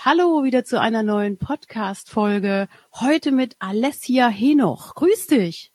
Hallo 0.00 0.44
wieder 0.44 0.62
zu 0.62 0.80
einer 0.80 1.02
neuen 1.02 1.38
Podcast-Folge. 1.38 2.68
Heute 3.00 3.32
mit 3.32 3.56
Alessia 3.58 4.28
Henoch. 4.28 4.94
Grüß 4.94 5.26
dich. 5.26 5.72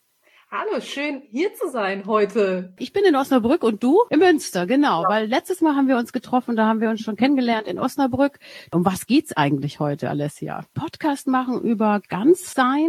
Hallo, 0.56 0.80
schön 0.80 1.22
hier 1.32 1.52
zu 1.54 1.68
sein 1.68 2.04
heute. 2.06 2.72
Ich 2.78 2.92
bin 2.92 3.04
in 3.04 3.16
Osnabrück 3.16 3.64
und 3.64 3.82
du 3.82 4.02
in 4.10 4.20
Münster, 4.20 4.68
genau, 4.68 5.02
ja. 5.02 5.08
weil 5.08 5.26
letztes 5.26 5.60
Mal 5.60 5.74
haben 5.74 5.88
wir 5.88 5.96
uns 5.96 6.12
getroffen, 6.12 6.54
da 6.54 6.68
haben 6.68 6.80
wir 6.80 6.90
uns 6.90 7.00
schon 7.00 7.16
kennengelernt 7.16 7.66
in 7.66 7.80
Osnabrück. 7.80 8.38
Um 8.72 8.86
was 8.86 9.08
geht's 9.08 9.36
eigentlich 9.36 9.80
heute, 9.80 10.08
Alessia? 10.08 10.60
Podcast 10.72 11.26
machen 11.26 11.60
über 11.62 12.00
Ganzsein, 12.08 12.88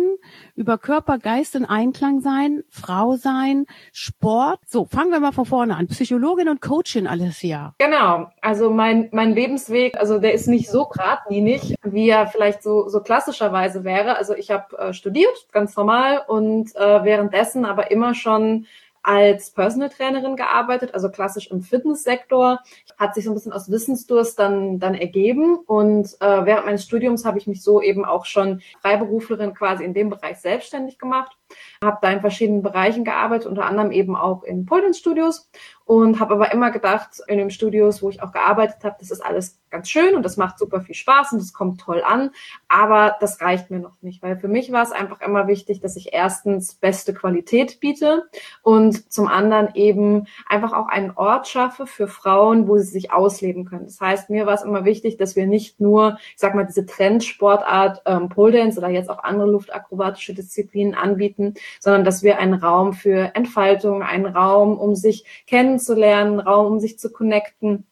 über 0.56 0.78
Körper, 0.78 1.18
Geist 1.18 1.56
in 1.56 1.66
Einklang 1.66 2.20
sein, 2.20 2.64
Frau 2.70 3.16
sein, 3.16 3.66
Sport. 3.92 4.60
So, 4.68 4.86
fangen 4.86 5.10
wir 5.10 5.20
mal 5.20 5.32
von 5.32 5.46
vorne 5.46 5.76
an. 5.76 5.88
Psychologin 5.88 6.50
und 6.50 6.62
Coachin, 6.62 7.08
Alessia. 7.08 7.74
Genau, 7.80 8.30
also 8.42 8.70
mein, 8.70 9.10
mein 9.12 9.34
Lebensweg, 9.34 9.98
also 9.98 10.20
der 10.20 10.36
ist 10.36 10.46
nicht 10.48 10.70
so 10.70 10.86
geradlinig, 10.86 11.74
wie 11.82 12.10
er 12.10 12.28
vielleicht 12.28 12.62
so, 12.62 12.90
so 12.90 13.00
klassischerweise 13.00 13.84
wäre. 13.84 14.18
Also 14.18 14.36
ich 14.36 14.52
habe 14.52 14.78
äh, 14.78 14.94
studiert, 14.94 15.48
ganz 15.52 15.76
normal, 15.76 16.22
und 16.28 16.76
äh, 16.76 17.04
währenddessen 17.04 17.55
währenddessen 17.56 17.66
aber 17.66 17.92
immer 17.92 18.14
schon 18.14 18.68
als 19.02 19.52
Personal 19.52 19.90
Trainerin 19.90 20.36
gearbeitet, 20.36 20.96
also 20.96 21.10
klassisch 21.12 21.52
im 21.52 21.62
Fitnesssektor. 21.62 22.60
Hat 22.98 23.14
sich 23.14 23.26
so 23.26 23.32
ein 23.32 23.36
bisschen 23.36 23.54
aus 23.54 23.70
Wissensdurst 23.70 24.40
dann, 24.40 24.80
dann 24.80 24.96
ergeben. 24.96 25.58
Und 25.58 26.08
äh, 26.22 26.46
während 26.46 26.66
meines 26.66 26.86
Studiums 26.86 27.24
habe 27.24 27.38
ich 27.38 27.46
mich 27.46 27.62
so 27.62 27.84
eben 27.84 28.04
auch 28.04 28.26
schon 28.26 28.62
Freiberuflerin 28.82 29.54
quasi 29.54 29.84
in 29.84 29.94
dem 29.94 30.10
Bereich 30.10 30.38
selbstständig 30.38 30.98
gemacht. 30.98 31.38
Habe 31.84 32.00
da 32.02 32.10
in 32.10 32.22
verschiedenen 32.22 32.64
Bereichen 32.64 33.04
gearbeitet, 33.04 33.46
unter 33.46 33.66
anderem 33.66 33.92
eben 33.92 34.16
auch 34.16 34.42
in 34.42 34.66
Pole 34.66 34.92
Studios 34.96 35.52
und 35.86 36.20
habe 36.20 36.34
aber 36.34 36.52
immer 36.52 36.72
gedacht, 36.72 37.22
in 37.28 37.38
den 37.38 37.52
Studios, 37.52 38.02
wo 38.02 38.10
ich 38.10 38.22
auch 38.24 38.32
gearbeitet 38.32 38.84
habe, 38.84 38.96
das 39.00 39.12
ist 39.12 39.24
alles 39.24 39.60
ganz 39.70 39.90
schön 39.90 40.16
und 40.16 40.24
das 40.24 40.38
macht 40.38 40.58
super 40.58 40.82
viel 40.82 40.96
Spaß 40.96 41.34
und 41.34 41.42
das 41.42 41.54
kommt 41.54 41.82
toll 41.82 42.02
an, 42.04 42.32
aber 42.68 43.16
das 43.20 43.42
reicht 43.42 43.70
mir 43.70 43.80
noch 43.80 44.02
nicht, 44.02 44.24
weil 44.24 44.38
für 44.38 44.48
mich 44.48 44.72
war 44.72 44.82
es 44.82 44.92
einfach 44.92 45.22
immer 45.22 45.48
wichtig, 45.48 45.82
dass 45.82 45.96
ich 45.96 46.14
erstens 46.14 46.76
beste 46.76 47.14
Qualität 47.14 47.80
biete 47.82 48.24
und 48.64 49.12
zum 49.12 49.28
anderen 49.28 49.76
eben 49.76 50.28
einfach 50.48 50.74
auch 50.74 50.88
einen 50.88 51.12
Ort 51.12 51.48
schaffe 51.48 51.86
für 51.86 52.08
Frauen, 52.08 52.68
wo 52.68 52.78
sie 52.78 52.86
sich 52.86 53.12
ausleben 53.12 53.66
können. 53.66 53.86
Das 53.86 54.02
heißt, 54.02 54.30
mir 54.30 54.46
war 54.46 54.54
es 54.54 54.64
immer 54.64 54.86
wichtig, 54.86 55.18
dass 55.18 55.36
wir 55.36 55.46
nicht 55.46 55.80
nur, 55.80 56.18
ich 56.30 56.40
sag 56.40 56.56
mal, 56.56 56.66
diese 56.66 56.86
Trendsportart 56.86 58.02
ähm, 58.06 58.30
Pole 58.30 58.54
Dance 58.54 58.80
oder 58.80 58.90
jetzt 58.90 59.10
auch 59.10 59.24
andere 59.24 59.52
luftakrobatische 59.52 60.34
Disziplinen 60.34 60.96
anbieten, 60.96 61.54
sondern 61.80 62.06
dass 62.06 62.24
wir 62.24 62.40
einen 62.40 62.56
Raum 62.56 62.94
für 62.94 63.36
Entfaltung, 63.36 64.02
einen 64.02 64.26
Raum, 64.26 64.78
um 64.78 64.96
sich 64.96 65.26
kennen 65.46 65.75
kennenzulernen, 65.76 66.40
Raum, 66.40 66.74
um 66.74 66.80
sich 66.80 66.98
zu 66.98 67.12
connecten, 67.12 67.86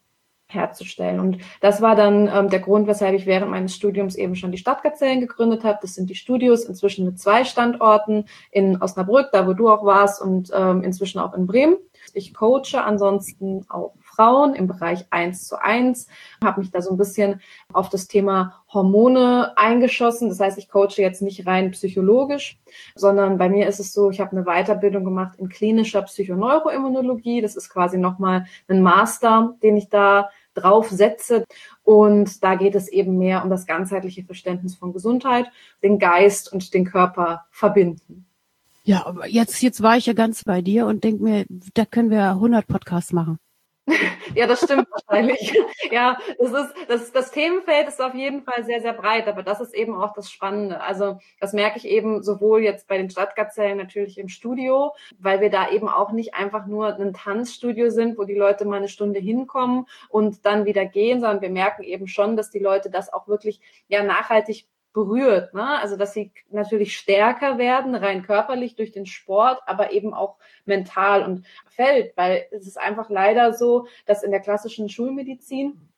herzustellen. 0.48 1.20
Und 1.20 1.40
das 1.62 1.82
war 1.82 1.96
dann 1.96 2.30
ähm, 2.34 2.50
der 2.50 2.60
Grund, 2.60 2.88
weshalb 2.88 3.16
ich 3.16 3.26
während 3.26 3.50
meines 3.50 3.76
Studiums 3.76 4.16
eben 4.16 4.36
schon 4.36 4.52
die 4.52 4.58
Stadtgazellen 4.58 5.20
gegründet 5.20 5.64
habe. 5.64 5.80
Das 5.82 5.96
sind 5.96 6.10
die 6.10 6.16
Studios 6.16 6.66
inzwischen 6.66 7.06
mit 7.06 7.20
zwei 7.20 7.44
Standorten 7.44 8.26
in 8.52 8.82
Osnabrück, 8.82 9.30
da 9.32 9.48
wo 9.48 9.54
du 9.54 9.70
auch 9.70 9.84
warst, 9.84 10.22
und 10.22 10.52
ähm, 10.54 10.84
inzwischen 10.84 11.20
auch 11.20 11.34
in 11.34 11.48
Bremen. 11.48 11.76
Ich 12.14 12.34
coache 12.34 12.84
ansonsten 12.84 13.66
auch 13.70 13.94
Frauen 14.16 14.54
im 14.54 14.68
Bereich 14.68 15.06
1 15.10 15.48
zu 15.48 15.62
1, 15.62 16.08
habe 16.44 16.62
mich 16.62 16.72
da 16.72 16.82
so 16.82 16.92
ein 16.92 16.98
bisschen 16.98 17.42
auf 17.72 17.90
das 17.90 18.08
Thema 18.08 18.64
Hormone 18.72 19.54
eingeschossen. 19.58 20.30
Das 20.30 20.40
heißt, 20.40 20.58
ich 20.58 20.70
coache 20.70 20.98
jetzt 20.98 21.22
nicht 21.22 21.48
rein 21.48 21.72
psychologisch, 21.72 22.60
sondern 22.96 23.38
bei 23.38 23.50
mir 23.50 23.68
ist 23.68 23.80
es 23.80 23.94
so, 23.94 24.10
ich 24.10 24.20
habe 24.20 24.32
eine 24.32 24.46
Weiterbildung 24.46 25.04
gemacht 25.04 25.38
in 25.38 25.50
klinischer 25.50 26.02
Psychoneuroimmunologie. 26.04 27.42
Das 27.42 27.56
ist 27.56 27.70
quasi 27.70 27.98
nochmal 27.98 28.46
ein 28.68 28.82
Master, 28.82 29.56
den 29.64 29.78
ich 29.78 29.90
da 29.90 30.30
drauf 30.54 30.90
setze. 30.90 31.46
Und 31.84 32.44
da 32.44 32.56
geht 32.56 32.76
es 32.76 32.88
eben 32.88 33.18
mehr 33.18 33.44
um 33.44 33.50
das 33.50 33.66
ganzheitliche 33.66 34.24
Verständnis 34.24 34.76
von 34.76 34.94
Gesundheit, 34.94 35.48
den 35.82 36.00
Geist 36.00 36.52
und 36.52 36.74
den 36.74 36.86
Körper 36.86 37.46
verbinden. 37.52 38.26
Ja, 38.86 39.06
aber 39.06 39.28
jetzt, 39.28 39.62
jetzt 39.62 39.82
war 39.82 39.96
ich 39.96 40.06
ja 40.08 40.14
ganz 40.14 40.44
bei 40.44 40.62
dir 40.62 40.86
und 40.88 41.04
denk 41.06 41.22
mir, 41.22 41.46
da 41.74 41.86
können 41.86 42.10
wir 42.10 42.32
100 42.32 42.68
Podcasts 42.68 43.14
machen. 43.14 43.40
ja, 44.36 44.48
das 44.48 44.62
stimmt 44.62 44.88
wahrscheinlich. 44.92 45.54
ja, 45.92 46.18
das 46.40 46.52
ist, 46.52 46.74
das, 46.88 47.12
das 47.12 47.32
Themenfeld 47.32 47.88
ist 47.88 48.02
auf 48.02 48.14
jeden 48.16 48.44
Fall 48.44 48.64
sehr, 48.64 48.82
sehr 48.82 48.94
breit, 48.94 49.28
aber 49.28 49.44
das 49.44 49.60
ist 49.60 49.74
eben 49.74 49.96
auch 49.96 50.14
das 50.14 50.32
Spannende. 50.32 50.82
Also, 50.82 51.20
das 51.40 51.54
merke 51.54 51.78
ich 51.78 51.86
eben 51.86 52.24
sowohl 52.24 52.64
jetzt 52.64 52.88
bei 52.88 52.98
den 52.98 53.10
Stadtgazellen 53.10 53.78
natürlich 53.78 54.18
im 54.18 54.30
Studio, 54.30 54.94
weil 55.20 55.42
wir 55.42 55.50
da 55.50 55.70
eben 55.70 55.90
auch 55.90 56.12
nicht 56.12 56.34
einfach 56.34 56.66
nur 56.66 56.96
ein 56.96 57.14
Tanzstudio 57.14 57.90
sind, 57.90 58.18
wo 58.18 58.24
die 58.24 58.36
Leute 58.36 58.66
mal 58.66 58.78
eine 58.78 58.88
Stunde 58.88 59.20
hinkommen 59.20 59.86
und 60.08 60.46
dann 60.46 60.66
wieder 60.66 60.86
gehen, 60.86 61.20
sondern 61.20 61.42
wir 61.42 61.50
merken 61.50 61.84
eben 61.84 62.08
schon, 62.08 62.38
dass 62.38 62.52
die 62.52 62.60
Leute 62.60 62.90
das 62.90 63.12
auch 63.12 63.28
wirklich 63.28 63.60
ja 63.88 64.02
nachhaltig 64.02 64.66
berührt. 64.94 65.54
Ne? 65.54 65.80
Also 65.80 65.98
dass 65.98 66.14
sie 66.14 66.32
natürlich 66.50 66.96
stärker 66.98 67.58
werden, 67.58 67.96
rein 67.96 68.24
körperlich 68.24 68.76
durch 68.76 68.92
den 68.92 69.06
Sport, 69.06 69.60
aber 69.66 69.92
eben 69.92 70.14
auch 70.14 70.38
mental 70.66 71.24
und 71.24 71.46
fällt, 71.68 72.16
weil 72.16 72.46
es 72.52 72.68
ist 72.68 72.80
einfach 72.80 73.10
leider 73.10 73.54
so, 73.54 73.88
dass 74.06 74.24
in 74.24 74.32
der 74.32 74.42
klassischen 74.42 74.90
Schulmedizin 74.90 75.90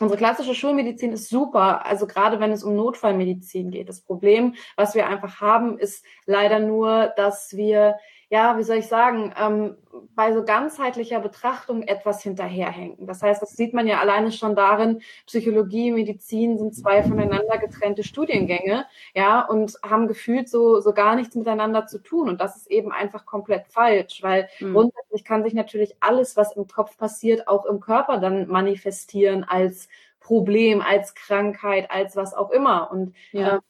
Unsere 0.00 0.18
klassische 0.18 0.54
Schulmedizin 0.54 1.12
ist 1.12 1.28
super, 1.28 1.84
also 1.84 2.06
gerade 2.06 2.40
wenn 2.40 2.50
es 2.50 2.64
um 2.64 2.74
Notfallmedizin 2.74 3.70
geht. 3.70 3.88
Das 3.88 4.00
Problem, 4.00 4.54
was 4.74 4.94
wir 4.94 5.06
einfach 5.06 5.40
haben, 5.40 5.78
ist 5.78 6.04
leider 6.24 6.58
nur, 6.58 7.12
dass 7.16 7.56
wir 7.56 7.96
ja, 8.32 8.56
wie 8.56 8.62
soll 8.62 8.78
ich 8.78 8.86
sagen, 8.88 9.34
ähm, 9.38 9.76
bei 10.14 10.32
so 10.32 10.42
ganzheitlicher 10.42 11.20
Betrachtung 11.20 11.82
etwas 11.82 12.22
hinterherhängen. 12.22 13.06
Das 13.06 13.20
heißt, 13.20 13.42
das 13.42 13.50
sieht 13.50 13.74
man 13.74 13.86
ja 13.86 14.00
alleine 14.00 14.32
schon 14.32 14.56
darin, 14.56 15.02
Psychologie, 15.26 15.90
Medizin 15.92 16.56
sind 16.56 16.74
zwei 16.74 17.02
voneinander 17.02 17.58
getrennte 17.58 18.02
Studiengänge, 18.02 18.86
ja, 19.14 19.42
und 19.42 19.76
haben 19.82 20.08
gefühlt 20.08 20.48
so, 20.48 20.80
so 20.80 20.94
gar 20.94 21.14
nichts 21.14 21.34
miteinander 21.34 21.86
zu 21.86 21.98
tun. 21.98 22.30
Und 22.30 22.40
das 22.40 22.56
ist 22.56 22.70
eben 22.70 22.90
einfach 22.90 23.26
komplett 23.26 23.66
falsch, 23.68 24.22
weil 24.22 24.48
mhm. 24.60 24.72
grundsätzlich 24.72 25.24
kann 25.24 25.44
sich 25.44 25.52
natürlich 25.52 25.96
alles, 26.00 26.34
was 26.34 26.56
im 26.56 26.66
Kopf 26.66 26.96
passiert, 26.96 27.48
auch 27.48 27.66
im 27.66 27.80
Körper 27.80 28.16
dann 28.16 28.48
manifestieren 28.48 29.44
als 29.44 29.90
Problem, 30.20 30.80
als 30.80 31.14
Krankheit, 31.14 31.90
als 31.90 32.16
was 32.16 32.32
auch 32.32 32.50
immer. 32.50 32.90
Und 32.90 33.14
ja. 33.32 33.56
äh, 33.56 33.60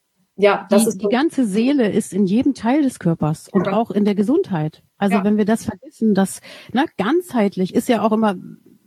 ja, 0.42 0.66
das 0.70 0.82
die, 0.82 0.88
ist 0.88 1.02
die 1.02 1.08
ganze 1.08 1.46
Seele 1.46 1.90
ist 1.90 2.12
in 2.12 2.26
jedem 2.26 2.52
Teil 2.52 2.82
des 2.82 2.98
Körpers 2.98 3.48
und 3.48 3.66
ja. 3.68 3.74
auch 3.74 3.92
in 3.92 4.04
der 4.04 4.16
Gesundheit. 4.16 4.82
Also 4.98 5.16
ja. 5.16 5.24
wenn 5.24 5.36
wir 5.36 5.44
das 5.44 5.64
vergessen, 5.64 6.14
dass 6.14 6.40
ne, 6.72 6.84
ganzheitlich 6.96 7.74
ist 7.74 7.88
ja 7.88 8.02
auch 8.02 8.10
immer 8.10 8.36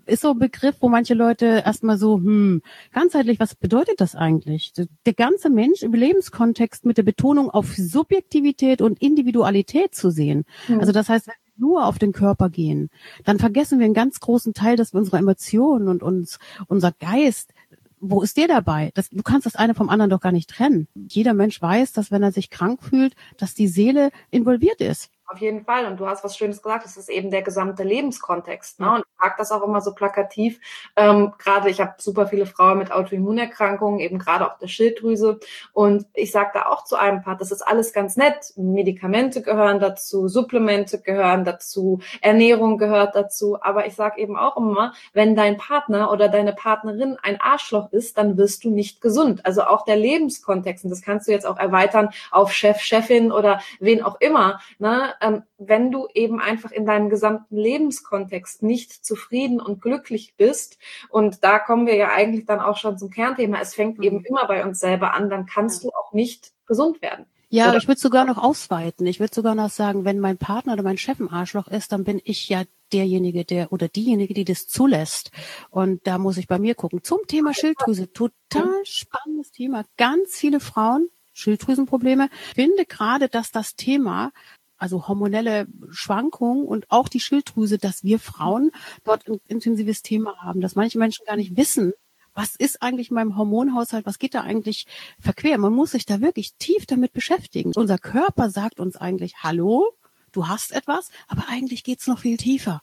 ist 0.06 0.22
so 0.22 0.32
ein 0.32 0.40
Begriff, 0.40 0.76
wo 0.82 0.90
manche 0.90 1.16
Leute 1.16 1.64
erstmal 1.66 1.98
so, 1.98 2.18
hm, 2.18 2.62
ganzheitlich, 2.92 3.40
was 3.40 3.56
bedeutet 3.56 4.02
das 4.02 4.16
eigentlich? 4.16 4.72
Der 5.06 5.14
ganze 5.14 5.50
Mensch 5.50 5.82
im 5.82 5.94
Lebenskontext 5.94 6.86
mit 6.86 6.98
der 6.98 7.04
Betonung 7.04 7.50
auf 7.50 7.74
Subjektivität 7.74 8.82
und 8.84 9.02
Individualität 9.02 9.96
zu 9.96 10.12
sehen. 10.12 10.44
Mhm. 10.68 10.80
Also 10.80 10.92
das 10.92 11.10
heißt, 11.10 11.26
wenn 11.26 11.34
wir 11.46 11.68
nur 11.68 11.88
auf 11.88 11.98
den 11.98 12.12
Körper 12.12 12.50
gehen, 12.50 12.90
dann 13.24 13.40
vergessen 13.40 13.80
wir 13.80 13.86
einen 13.86 13.96
ganz 13.96 14.20
großen 14.20 14.54
Teil, 14.54 14.76
dass 14.76 14.94
wir 14.94 15.00
unsere 15.00 15.18
Emotionen 15.18 15.88
und 15.88 16.04
uns, 16.04 16.38
unser 16.68 16.92
Geist 16.92 17.55
wo 18.00 18.22
ist 18.22 18.38
der 18.38 18.48
dabei? 18.48 18.92
Das, 18.94 19.10
du 19.10 19.24
kannst 19.24 19.46
das 19.46 19.56
eine 19.56 19.74
vom 19.74 19.90
anderen 19.90 20.10
doch 20.10 20.22
gar 20.22 20.32
nicht 20.32 20.50
trennen. 20.50 20.88
Jeder 20.96 21.34
Mensch 21.34 21.62
weiß, 21.62 21.94
dass 21.94 22.12
wenn 22.12 22.24
er 22.24 22.32
sich 22.32 22.50
krank 22.50 22.84
fühlt, 22.84 23.16
dass 23.38 23.54
die 23.54 23.68
Seele 23.68 24.12
involviert 24.32 24.82
ist. 24.82 25.10
Auf 25.28 25.40
jeden 25.40 25.66
Fall. 25.66 25.86
Und 25.86 26.00
du 26.00 26.08
hast 26.08 26.24
was 26.24 26.38
Schönes 26.38 26.62
gesagt. 26.62 26.86
Das 26.86 26.98
ist 26.98 27.10
eben 27.10 27.32
der 27.32 27.42
gesamte 27.42 27.84
Lebenskontext. 27.84 28.80
Ne? 28.80 28.92
Und 28.92 29.00
ich 29.00 29.20
sage 29.20 29.36
das 29.40 29.52
auch 29.52 29.64
immer 29.64 29.82
so 29.82 29.96
plakativ. 29.96 30.60
Ähm, 30.96 31.34
gerade 31.40 31.70
ich 31.72 31.82
habe 31.82 31.96
super 31.98 32.28
viele 32.28 32.46
Frauen 32.46 32.78
mit 32.78 32.92
Autoimmunerkrankungen, 32.92 34.00
eben 34.00 34.20
gerade 34.20 34.46
auch 34.46 34.60
der 34.60 34.68
Schilddrüse. 34.68 35.40
Und 35.74 36.06
ich 36.14 36.32
sage 36.32 36.52
da 36.54 36.68
auch 36.68 36.84
zu 36.84 36.96
einem 36.96 37.24
Part, 37.24 37.42
das 37.42 37.52
ist 37.52 37.64
alles 37.64 37.92
ganz 37.92 38.18
nett. 38.18 38.54
Medikamente 38.56 39.42
gehören 39.42 39.80
dazu, 39.80 40.28
Supplemente 40.28 41.02
gehören 41.02 41.44
dazu, 41.44 42.02
Ernährung 42.22 42.78
gehört 42.78 43.16
dazu. 43.16 43.58
Aber 43.62 43.88
ich 43.88 43.96
sage 43.96 44.22
eben 44.22 44.38
auch 44.38 44.58
immer, 44.58 44.94
wenn 45.14 45.36
dein 45.36 45.58
Partner 45.58 46.12
oder 46.12 46.30
deine 46.30 46.54
Partnerin 46.54 47.18
ein 47.24 47.42
Arschloch 47.42 47.92
ist, 47.92 48.20
dann 48.20 48.38
wirst 48.38 48.64
du 48.64 48.70
nicht 48.70 49.02
gesund. 49.02 49.44
Also 49.44 49.64
auch 49.64 49.86
der 49.86 49.96
Lebenskontext. 49.96 50.84
Und 50.84 50.92
das 50.92 51.02
kannst 51.02 51.28
du 51.28 51.32
jetzt 51.32 51.48
auch 51.48 51.58
erweitern 51.58 52.10
auf 52.30 52.54
Chef, 52.54 52.80
Chefin 52.80 53.32
oder 53.32 53.60
wen 53.80 54.04
auch 54.04 54.22
immer. 54.22 54.60
Ne? 54.78 55.15
Ähm, 55.22 55.44
wenn 55.58 55.92
du 55.92 56.08
eben 56.14 56.40
einfach 56.40 56.72
in 56.72 56.86
deinem 56.86 57.10
gesamten 57.10 57.56
Lebenskontext 57.56 58.64
nicht 58.64 59.06
zufrieden 59.06 59.60
und 59.60 59.82
glücklich 59.82 60.36
bist, 60.38 60.78
und 61.10 61.44
da 61.44 61.60
kommen 61.60 61.88
wir 61.88 61.96
ja 61.96 62.10
eigentlich 62.10 62.46
dann 62.46 62.60
auch 62.60 62.78
schon 62.78 62.98
zum 62.98 63.10
Kernthema, 63.10 63.60
es 63.62 63.76
fängt 63.76 64.02
eben 64.04 64.18
mhm. 64.18 64.26
immer 64.26 64.48
bei 64.48 64.64
uns 64.64 64.80
selber 64.80 65.14
an, 65.14 65.30
dann 65.30 65.46
kannst 65.46 65.84
du 65.84 65.90
auch 65.90 66.14
nicht 66.14 66.54
gesund 66.66 67.02
werden. 67.02 67.26
Ja, 67.50 67.70
oder? 67.70 67.78
ich 67.78 67.88
würde 67.88 68.02
sogar 68.02 68.26
noch 68.26 68.38
ausweiten. 68.38 69.06
Ich 69.06 69.20
würde 69.20 69.34
sogar 69.34 69.56
noch 69.56 69.70
sagen, 69.70 70.04
wenn 70.04 70.20
mein 70.20 70.38
Partner 70.38 70.74
oder 70.74 70.84
mein 70.84 70.98
Chef 70.98 71.20
ein 71.20 71.30
Arschloch 71.30 71.68
ist, 71.68 71.92
dann 71.92 72.04
bin 72.04 72.20
ich 72.24 72.50
ja 72.50 72.64
derjenige, 72.92 73.46
der 73.46 73.72
oder 73.72 73.88
diejenige, 73.88 74.34
die 74.34 74.46
das 74.46 74.68
zulässt. 74.68 75.32
Und 75.70 76.06
da 76.06 76.18
muss 76.18 76.38
ich 76.38 76.48
bei 76.48 76.60
mir 76.60 76.76
gucken. 76.76 77.04
Zum 77.04 77.20
Thema 77.28 77.54
Schilddrüse, 77.54 78.12
total 78.12 78.84
spannendes 78.84 79.52
Thema. 79.52 79.86
Ganz 79.98 80.36
viele 80.36 80.60
Frauen, 80.60 81.10
Schilddrüsenprobleme. 81.34 82.30
Ich 82.50 82.56
finde 82.56 82.86
gerade, 82.86 83.30
dass 83.30 83.52
das 83.52 83.76
Thema 83.76 84.32
also 84.78 85.08
hormonelle 85.08 85.68
Schwankungen 85.90 86.66
und 86.66 86.86
auch 86.90 87.08
die 87.08 87.20
Schilddrüse, 87.20 87.78
dass 87.78 88.04
wir 88.04 88.20
Frauen 88.20 88.72
dort 89.04 89.28
ein 89.28 89.40
intensives 89.48 90.02
Thema 90.02 90.38
haben, 90.38 90.62
dass 90.62 90.76
manche 90.76 90.98
Menschen 90.98 91.26
gar 91.26 91.36
nicht 91.36 91.56
wissen, 91.58 91.94
was 92.34 92.56
ist 92.56 92.82
eigentlich 92.82 93.10
in 93.10 93.16
meinem 93.16 93.38
Hormonhaushalt, 93.38 94.06
was 94.06 94.20
geht 94.20 94.36
da 94.36 94.42
eigentlich 94.42 94.86
verquer? 95.20 95.58
Man 95.58 95.74
muss 95.74 95.92
sich 95.92 96.06
da 96.06 96.20
wirklich 96.20 96.56
tief 96.56 96.86
damit 96.86 97.14
beschäftigen. 97.14 97.72
Unser 97.74 97.98
Körper 97.98 98.50
sagt 98.50 98.80
uns 98.82 98.98
eigentlich, 98.98 99.38
hallo, 99.42 99.90
du 100.34 100.48
hast 100.48 100.74
etwas, 100.74 101.10
aber 101.28 101.46
eigentlich 101.48 101.86
geht's 101.86 102.08
noch 102.08 102.20
viel 102.20 102.36
tiefer. 102.36 102.82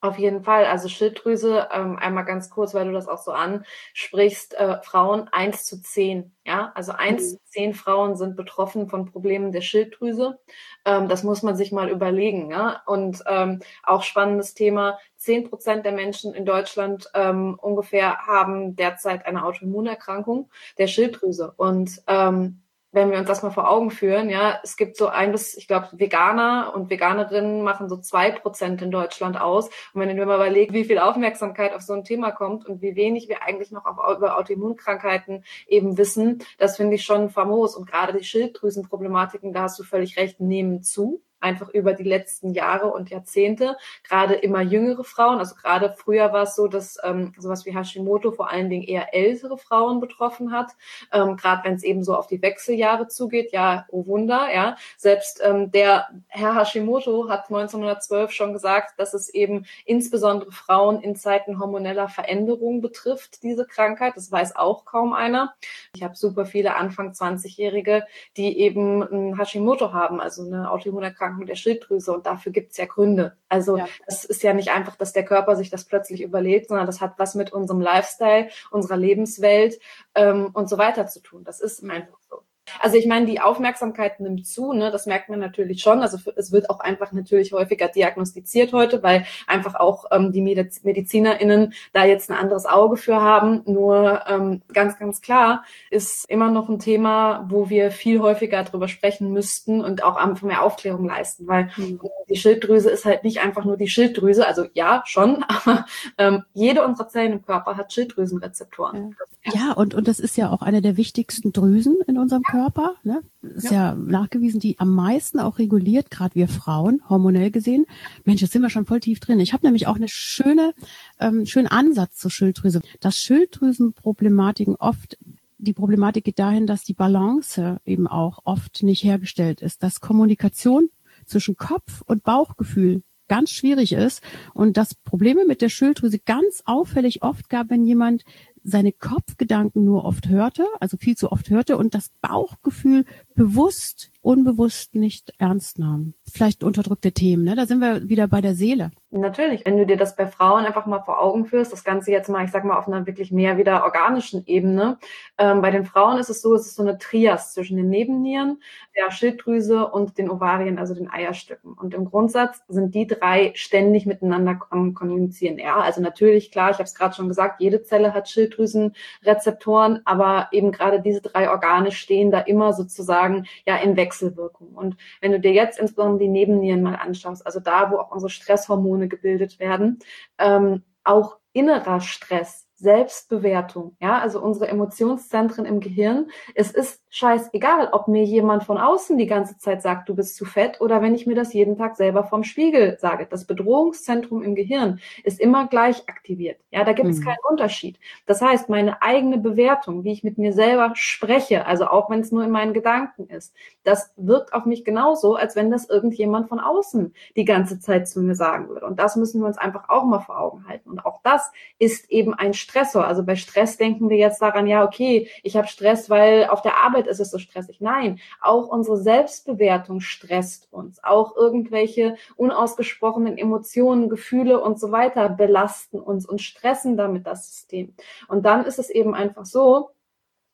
Auf 0.00 0.16
jeden 0.16 0.44
Fall. 0.44 0.64
Also 0.64 0.88
Schilddrüse, 0.88 1.68
ähm, 1.72 1.96
einmal 1.96 2.24
ganz 2.24 2.50
kurz, 2.50 2.72
weil 2.72 2.86
du 2.86 2.92
das 2.92 3.08
auch 3.08 3.18
so 3.18 3.32
ansprichst, 3.32 4.54
äh, 4.54 4.80
Frauen 4.82 5.28
eins 5.32 5.64
zu 5.64 5.82
zehn. 5.82 6.36
Ja, 6.44 6.70
also 6.76 6.92
eins 6.92 7.32
mhm. 7.32 7.36
zu 7.36 7.38
zehn 7.46 7.74
Frauen 7.74 8.14
sind 8.14 8.36
betroffen 8.36 8.88
von 8.88 9.06
Problemen 9.06 9.50
der 9.50 9.60
Schilddrüse. 9.60 10.38
Ähm, 10.84 11.08
das 11.08 11.24
muss 11.24 11.42
man 11.42 11.56
sich 11.56 11.72
mal 11.72 11.88
überlegen. 11.88 12.48
Ja? 12.48 12.80
Und 12.86 13.24
ähm, 13.26 13.60
auch 13.82 14.04
spannendes 14.04 14.54
Thema, 14.54 15.00
zehn 15.16 15.48
Prozent 15.48 15.84
der 15.84 15.92
Menschen 15.92 16.32
in 16.32 16.46
Deutschland 16.46 17.10
ähm, 17.14 17.58
ungefähr 17.60 18.18
haben 18.24 18.76
derzeit 18.76 19.26
eine 19.26 19.44
Autoimmunerkrankung 19.44 20.48
der 20.78 20.86
Schilddrüse. 20.86 21.54
Und 21.56 22.02
ähm, 22.06 22.62
wenn 22.92 23.10
wir 23.10 23.18
uns 23.18 23.28
das 23.28 23.42
mal 23.42 23.50
vor 23.50 23.70
Augen 23.70 23.90
führen, 23.90 24.30
ja, 24.30 24.58
es 24.62 24.76
gibt 24.76 24.96
so 24.96 25.08
ein 25.08 25.32
bis, 25.32 25.56
ich 25.56 25.68
glaube, 25.68 25.88
Veganer 25.92 26.72
und 26.74 26.90
Veganerinnen 26.90 27.62
machen 27.62 27.88
so 27.88 27.98
zwei 27.98 28.30
Prozent 28.30 28.80
in 28.80 28.90
Deutschland 28.90 29.40
aus. 29.40 29.66
Und 29.92 30.00
wenn 30.00 30.08
dir 30.08 30.26
mal 30.26 30.36
überlegst, 30.36 30.74
wie 30.74 30.84
viel 30.84 30.98
Aufmerksamkeit 30.98 31.74
auf 31.74 31.82
so 31.82 31.92
ein 31.92 32.04
Thema 32.04 32.30
kommt 32.32 32.66
und 32.66 32.80
wie 32.80 32.96
wenig 32.96 33.28
wir 33.28 33.42
eigentlich 33.42 33.70
noch 33.70 33.84
auf, 33.84 34.16
über 34.16 34.38
Autoimmunkrankheiten 34.38 35.44
eben 35.66 35.98
wissen, 35.98 36.42
das 36.58 36.76
finde 36.76 36.94
ich 36.94 37.04
schon 37.04 37.30
famos. 37.30 37.76
Und 37.76 37.86
gerade 37.86 38.16
die 38.16 38.24
Schilddrüsenproblematiken, 38.24 39.52
da 39.52 39.62
hast 39.62 39.78
du 39.78 39.84
völlig 39.84 40.16
recht, 40.16 40.40
nehmen 40.40 40.82
zu 40.82 41.22
einfach 41.40 41.68
über 41.68 41.92
die 41.94 42.04
letzten 42.04 42.52
Jahre 42.52 42.88
und 42.88 43.10
Jahrzehnte, 43.10 43.76
gerade 44.02 44.34
immer 44.34 44.62
jüngere 44.62 45.04
Frauen, 45.04 45.38
also 45.38 45.54
gerade 45.54 45.94
früher 45.96 46.32
war 46.32 46.42
es 46.42 46.56
so, 46.56 46.68
dass 46.68 46.98
ähm, 47.02 47.32
sowas 47.38 47.64
wie 47.66 47.74
Hashimoto 47.74 48.32
vor 48.32 48.50
allen 48.50 48.70
Dingen 48.70 48.82
eher 48.82 49.14
ältere 49.14 49.56
Frauen 49.58 50.00
betroffen 50.00 50.52
hat, 50.52 50.72
ähm, 51.12 51.36
gerade 51.36 51.64
wenn 51.64 51.74
es 51.74 51.82
eben 51.82 52.02
so 52.02 52.16
auf 52.16 52.26
die 52.26 52.42
Wechseljahre 52.42 53.08
zugeht, 53.08 53.52
ja, 53.52 53.86
oh 53.90 54.06
Wunder, 54.06 54.48
ja, 54.52 54.76
selbst 54.96 55.40
ähm, 55.44 55.70
der 55.70 56.08
Herr 56.28 56.54
Hashimoto 56.54 57.28
hat 57.28 57.44
1912 57.50 58.32
schon 58.32 58.52
gesagt, 58.52 58.98
dass 58.98 59.14
es 59.14 59.28
eben 59.28 59.66
insbesondere 59.84 60.52
Frauen 60.52 61.00
in 61.00 61.16
Zeiten 61.16 61.58
hormoneller 61.58 62.08
Veränderung 62.08 62.80
betrifft, 62.80 63.42
diese 63.42 63.66
Krankheit, 63.66 64.14
das 64.16 64.30
weiß 64.30 64.56
auch 64.56 64.84
kaum 64.84 65.12
einer. 65.12 65.54
Ich 65.94 66.02
habe 66.02 66.16
super 66.16 66.46
viele 66.46 66.76
Anfang 66.76 67.12
20-Jährige, 67.12 68.04
die 68.36 68.58
eben 68.58 69.02
ein 69.02 69.38
Hashimoto 69.38 69.92
haben, 69.92 70.20
also 70.20 70.44
eine 70.44 70.70
Autoimmunerkrankung 70.70 71.27
Erkrankung 71.28 71.46
der 71.46 71.54
Schilddrüse 71.54 72.12
und 72.12 72.26
dafür 72.26 72.52
gibt 72.52 72.72
es 72.72 72.78
ja 72.78 72.86
Gründe. 72.86 73.36
Also 73.48 73.76
ja. 73.78 73.86
das 74.06 74.24
ist 74.24 74.42
ja 74.42 74.52
nicht 74.52 74.70
einfach, 74.70 74.96
dass 74.96 75.12
der 75.12 75.24
Körper 75.24 75.56
sich 75.56 75.70
das 75.70 75.84
plötzlich 75.84 76.22
überlegt, 76.22 76.68
sondern 76.68 76.86
das 76.86 77.00
hat 77.00 77.18
was 77.18 77.34
mit 77.34 77.52
unserem 77.52 77.80
Lifestyle, 77.80 78.48
unserer 78.70 78.96
Lebenswelt 78.96 79.78
ähm, 80.14 80.50
und 80.52 80.68
so 80.68 80.78
weiter 80.78 81.06
zu 81.06 81.20
tun. 81.20 81.44
Das 81.44 81.60
ist 81.60 81.82
einfach 81.84 82.18
so. 82.28 82.42
Also 82.80 82.96
ich 82.96 83.06
meine, 83.06 83.26
die 83.26 83.40
Aufmerksamkeit 83.40 84.20
nimmt 84.20 84.46
zu, 84.46 84.72
ne? 84.72 84.90
das 84.90 85.06
merkt 85.06 85.28
man 85.28 85.40
natürlich 85.40 85.82
schon. 85.82 86.00
Also 86.00 86.18
es 86.36 86.52
wird 86.52 86.70
auch 86.70 86.80
einfach 86.80 87.12
natürlich 87.12 87.52
häufiger 87.52 87.88
diagnostiziert 87.88 88.72
heute, 88.72 89.02
weil 89.02 89.26
einfach 89.46 89.74
auch 89.74 90.06
ähm, 90.10 90.32
die 90.32 90.42
Mediz 90.42 90.82
MedizinerInnen 90.84 91.74
da 91.92 92.04
jetzt 92.04 92.30
ein 92.30 92.36
anderes 92.36 92.66
Auge 92.66 92.96
für 92.96 93.20
haben. 93.20 93.62
Nur 93.66 94.22
ähm, 94.28 94.62
ganz, 94.72 94.98
ganz 94.98 95.20
klar 95.20 95.64
ist 95.90 96.28
immer 96.28 96.50
noch 96.50 96.68
ein 96.68 96.78
Thema, 96.78 97.46
wo 97.48 97.70
wir 97.70 97.90
viel 97.90 98.20
häufiger 98.20 98.62
drüber 98.64 98.88
sprechen 98.88 99.32
müssten 99.32 99.84
und 99.84 100.02
auch 100.02 100.16
einfach 100.16 100.42
mehr 100.42 100.62
Aufklärung 100.62 101.06
leisten, 101.06 101.46
weil 101.46 101.70
mhm. 101.76 102.00
die 102.28 102.36
Schilddrüse 102.36 102.90
ist 102.90 103.04
halt 103.04 103.24
nicht 103.24 103.40
einfach 103.40 103.64
nur 103.64 103.76
die 103.76 103.88
Schilddrüse. 103.88 104.46
Also 104.46 104.66
ja, 104.74 105.02
schon, 105.06 105.44
aber 105.48 105.86
ähm, 106.18 106.44
jede 106.54 106.84
unserer 106.84 107.08
Zellen 107.08 107.32
im 107.32 107.44
Körper 107.44 107.76
hat 107.76 107.92
Schilddrüsenrezeptoren. 107.92 109.16
Ja, 109.44 109.52
ja 109.54 109.72
und, 109.72 109.94
und 109.94 110.08
das 110.08 110.20
ist 110.20 110.36
ja 110.36 110.50
auch 110.50 110.62
eine 110.62 110.82
der 110.82 110.96
wichtigsten 110.96 111.52
Drüsen 111.52 111.98
in 112.06 112.18
unserem 112.18 112.42
Körper. 112.42 112.57
Körper, 112.58 112.96
ne? 113.04 113.22
ist 113.40 113.70
ja. 113.70 113.90
ja 113.90 113.94
nachgewiesen, 113.94 114.58
die 114.58 114.80
am 114.80 114.92
meisten 114.92 115.38
auch 115.38 115.60
reguliert, 115.60 116.10
gerade 116.10 116.34
wir 116.34 116.48
Frauen, 116.48 117.00
hormonell 117.08 117.52
gesehen. 117.52 117.86
Mensch, 118.24 118.42
jetzt 118.42 118.52
sind 118.52 118.62
wir 118.62 118.70
schon 118.70 118.84
voll 118.84 118.98
tief 118.98 119.20
drin. 119.20 119.38
Ich 119.38 119.52
habe 119.52 119.64
nämlich 119.64 119.86
auch 119.86 119.94
eine 119.94 120.08
schöne, 120.08 120.74
ähm, 121.20 121.46
schönen 121.46 121.68
Ansatz 121.68 122.16
zur 122.16 122.32
Schilddrüse. 122.32 122.80
Dass 122.98 123.16
Schilddrüsenproblematiken 123.18 124.74
oft 124.74 125.18
die 125.58 125.72
Problematik 125.72 126.24
geht 126.24 126.40
dahin, 126.40 126.66
dass 126.66 126.82
die 126.82 126.94
Balance 126.94 127.80
eben 127.84 128.08
auch 128.08 128.40
oft 128.42 128.82
nicht 128.82 129.04
hergestellt 129.04 129.60
ist, 129.60 129.84
dass 129.84 130.00
Kommunikation 130.00 130.90
zwischen 131.26 131.56
Kopf 131.56 132.02
und 132.06 132.24
Bauchgefühl 132.24 133.02
ganz 133.28 133.50
schwierig 133.50 133.92
ist 133.92 134.20
und 134.52 134.76
dass 134.76 134.94
Probleme 134.96 135.44
mit 135.46 135.62
der 135.62 135.68
Schilddrüse 135.68 136.18
ganz 136.18 136.62
auffällig 136.64 137.22
oft 137.22 137.48
gab, 137.48 137.70
wenn 137.70 137.84
jemand 137.84 138.24
seine 138.64 138.92
Kopfgedanken 138.92 139.84
nur 139.84 140.04
oft 140.04 140.28
hörte, 140.28 140.66
also 140.80 140.96
viel 140.96 141.16
zu 141.16 141.32
oft 141.32 141.50
hörte 141.50 141.76
und 141.76 141.94
das 141.94 142.10
Bauchgefühl 142.20 143.04
bewusst, 143.38 144.10
unbewusst 144.20 144.94
nicht 144.94 145.32
ernst 145.38 145.78
nahm. 145.78 146.12
Vielleicht 146.30 146.62
unterdrückte 146.62 147.12
Themen, 147.12 147.44
ne? 147.44 147.54
Da 147.54 147.66
sind 147.66 147.78
wir 147.78 148.08
wieder 148.08 148.26
bei 148.28 148.40
der 148.40 148.54
Seele. 148.54 148.90
Natürlich, 149.10 149.64
wenn 149.64 149.78
du 149.78 149.86
dir 149.86 149.96
das 149.96 150.16
bei 150.16 150.26
Frauen 150.26 150.66
einfach 150.66 150.84
mal 150.84 151.00
vor 151.00 151.22
Augen 151.22 151.46
führst, 151.46 151.72
das 151.72 151.82
Ganze 151.82 152.10
jetzt 152.10 152.28
mal, 152.28 152.44
ich 152.44 152.50
sag 152.50 152.64
mal, 152.64 152.76
auf 152.76 152.86
einer 152.86 153.06
wirklich 153.06 153.32
mehr 153.32 153.56
wieder 153.56 153.84
organischen 153.84 154.44
Ebene. 154.46 154.98
Ähm, 155.38 155.62
bei 155.62 155.70
den 155.70 155.86
Frauen 155.86 156.18
ist 156.18 156.28
es 156.28 156.42
so, 156.42 156.54
es 156.54 156.66
ist 156.66 156.74
so 156.74 156.82
eine 156.82 156.98
Trias 156.98 157.54
zwischen 157.54 157.78
den 157.78 157.88
Nebennieren, 157.88 158.60
der 158.96 159.10
Schilddrüse 159.10 159.86
und 159.86 160.18
den 160.18 160.28
Ovarien, 160.28 160.78
also 160.78 160.94
den 160.94 161.10
Eierstöcken. 161.10 161.72
Und 161.72 161.94
im 161.94 162.04
Grundsatz 162.04 162.60
sind 162.68 162.94
die 162.94 163.06
drei 163.06 163.52
ständig 163.54 164.04
miteinander 164.04 164.60
am 164.68 164.92
Kommunizieren. 164.92 165.58
Ja, 165.58 165.76
also 165.76 166.02
natürlich, 166.02 166.50
klar, 166.50 166.70
ich 166.70 166.76
habe 166.76 166.84
es 166.84 166.94
gerade 166.94 167.14
schon 167.14 167.28
gesagt, 167.28 167.60
jede 167.60 167.82
Zelle 167.84 168.12
hat 168.12 168.28
Schilddrüsenrezeptoren, 168.28 170.02
aber 170.04 170.48
eben 170.52 170.70
gerade 170.70 171.00
diese 171.00 171.22
drei 171.22 171.48
Organe 171.48 171.92
stehen 171.92 172.30
da 172.30 172.40
immer 172.40 172.74
sozusagen 172.74 173.27
ja 173.66 173.76
in 173.76 173.96
Wechselwirkung. 173.96 174.74
Und 174.74 174.96
wenn 175.20 175.32
du 175.32 175.40
dir 175.40 175.52
jetzt 175.52 175.78
insbesondere 175.78 176.20
die 176.20 176.28
Nebennieren 176.28 176.82
mal 176.82 176.96
anschaust, 176.96 177.46
also 177.46 177.60
da, 177.60 177.90
wo 177.90 177.98
auch 177.98 178.10
unsere 178.10 178.30
Stresshormone 178.30 178.88
Hormone 178.88 179.08
gebildet 179.08 179.58
werden. 179.58 179.98
Ähm, 180.38 180.82
auch 181.04 181.38
innerer 181.52 182.00
Stress 182.00 182.67
Selbstbewertung, 182.78 183.96
ja, 184.00 184.18
also 184.18 184.40
unsere 184.40 184.68
Emotionszentren 184.68 185.64
im 185.64 185.80
Gehirn. 185.80 186.30
Es 186.54 186.70
ist 186.70 187.02
scheißegal, 187.10 187.88
ob 187.90 188.06
mir 188.06 188.22
jemand 188.22 188.62
von 188.62 188.78
außen 188.78 189.18
die 189.18 189.26
ganze 189.26 189.58
Zeit 189.58 189.82
sagt, 189.82 190.08
du 190.08 190.14
bist 190.14 190.36
zu 190.36 190.44
fett 190.44 190.80
oder 190.80 191.02
wenn 191.02 191.14
ich 191.14 191.26
mir 191.26 191.34
das 191.34 191.52
jeden 191.52 191.76
Tag 191.76 191.96
selber 191.96 192.22
vom 192.22 192.44
Spiegel 192.44 192.96
sage. 193.00 193.26
Das 193.28 193.46
Bedrohungszentrum 193.46 194.44
im 194.44 194.54
Gehirn 194.54 195.00
ist 195.24 195.40
immer 195.40 195.66
gleich 195.66 196.08
aktiviert. 196.08 196.60
Ja, 196.70 196.84
da 196.84 196.92
gibt 196.92 197.08
es 197.08 197.18
mhm. 197.18 197.24
keinen 197.24 197.38
Unterschied. 197.50 197.98
Das 198.26 198.40
heißt, 198.40 198.68
meine 198.68 199.02
eigene 199.02 199.38
Bewertung, 199.38 200.04
wie 200.04 200.12
ich 200.12 200.22
mit 200.22 200.38
mir 200.38 200.52
selber 200.52 200.92
spreche, 200.94 201.66
also 201.66 201.88
auch 201.88 202.10
wenn 202.10 202.20
es 202.20 202.30
nur 202.30 202.44
in 202.44 202.50
meinen 202.50 202.74
Gedanken 202.74 203.26
ist, 203.28 203.54
das 203.82 204.12
wirkt 204.16 204.52
auf 204.52 204.66
mich 204.66 204.84
genauso, 204.84 205.34
als 205.34 205.56
wenn 205.56 205.72
das 205.72 205.88
irgendjemand 205.88 206.48
von 206.48 206.60
außen 206.60 207.12
die 207.34 207.44
ganze 207.44 207.80
Zeit 207.80 208.06
zu 208.06 208.20
mir 208.20 208.36
sagen 208.36 208.68
würde. 208.68 208.86
Und 208.86 209.00
das 209.00 209.16
müssen 209.16 209.40
wir 209.40 209.48
uns 209.48 209.58
einfach 209.58 209.88
auch 209.88 210.04
mal 210.04 210.20
vor 210.20 210.38
Augen 210.38 210.68
halten. 210.68 210.90
Und 210.90 211.04
auch 211.04 211.20
das 211.24 211.50
ist 211.80 212.08
eben 212.10 212.34
ein 212.34 212.54
Stressor. 212.68 213.06
Also 213.06 213.24
bei 213.24 213.34
Stress 213.34 213.78
denken 213.78 214.10
wir 214.10 214.18
jetzt 214.18 214.42
daran, 214.42 214.66
ja, 214.66 214.84
okay, 214.84 215.28
ich 215.42 215.56
habe 215.56 215.66
Stress, 215.66 216.10
weil 216.10 216.48
auf 216.48 216.60
der 216.60 216.76
Arbeit 216.76 217.06
ist 217.06 217.18
es 217.18 217.30
so 217.30 217.38
stressig. 217.38 217.80
Nein, 217.80 218.20
auch 218.40 218.68
unsere 218.68 218.98
Selbstbewertung 218.98 220.00
stresst 220.00 220.68
uns. 220.70 221.02
Auch 221.02 221.34
irgendwelche 221.36 222.16
unausgesprochenen 222.36 223.38
Emotionen, 223.38 224.10
Gefühle 224.10 224.60
und 224.60 224.78
so 224.78 224.92
weiter 224.92 225.30
belasten 225.30 225.98
uns 225.98 226.26
und 226.26 226.42
stressen 226.42 226.96
damit 226.96 227.26
das 227.26 227.46
System. 227.46 227.94
Und 228.28 228.44
dann 228.44 228.66
ist 228.66 228.78
es 228.78 228.90
eben 228.90 229.14
einfach 229.14 229.46
so, 229.46 229.90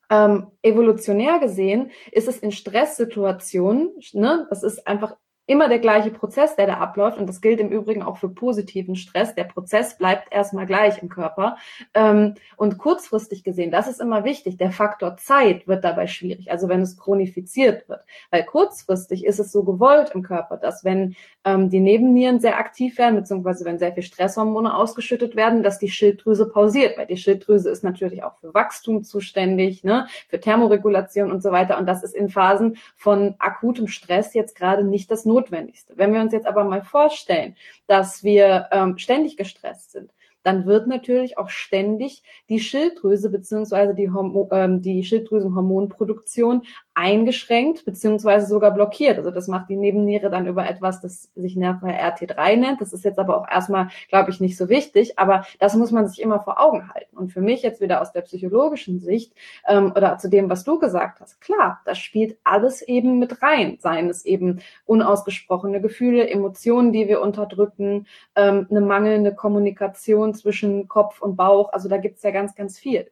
ähm, 0.09 0.51
evolutionär 0.61 1.39
gesehen 1.39 1.89
ist 2.11 2.27
es 2.27 2.37
in 2.37 2.51
Stresssituationen, 2.51 3.91
ne, 4.13 4.45
das 4.51 4.61
ist 4.61 4.85
einfach 4.87 5.15
immer 5.47 5.69
der 5.69 5.79
gleiche 5.79 6.09
Prozess, 6.09 6.55
der 6.55 6.67
da 6.67 6.77
abläuft. 6.77 7.17
Und 7.17 7.27
das 7.27 7.41
gilt 7.41 7.59
im 7.59 7.69
Übrigen 7.69 8.01
auch 8.01 8.17
für 8.17 8.29
positiven 8.29 8.95
Stress. 8.95 9.35
Der 9.35 9.43
Prozess 9.43 9.97
bleibt 9.97 10.33
erstmal 10.33 10.65
gleich 10.65 11.01
im 11.01 11.09
Körper. 11.09 11.57
Ähm, 11.93 12.35
und 12.57 12.77
kurzfristig 12.77 13.43
gesehen, 13.43 13.71
das 13.71 13.87
ist 13.87 14.01
immer 14.01 14.23
wichtig, 14.23 14.57
der 14.57 14.71
Faktor 14.71 15.17
Zeit 15.17 15.67
wird 15.67 15.83
dabei 15.83 16.07
schwierig. 16.07 16.51
Also 16.51 16.67
wenn 16.67 16.81
es 16.81 16.97
chronifiziert 16.97 17.87
wird. 17.87 18.01
Weil 18.31 18.43
kurzfristig 18.43 19.25
ist 19.25 19.39
es 19.39 19.51
so 19.51 19.63
gewollt 19.63 20.11
im 20.15 20.23
Körper, 20.23 20.57
dass 20.57 20.83
wenn 20.83 21.15
ähm, 21.43 21.69
die 21.69 21.79
Nebennieren 21.79 22.39
sehr 22.39 22.57
aktiv 22.57 22.97
werden, 22.97 23.15
beziehungsweise 23.15 23.65
wenn 23.65 23.77
sehr 23.77 23.93
viel 23.93 24.03
Stresshormone 24.03 24.75
ausgeschüttet 24.75 25.35
werden, 25.35 25.61
dass 25.61 25.77
die 25.77 25.89
Schilddrüse 25.89 26.49
pausiert. 26.49 26.97
Weil 26.97 27.05
die 27.05 27.17
Schilddrüse 27.17 27.69
ist 27.69 27.83
natürlich 27.83 28.23
auch 28.23 28.37
für 28.37 28.53
Wachstum 28.53 29.03
zuständig, 29.03 29.83
ne, 29.83 30.07
für 30.27 30.39
Thermoregulation 30.39 31.31
und 31.31 31.43
so 31.43 31.51
weiter. 31.51 31.77
Und 31.77 31.85
das 31.85 32.03
ist 32.03 32.15
in 32.15 32.29
Phasen 32.29 32.77
von 32.95 33.35
akutem 33.37 33.87
Stress 33.87 34.33
jetzt 34.33 34.55
gerade 34.55 34.83
nicht 34.83 35.11
das 35.11 35.25
Notwendigste. 35.35 35.97
Wenn 35.97 36.13
wir 36.13 36.21
uns 36.21 36.31
jetzt 36.31 36.47
aber 36.47 36.63
mal 36.63 36.81
vorstellen, 36.81 37.55
dass 37.87 38.23
wir 38.23 38.67
ähm, 38.71 38.97
ständig 38.97 39.37
gestresst 39.37 39.91
sind, 39.91 40.11
dann 40.45 40.65
wird 40.67 40.87
natürlich 40.87 41.37
auch 41.37 41.49
ständig 41.49 42.21
die 42.49 42.59
Schilddrüse 42.59 43.31
beziehungsweise 43.31 43.95
die, 43.95 44.11
Hormo 44.11 44.47
ähm, 44.51 44.81
die 44.81 45.03
Schilddrüsenhormonproduktion 45.03 46.61
eingeschränkt 46.93 47.83
beziehungsweise 47.83 48.45
sogar 48.45 48.71
blockiert. 48.71 49.17
Also 49.17 49.31
das 49.31 49.47
macht 49.47 49.69
die 49.69 49.75
Nebenniere 49.75 50.29
dann 50.29 50.47
über 50.47 50.69
etwas, 50.69 51.01
das 51.01 51.29
sich 51.35 51.55
nachher 51.55 52.15
RT3 52.15 52.55
nennt. 52.55 52.79
Das 52.79 52.93
ist 52.93 53.03
jetzt 53.03 53.19
aber 53.19 53.37
auch 53.37 53.47
erstmal, 53.49 53.89
glaube 54.07 54.29
ich, 54.29 54.39
nicht 54.39 54.55
so 54.55 54.69
wichtig, 54.69 55.17
aber 55.17 55.45
das 55.59 55.75
muss 55.75 55.91
man 55.91 56.07
sich 56.07 56.21
immer 56.21 56.39
vor 56.39 56.61
Augen 56.61 56.93
halten. 56.93 57.17
Und 57.17 57.33
für 57.33 57.41
mich 57.41 57.63
jetzt 57.63 57.81
wieder 57.81 58.01
aus 58.01 58.13
der 58.13 58.21
psychologischen 58.21 58.99
Sicht 58.99 59.33
ähm, 59.67 59.93
oder 59.95 60.17
zu 60.19 60.29
dem, 60.29 60.49
was 60.49 60.63
du 60.63 60.77
gesagt 60.77 61.21
hast, 61.21 61.41
klar, 61.41 61.81
das 61.85 61.97
spielt 61.97 62.37
alles 62.43 62.81
eben 62.83 63.17
mit 63.17 63.41
rein. 63.41 63.77
Seien 63.81 64.09
es 64.09 64.23
eben 64.23 64.61
unausgesprochene 64.85 65.81
Gefühle, 65.81 66.29
Emotionen, 66.29 66.93
die 66.93 67.07
wir 67.07 67.21
unterdrücken, 67.21 68.05
ähm, 68.35 68.67
eine 68.69 68.81
mangelnde 68.81 69.33
Kommunikation 69.33 70.34
zwischen 70.35 70.87
Kopf 70.87 71.21
und 71.21 71.35
Bauch. 71.35 71.73
Also 71.73 71.89
da 71.89 71.97
gibt's 71.97 72.23
ja 72.23 72.31
ganz, 72.31 72.55
ganz 72.55 72.77
viel. 72.77 73.07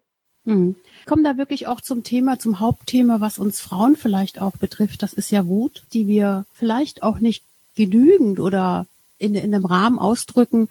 Hm. 0.45 0.75
Kommen 1.05 1.23
da 1.23 1.37
wirklich 1.37 1.67
auch 1.67 1.81
zum 1.81 2.03
Thema, 2.03 2.37
zum 2.37 2.59
Hauptthema, 2.59 3.21
was 3.21 3.39
uns 3.39 3.61
Frauen 3.61 3.95
vielleicht 3.95 4.41
auch 4.41 4.57
betrifft. 4.57 5.01
Das 5.01 5.13
ist 5.13 5.31
ja 5.31 5.47
Wut, 5.47 5.83
die 5.93 6.07
wir 6.07 6.45
vielleicht 6.53 7.01
auch 7.03 7.19
nicht 7.19 7.43
genügend 7.75 8.39
oder 8.39 8.85
in, 9.17 9.35
in 9.35 9.53
einem 9.53 9.65
Rahmen 9.65 9.99
ausdrücken, 9.99 10.67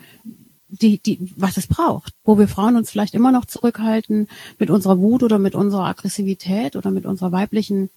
die, 0.69 0.99
die, 0.99 1.33
was 1.37 1.57
es 1.57 1.67
braucht, 1.67 2.15
wo 2.25 2.39
wir 2.39 2.49
Frauen 2.49 2.77
uns 2.77 2.91
vielleicht 2.91 3.15
immer 3.15 3.31
noch 3.31 3.45
zurückhalten 3.45 4.29
mit 4.59 4.71
unserer 4.71 4.99
Wut 4.99 5.23
oder 5.23 5.39
mit 5.39 5.55
unserer 5.55 5.85
Aggressivität 5.85 6.77
oder 6.77 6.91
mit 6.91 7.05
unserer 7.05 7.33
weiblichen 7.33 7.91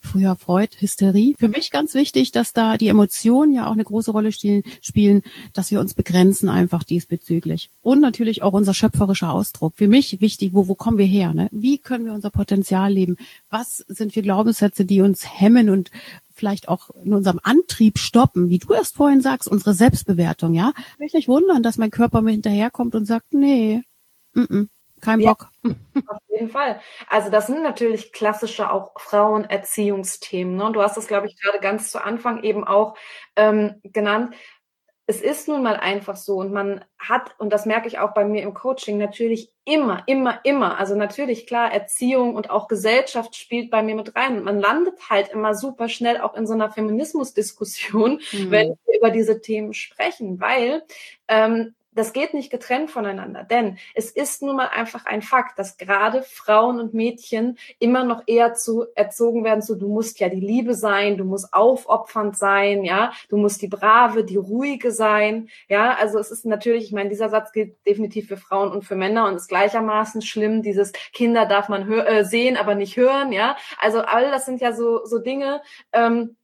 früher 0.00 0.36
Freud, 0.36 0.76
Hysterie. 0.80 1.34
Für 1.38 1.48
mich 1.48 1.70
ganz 1.70 1.94
wichtig, 1.94 2.32
dass 2.32 2.52
da 2.52 2.76
die 2.76 2.88
Emotionen 2.88 3.52
ja 3.52 3.66
auch 3.66 3.72
eine 3.72 3.84
große 3.84 4.10
Rolle 4.10 4.32
spielen, 4.32 5.22
dass 5.52 5.70
wir 5.70 5.80
uns 5.80 5.94
begrenzen 5.94 6.48
einfach 6.48 6.82
diesbezüglich. 6.84 7.70
Und 7.82 8.00
natürlich 8.00 8.42
auch 8.42 8.52
unser 8.52 8.74
schöpferischer 8.74 9.32
Ausdruck. 9.32 9.74
Für 9.76 9.88
mich 9.88 10.20
wichtig, 10.20 10.52
wo, 10.54 10.68
wo 10.68 10.74
kommen 10.74 10.98
wir 10.98 11.06
her? 11.06 11.34
Ne? 11.34 11.48
Wie 11.52 11.78
können 11.78 12.04
wir 12.04 12.14
unser 12.14 12.30
Potenzial 12.30 12.92
leben? 12.92 13.16
Was 13.50 13.78
sind 13.88 14.12
für 14.12 14.22
Glaubenssätze, 14.22 14.84
die 14.84 15.02
uns 15.02 15.40
hemmen 15.40 15.70
und 15.70 15.90
vielleicht 16.32 16.68
auch 16.68 16.90
in 17.04 17.12
unserem 17.12 17.38
Antrieb 17.42 17.98
stoppen, 17.98 18.48
wie 18.48 18.58
du 18.58 18.72
erst 18.72 18.96
vorhin 18.96 19.20
sagst, 19.20 19.46
unsere 19.46 19.74
Selbstbewertung, 19.74 20.54
ja? 20.54 20.72
Ich 20.94 20.98
mich 20.98 21.12
nicht 21.12 21.28
wundern, 21.28 21.62
dass 21.62 21.76
mein 21.76 21.90
Körper 21.90 22.22
mir 22.22 22.30
hinterherkommt 22.30 22.94
und 22.94 23.04
sagt, 23.04 23.34
nee, 23.34 23.82
m 24.34 24.46
-m, 24.46 24.68
kein 25.00 25.20
Bock. 25.20 25.50
Ja, 25.62 25.72
auf 26.06 26.18
jeden 26.28 26.50
Fall. 26.50 26.80
Also 27.08 27.30
das 27.30 27.46
sind 27.46 27.62
natürlich 27.62 28.12
klassische 28.12 28.70
auch 28.70 28.98
Frauenerziehungsthemen. 28.98 30.56
Ne? 30.56 30.70
Du 30.72 30.82
hast 30.82 30.96
das, 30.96 31.06
glaube 31.06 31.26
ich, 31.26 31.40
gerade 31.40 31.60
ganz 31.60 31.90
zu 31.90 32.02
Anfang 32.02 32.42
eben 32.42 32.66
auch 32.66 32.96
ähm, 33.36 33.80
genannt. 33.82 34.34
Es 35.06 35.20
ist 35.20 35.48
nun 35.48 35.64
mal 35.64 35.74
einfach 35.76 36.14
so 36.14 36.36
und 36.36 36.52
man 36.52 36.84
hat, 36.96 37.34
und 37.38 37.52
das 37.52 37.66
merke 37.66 37.88
ich 37.88 37.98
auch 37.98 38.14
bei 38.14 38.24
mir 38.24 38.42
im 38.42 38.54
Coaching, 38.54 38.96
natürlich 38.96 39.52
immer, 39.64 40.04
immer, 40.06 40.38
immer, 40.44 40.78
also 40.78 40.94
natürlich 40.94 41.48
klar, 41.48 41.72
Erziehung 41.72 42.36
und 42.36 42.48
auch 42.48 42.68
Gesellschaft 42.68 43.34
spielt 43.34 43.72
bei 43.72 43.82
mir 43.82 43.96
mit 43.96 44.14
rein. 44.14 44.44
Man 44.44 44.60
landet 44.60 45.10
halt 45.10 45.30
immer 45.30 45.54
super 45.54 45.88
schnell 45.88 46.20
auch 46.20 46.34
in 46.34 46.46
so 46.46 46.54
einer 46.54 46.70
Feminismusdiskussion, 46.70 48.20
mhm. 48.32 48.50
wenn 48.52 48.68
wir 48.84 48.98
über 48.98 49.10
diese 49.10 49.40
Themen 49.40 49.74
sprechen, 49.74 50.40
weil 50.40 50.84
ähm, 51.26 51.74
das 51.92 52.12
geht 52.12 52.34
nicht 52.34 52.50
getrennt 52.50 52.90
voneinander, 52.90 53.42
denn 53.42 53.78
es 53.94 54.10
ist 54.10 54.42
nun 54.42 54.56
mal 54.56 54.68
einfach 54.68 55.06
ein 55.06 55.22
Fakt, 55.22 55.58
dass 55.58 55.76
gerade 55.76 56.22
Frauen 56.22 56.78
und 56.78 56.94
Mädchen 56.94 57.58
immer 57.78 58.04
noch 58.04 58.22
eher 58.26 58.54
zu 58.54 58.86
erzogen 58.94 59.44
werden, 59.44 59.62
so 59.62 59.74
du 59.74 59.88
musst 59.88 60.20
ja 60.20 60.28
die 60.28 60.40
Liebe 60.40 60.74
sein, 60.74 61.16
du 61.16 61.24
musst 61.24 61.52
aufopfernd 61.52 62.36
sein, 62.36 62.84
ja, 62.84 63.12
du 63.28 63.36
musst 63.36 63.62
die 63.62 63.68
brave, 63.68 64.24
die 64.24 64.36
ruhige 64.36 64.92
sein, 64.92 65.48
ja, 65.68 65.94
also 65.94 66.18
es 66.18 66.30
ist 66.30 66.46
natürlich, 66.46 66.84
ich 66.84 66.92
meine, 66.92 67.08
dieser 67.08 67.28
Satz 67.28 67.52
gilt 67.52 67.74
definitiv 67.86 68.28
für 68.28 68.36
Frauen 68.36 68.70
und 68.70 68.82
für 68.82 68.96
Männer 68.96 69.26
und 69.26 69.36
ist 69.36 69.48
gleichermaßen 69.48 70.22
schlimm, 70.22 70.62
dieses 70.62 70.92
Kinder 71.12 71.46
darf 71.46 71.68
man 71.68 71.90
äh, 71.90 72.24
sehen, 72.24 72.56
aber 72.56 72.74
nicht 72.74 72.96
hören, 72.96 73.32
ja, 73.32 73.56
also 73.78 74.00
all 74.00 74.30
das 74.30 74.46
sind 74.46 74.60
ja 74.60 74.72
so 74.72 75.04
so 75.04 75.18
Dinge, 75.18 75.62
ähm, 75.92 76.36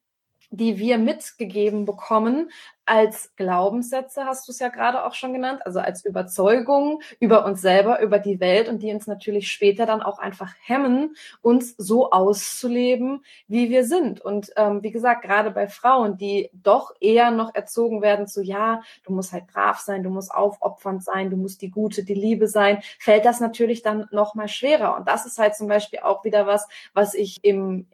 die 0.51 0.79
wir 0.79 0.99
mitgegeben 0.99 1.85
bekommen 1.85 2.51
als 2.87 3.35
Glaubenssätze, 3.35 4.25
hast 4.25 4.47
du 4.47 4.53
es 4.53 4.61
ja 4.61 4.69
gerade 4.69 5.05
auch 5.05 5.15
schon 5.15 5.33
genannt, 5.33 5.61
also 5.65 5.81
als 5.81 6.05
Überzeugungen 6.05 7.01
über 7.19 7.45
uns 7.45 7.61
selber, 7.61 8.01
über 8.01 8.21
die 8.21 8.39
Welt 8.39 8.69
und 8.69 8.81
die 8.81 8.93
uns 8.93 9.09
natürlich 9.09 9.51
später 9.51 9.87
dann 9.87 10.03
auch 10.03 10.21
einfach 10.21 10.55
hemmen, 10.63 11.17
uns 11.43 11.75
so 11.77 12.13
auszuleben, 12.13 13.25
wie 13.49 13.71
wir 13.71 13.85
sind. 13.85 14.21
Und 14.21 14.53
ähm, 14.57 14.85
wie 14.85 14.93
gesagt, 14.93 15.23
gerade 15.23 15.51
bei 15.51 15.67
Frauen, 15.67 16.17
die 16.17 16.49
doch 16.53 16.95
eher 17.01 17.33
noch 17.33 17.55
erzogen 17.55 18.03
werden 18.03 18.29
zu, 18.29 18.41
ja, 18.43 18.83
du 19.05 19.13
musst 19.13 19.33
halt 19.33 19.49
brav 19.49 19.81
sein, 19.81 20.05
du 20.05 20.11
musst 20.11 20.33
aufopfernd 20.33 21.03
sein, 21.03 21.31
du 21.31 21.37
musst 21.37 21.63
die 21.63 21.71
Gute, 21.71 22.05
die 22.05 22.15
Liebe 22.15 22.47
sein, 22.47 22.79
fällt 23.01 23.25
das 23.25 23.41
natürlich 23.41 23.83
dann 23.83 24.07
noch 24.13 24.37
mal 24.37 24.49
schwerer. 24.49 24.97
Und 24.97 25.09
das 25.09 25.27
ist 25.27 25.39
halt 25.39 25.57
zum 25.57 25.67
Beispiel 25.67 26.01
auch 26.01 26.25
wieder 26.25 26.47
was, 26.47 26.69
was 26.95 27.15
ich 27.15 27.43
im 27.43 27.87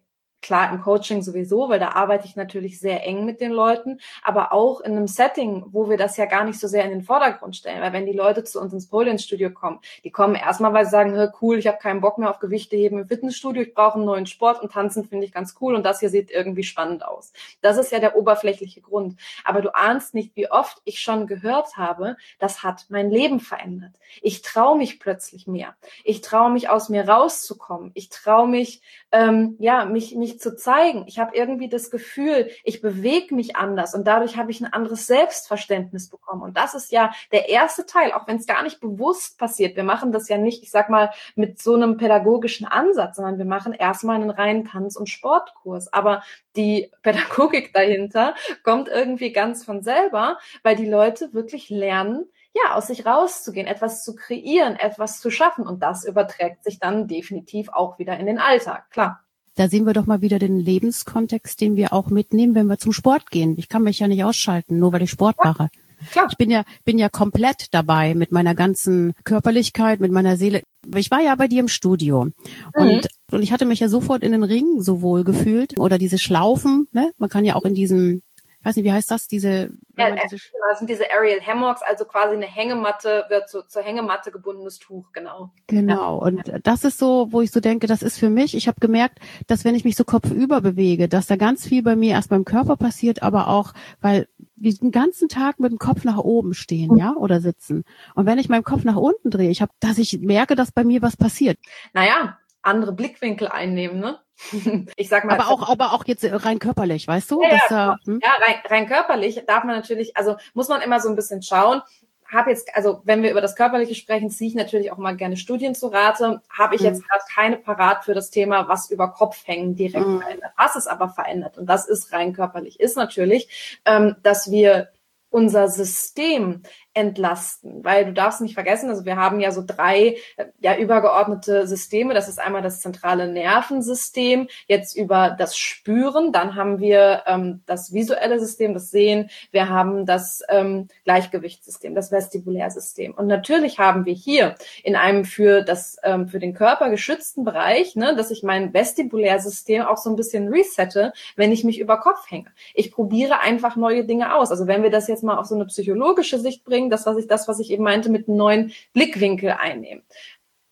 klar 0.43 0.73
im 0.73 0.81
Coaching 0.81 1.23
sowieso, 1.23 1.69
weil 1.69 1.79
da 1.79 1.91
arbeite 1.91 2.27
ich 2.27 2.37
natürlich 2.37 2.81
sehr 2.81 3.07
eng 3.07 3.25
mit 3.25 3.41
den 3.41 3.53
Leuten, 3.53 4.01
aber 4.23 4.53
auch 4.53 4.81
in 4.81 4.93
einem 4.93 5.07
Setting, 5.07 5.65
wo 5.69 5.89
wir 5.89 5.97
das 5.97 6.17
ja 6.17 6.27
gar 6.27 6.45
nicht 6.45 6.59
so 6.59 6.69
sehr 6.69 6.85
in 6.85 6.91
den 6.91 7.03
Vordergrund 7.03 7.57
stellen, 7.57 7.81
weil 7.81 7.93
wenn 7.93 8.07
die 8.07 8.13
Leute 8.13 8.45
zu 8.45 8.61
uns 8.61 8.73
ins 8.73 9.25
Studio 9.25 9.51
kommen, 9.51 9.81
die 10.05 10.11
kommen 10.11 10.35
erstmal, 10.35 10.73
weil 10.73 10.85
sie 10.85 10.91
sagen, 10.91 11.33
cool, 11.41 11.59
ich 11.59 11.67
habe 11.67 11.79
keinen 11.79 12.01
Bock 12.01 12.19
mehr 12.19 12.31
auf 12.31 12.41
Gewichte 12.41 12.77
heben 12.77 12.99
im 12.99 13.09
Fitnessstudio, 13.09 13.63
ich 13.63 13.75
brauche 13.75 13.97
einen 13.97 14.05
neuen 14.05 14.27
Sport 14.27 14.63
und 14.63 14.73
tanzen 14.73 15.05
finde 15.05 15.25
ich 15.25 15.33
ganz 15.33 15.55
cool 15.61 15.75
und 15.75 15.85
das 15.85 16.01
hier 16.01 16.11
sieht 16.11 16.31
irgendwie 16.31 16.65
spannend 16.65 17.05
aus. 17.05 17.33
Das 17.61 17.79
ist 17.79 17.93
ja 17.93 17.99
der 17.99 18.17
oberflächliche 18.17 18.81
Grund. 18.81 19.19
Aber 19.45 19.63
du 19.63 19.75
ahnst 19.75 20.15
nicht, 20.15 20.37
wie 20.37 20.51
oft 20.51 20.81
ich 20.85 21.01
schon 21.01 21.27
gehört 21.27 21.77
habe, 21.77 22.17
das 22.39 22.63
hat 22.63 22.87
mein 22.89 23.11
Leben 23.11 23.41
verändert. 23.41 23.93
Ich 24.21 24.43
traue 24.43 24.77
mich 24.77 25.01
plötzlich 25.01 25.47
mehr. 25.47 25.75
Ich 26.05 26.21
traue 26.21 26.51
mich 26.51 26.69
aus 26.69 26.89
mir 26.89 27.09
rauszukommen. 27.09 27.91
Ich 27.95 28.09
traue 28.09 28.49
mich, 28.49 28.83
ähm, 29.13 29.57
ja, 29.59 29.85
mich, 29.85 30.15
mich 30.33 30.41
zu 30.41 30.57
zeigen. 30.57 31.05
Ich 31.07 31.19
habe 31.19 31.37
irgendwie 31.37 31.69
das 31.69 31.91
Gefühl, 31.91 32.51
ich 32.65 32.81
bewege 32.81 33.35
mich 33.35 33.57
anders 33.57 33.95
und 33.95 34.07
dadurch 34.07 34.37
habe 34.37 34.51
ich 34.51 34.61
ein 34.61 34.73
anderes 34.73 35.07
Selbstverständnis 35.07 36.09
bekommen. 36.09 36.43
Und 36.43 36.57
das 36.57 36.75
ist 36.75 36.93
ja 36.93 37.13
der 37.33 37.49
erste 37.49 37.87
Teil, 37.87 38.13
auch 38.13 38.27
wenn 38.27 38.37
es 38.37 38.47
gar 38.47 38.63
nicht 38.63 38.81
bewusst 38.81 39.39
passiert. 39.39 39.77
Wir 39.77 39.85
machen 39.85 40.13
das 40.13 40.29
ja 40.29 40.39
nicht, 40.39 40.63
ich 40.63 40.71
sag 40.71 40.89
mal, 40.89 41.11
mit 41.35 41.61
so 41.61 41.75
einem 41.75 41.97
pädagogischen 41.97 42.67
Ansatz, 42.67 43.17
sondern 43.17 43.39
wir 43.39 43.45
machen 43.45 43.73
erstmal 43.73 44.17
einen 44.17 44.31
reinen 44.31 44.65
Tanz- 44.65 44.97
und 44.97 45.09
Sportkurs. 45.09 45.93
Aber 45.93 46.23
die 46.57 46.91
Pädagogik 47.03 47.73
dahinter 47.73 48.35
kommt 48.63 48.89
irgendwie 48.89 49.33
ganz 49.33 49.65
von 49.65 49.83
selber, 49.83 50.39
weil 50.63 50.77
die 50.77 50.89
Leute 50.89 51.33
wirklich 51.35 51.71
lernen, 51.71 52.27
ja, 52.55 52.75
aus 52.75 52.89
sich 52.89 53.07
rauszugehen, 53.07 53.67
etwas 53.67 54.05
zu 54.05 54.15
kreieren, 54.15 54.77
etwas 54.77 55.21
zu 55.21 55.31
schaffen. 55.31 55.67
Und 55.67 55.83
das 55.83 56.05
überträgt 56.05 56.65
sich 56.65 56.79
dann 56.79 57.09
definitiv 57.09 57.71
auch 57.71 57.99
wieder 57.99 58.19
in 58.19 58.27
den 58.27 58.39
Alltag, 58.39 58.91
klar. 58.91 59.22
Da 59.55 59.69
sehen 59.69 59.85
wir 59.85 59.93
doch 59.93 60.07
mal 60.07 60.23
wieder 60.23 60.39
den 60.39 60.59
Lebenskontext, 60.59 61.61
den 61.61 61.77
wir 61.77 61.93
auch 61.93 62.09
mitnehmen, 62.09 62.55
wenn 62.55 62.67
wir 62.67 62.79
zum 62.79 62.93
Sport 62.93 63.31
gehen. 63.31 63.55
Ich 63.59 63.69
kann 63.69 63.83
mich 63.83 63.99
ja 63.99 64.09
nicht 64.09 64.25
ausschalten, 64.25 64.79
nur 64.79 64.93
weil 64.93 65.03
ich 65.03 65.11
Sport 65.11 65.37
ja. 65.43 65.51
mache. 65.51 65.69
Klar. 66.11 66.27
Ich 66.31 66.37
bin 66.37 66.51
ja, 66.51 66.65
bin 66.85 66.99
ja 66.99 67.09
komplett 67.09 67.67
dabei 67.73 68.15
mit 68.15 68.33
meiner 68.33 68.55
ganzen 68.55 69.13
Körperlichkeit, 69.25 70.01
mit 70.01 70.11
meiner 70.11 70.37
Seele. 70.37 70.63
Ich 70.97 71.11
war 71.11 71.21
ja 71.21 71.35
bei 71.37 71.49
dir 71.49 71.61
im 71.61 71.69
Studio 71.69 72.25
mhm. 72.25 72.33
und, 72.75 73.09
und 73.31 73.43
ich 73.43 73.53
hatte 73.53 73.67
mich 73.67 73.81
ja 73.81 73.89
sofort 73.89 74.23
in 74.23 74.33
den 74.33 74.43
Ringen 74.43 74.83
so 74.83 75.01
wohl 75.01 75.23
gefühlt 75.23 75.79
oder 75.79 75.99
diese 75.99 76.19
Schlaufen, 76.19 76.89
ne? 76.93 77.13
Man 77.19 77.31
kann 77.31 77.45
ja 77.45 77.55
auch 77.55 77.65
in 77.65 77.75
diesem 77.75 78.23
weiß 78.65 78.77
nicht, 78.77 78.85
wie 78.85 78.93
heißt 78.93 79.11
das, 79.11 79.29
diese, 79.29 79.71
ja, 79.97 80.11
diese 80.11 80.37
das 80.71 80.79
sind 80.79 80.89
diese 80.89 81.11
Aerial 81.11 81.41
Hammocks, 81.41 81.83
also 81.83 82.05
quasi 82.05 82.35
eine 82.35 82.47
Hängematte, 82.47 83.25
wird 83.29 83.49
so 83.49 83.63
zur 83.63 83.83
Hängematte 83.83 84.31
gebundenes 84.31 84.79
Tuch, 84.79 85.13
genau. 85.13 85.51
Genau, 85.67 86.21
ja. 86.21 86.27
und 86.27 86.53
das 86.65 86.85
ist 86.85 86.99
so, 86.99 87.29
wo 87.31 87.41
ich 87.41 87.51
so 87.51 87.61
denke, 87.61 87.87
das 87.87 88.03
ist 88.03 88.19
für 88.19 88.31
mich, 88.31 88.55
ich 88.55 88.69
habe 88.69 88.81
gemerkt, 88.81 89.19
dass 89.47 89.65
wenn 89.65 89.75
ich 89.75 89.85
mich 89.85 89.97
so 89.97 90.05
kopfüber 90.05 90.61
bewege, 90.61 91.09
dass 91.09 91.27
da 91.27 91.37
ganz 91.37 91.67
viel 91.67 91.83
bei 91.83 91.97
mir 91.97 92.13
erst 92.13 92.31
beim 92.31 92.45
Körper 92.45 92.77
passiert, 92.77 93.23
aber 93.23 93.49
auch, 93.49 93.73
weil 94.01 94.29
wir 94.57 94.73
den 94.73 94.93
ganzen 94.93 95.29
Tag 95.29 95.59
mit 95.59 95.73
dem 95.73 95.79
Kopf 95.79 96.05
nach 96.05 96.19
oben 96.19 96.55
stehen, 96.55 96.97
ja, 96.97 97.15
oder 97.17 97.41
sitzen. 97.41 97.85
Und 98.15 98.27
wenn 98.27 98.39
ich 98.39 98.49
meinen 98.49 98.63
Kopf 98.63 98.85
nach 98.85 98.97
unten 98.97 99.31
drehe, 99.31 99.51
ich 99.51 99.61
habe, 99.61 99.73
dass 99.81 99.99
ich 99.99 100.21
merke, 100.21 100.55
dass 100.55 100.71
bei 100.71 100.85
mir 100.85 101.03
was 101.03 101.17
passiert. 101.17 101.59
Naja, 101.93 102.39
andere 102.63 102.93
Blickwinkel 102.93 103.49
einnehmen, 103.49 104.01
ne? 104.01 104.19
Ich 104.97 105.09
sag 105.09 105.25
mal. 105.25 105.39
Aber 105.39 105.49
auch, 105.49 105.69
aber 105.69 105.93
auch 105.93 106.05
jetzt 106.07 106.25
rein 106.25 106.59
körperlich, 106.59 107.07
weißt 107.07 107.31
du? 107.31 107.43
Ja, 107.43 107.51
dass, 107.51 107.71
ja, 107.71 107.97
hm? 108.05 108.21
ja 108.23 108.31
rein, 108.45 108.55
rein 108.65 108.87
körperlich 108.87 109.43
darf 109.47 109.65
man 109.65 109.77
natürlich, 109.77 110.17
also 110.17 110.37
muss 110.55 110.69
man 110.69 110.81
immer 110.81 111.01
so 111.01 111.09
ein 111.09 111.17
bisschen 111.17 111.43
schauen. 111.43 111.83
Habe 112.27 112.51
jetzt, 112.51 112.75
also 112.75 113.03
wenn 113.05 113.23
wir 113.23 113.31
über 113.31 113.43
das 113.43 113.57
Körperliche 113.57 113.95
sprechen, 113.95 114.31
ziehe 114.31 114.49
ich 114.49 114.55
natürlich 114.55 114.91
auch 114.91 114.97
mal 114.97 115.17
gerne 115.17 115.37
Studien 115.37 115.75
zu 115.75 115.89
Rate. 115.89 116.41
Habe 116.49 116.75
ich 116.75 116.81
mhm. 116.81 116.87
jetzt 116.87 117.07
gerade 117.07 117.25
keine 117.35 117.57
parat 117.59 118.05
für 118.05 118.15
das 118.15 118.31
Thema, 118.31 118.69
was 118.69 118.91
über 118.91 119.13
Kopf 119.13 119.47
hängen 119.47 119.77
direkt 119.77 120.07
mhm. 120.07 120.21
verändert. 120.23 120.53
Was 120.57 120.77
es 120.77 120.87
aber 120.87 121.11
verändert, 121.11 121.59
und 121.59 121.67
das 121.67 121.87
ist 121.87 122.13
rein 122.13 122.33
körperlich, 122.33 122.81
ist 122.81 122.97
natürlich, 122.97 123.81
ähm, 123.85 124.17
dass 124.23 124.51
wir 124.51 124.89
unser 125.29 125.69
System 125.69 126.63
entlasten, 126.95 127.85
weil 127.85 128.05
du 128.05 128.13
darfst 128.13 128.41
nicht 128.41 128.55
vergessen, 128.55 128.91
also 128.91 129.05
wir 129.05 129.17
haben 129.17 129.41
ja 129.41 129.51
so 129.51 129.63
drei 129.67 130.17
ja 130.61 130.77
übergeordnete 130.77 131.67
Systeme. 131.67 132.15
Das 132.15 132.29
ist 132.29 132.39
einmal 132.39 132.63
das 132.63 132.81
zentrale 132.81 133.29
Nervensystem, 133.29 134.49
jetzt 134.67 134.97
über 134.97 135.31
das 135.31 135.57
Spüren, 135.57 136.33
dann 136.33 136.55
haben 136.55 136.81
wir 136.81 137.23
ähm, 137.27 137.63
das 137.67 137.93
visuelle 137.93 138.39
System, 138.39 138.75
das 138.75 138.91
Sehen, 138.91 139.31
wir 139.51 139.69
haben 139.69 140.07
das 140.07 140.43
ähm, 140.49 140.89
Gleichgewichtssystem, 141.05 141.95
das 141.95 142.13
Vestibulärsystem. 142.13 143.15
Und 143.15 143.27
natürlich 143.27 143.79
haben 143.79 144.05
wir 144.05 144.15
hier 144.15 144.55
in 144.83 144.97
einem 144.97 145.25
für 145.25 145.63
das 145.63 145.97
ähm, 146.03 146.29
für 146.29 146.39
den 146.39 146.55
Körper 146.55 146.91
geschützten 146.91 147.45
Bereich, 147.45 147.97
ne, 147.97 148.15
dass 148.17 148.31
ich 148.31 148.43
mein 148.43 148.75
Vestibulärsystem 148.75 149.83
auch 149.83 149.97
so 149.97 150.11
ein 150.11 150.17
bisschen 150.17 150.49
resette, 150.49 151.13
wenn 151.37 151.53
ich 151.53 151.65
mich 151.65 151.79
über 151.79 151.99
Kopf 151.99 152.31
hänge. 152.31 152.51
Ich 152.75 152.93
probiere 152.93 153.41
einfach 153.41 153.77
neue 153.77 154.05
Dinge 154.05 154.35
aus. 154.35 154.51
Also 154.51 154.67
wenn 154.67 154.83
wir 154.83 154.91
das 154.91 155.09
jetzt 155.09 155.25
mal 155.25 155.39
auf 155.39 155.47
so 155.47 155.55
eine 155.55 155.67
psychologische 155.67 156.39
Sicht 156.39 156.65
bringen, 156.65 156.82
bringen, 156.83 156.91
das, 156.91 157.07
was 157.07 157.17
ich, 157.17 157.27
das, 157.27 157.49
was 157.49 157.61
ich 157.61 157.71
eben 157.71 157.85
meinte, 157.85 158.11
mit 158.11 158.29
einem 158.29 158.37
neuen 158.37 158.73
Blickwinkel 158.93 159.51
einnehmen. 159.51 160.03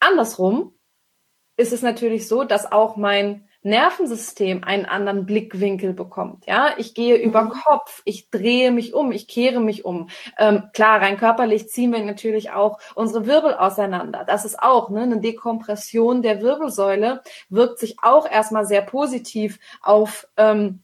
Andersrum 0.00 0.74
ist 1.56 1.72
es 1.72 1.82
natürlich 1.82 2.26
so, 2.26 2.44
dass 2.44 2.72
auch 2.72 2.96
mein 2.96 3.46
Nervensystem 3.62 4.64
einen 4.64 4.86
anderen 4.86 5.26
Blickwinkel 5.26 5.92
bekommt. 5.92 6.46
Ja, 6.46 6.70
ich 6.78 6.94
gehe 6.94 7.16
über 7.16 7.42
mhm. 7.42 7.50
Kopf, 7.50 8.00
ich 8.06 8.30
drehe 8.30 8.70
mich 8.70 8.94
um, 8.94 9.12
ich 9.12 9.28
kehre 9.28 9.60
mich 9.60 9.84
um. 9.84 10.08
Ähm, 10.38 10.70
klar, 10.72 11.02
rein 11.02 11.18
körperlich 11.18 11.68
ziehen 11.68 11.92
wir 11.92 12.02
natürlich 12.02 12.52
auch 12.52 12.78
unsere 12.94 13.26
Wirbel 13.26 13.52
auseinander. 13.52 14.24
Das 14.26 14.46
ist 14.46 14.62
auch 14.62 14.88
ne, 14.88 15.02
eine 15.02 15.20
Dekompression 15.20 16.22
der 16.22 16.40
Wirbelsäule 16.40 17.22
wirkt 17.50 17.78
sich 17.78 17.96
auch 18.00 18.26
erstmal 18.26 18.64
sehr 18.64 18.80
positiv 18.80 19.58
auf 19.82 20.26
ähm, 20.38 20.82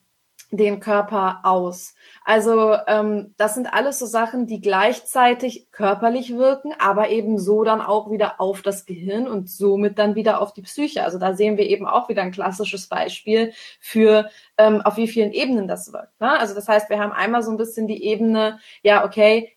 den 0.50 0.80
Körper 0.80 1.40
aus. 1.42 1.94
Also 2.24 2.76
ähm, 2.86 3.34
das 3.36 3.54
sind 3.54 3.72
alles 3.72 3.98
so 3.98 4.06
Sachen, 4.06 4.46
die 4.46 4.60
gleichzeitig 4.60 5.70
körperlich 5.72 6.36
wirken, 6.36 6.72
aber 6.78 7.10
eben 7.10 7.38
so 7.38 7.64
dann 7.64 7.80
auch 7.80 8.10
wieder 8.10 8.40
auf 8.40 8.62
das 8.62 8.86
Gehirn 8.86 9.26
und 9.26 9.50
somit 9.50 9.98
dann 9.98 10.14
wieder 10.14 10.40
auf 10.40 10.52
die 10.52 10.62
Psyche. 10.62 11.02
Also 11.04 11.18
da 11.18 11.34
sehen 11.34 11.56
wir 11.56 11.66
eben 11.66 11.86
auch 11.86 12.08
wieder 12.08 12.22
ein 12.22 12.32
klassisches 12.32 12.86
Beispiel 12.86 13.52
für 13.80 14.30
ähm, 14.56 14.80
auf 14.82 14.96
wie 14.96 15.08
vielen 15.08 15.32
Ebenen 15.32 15.66
das 15.66 15.92
wirkt. 15.92 16.20
Ne? 16.20 16.38
Also 16.38 16.54
das 16.54 16.68
heißt, 16.68 16.90
wir 16.90 17.00
haben 17.00 17.12
einmal 17.12 17.42
so 17.42 17.50
ein 17.50 17.56
bisschen 17.56 17.86
die 17.86 18.04
Ebene, 18.04 18.60
ja 18.82 19.04
okay, 19.04 19.56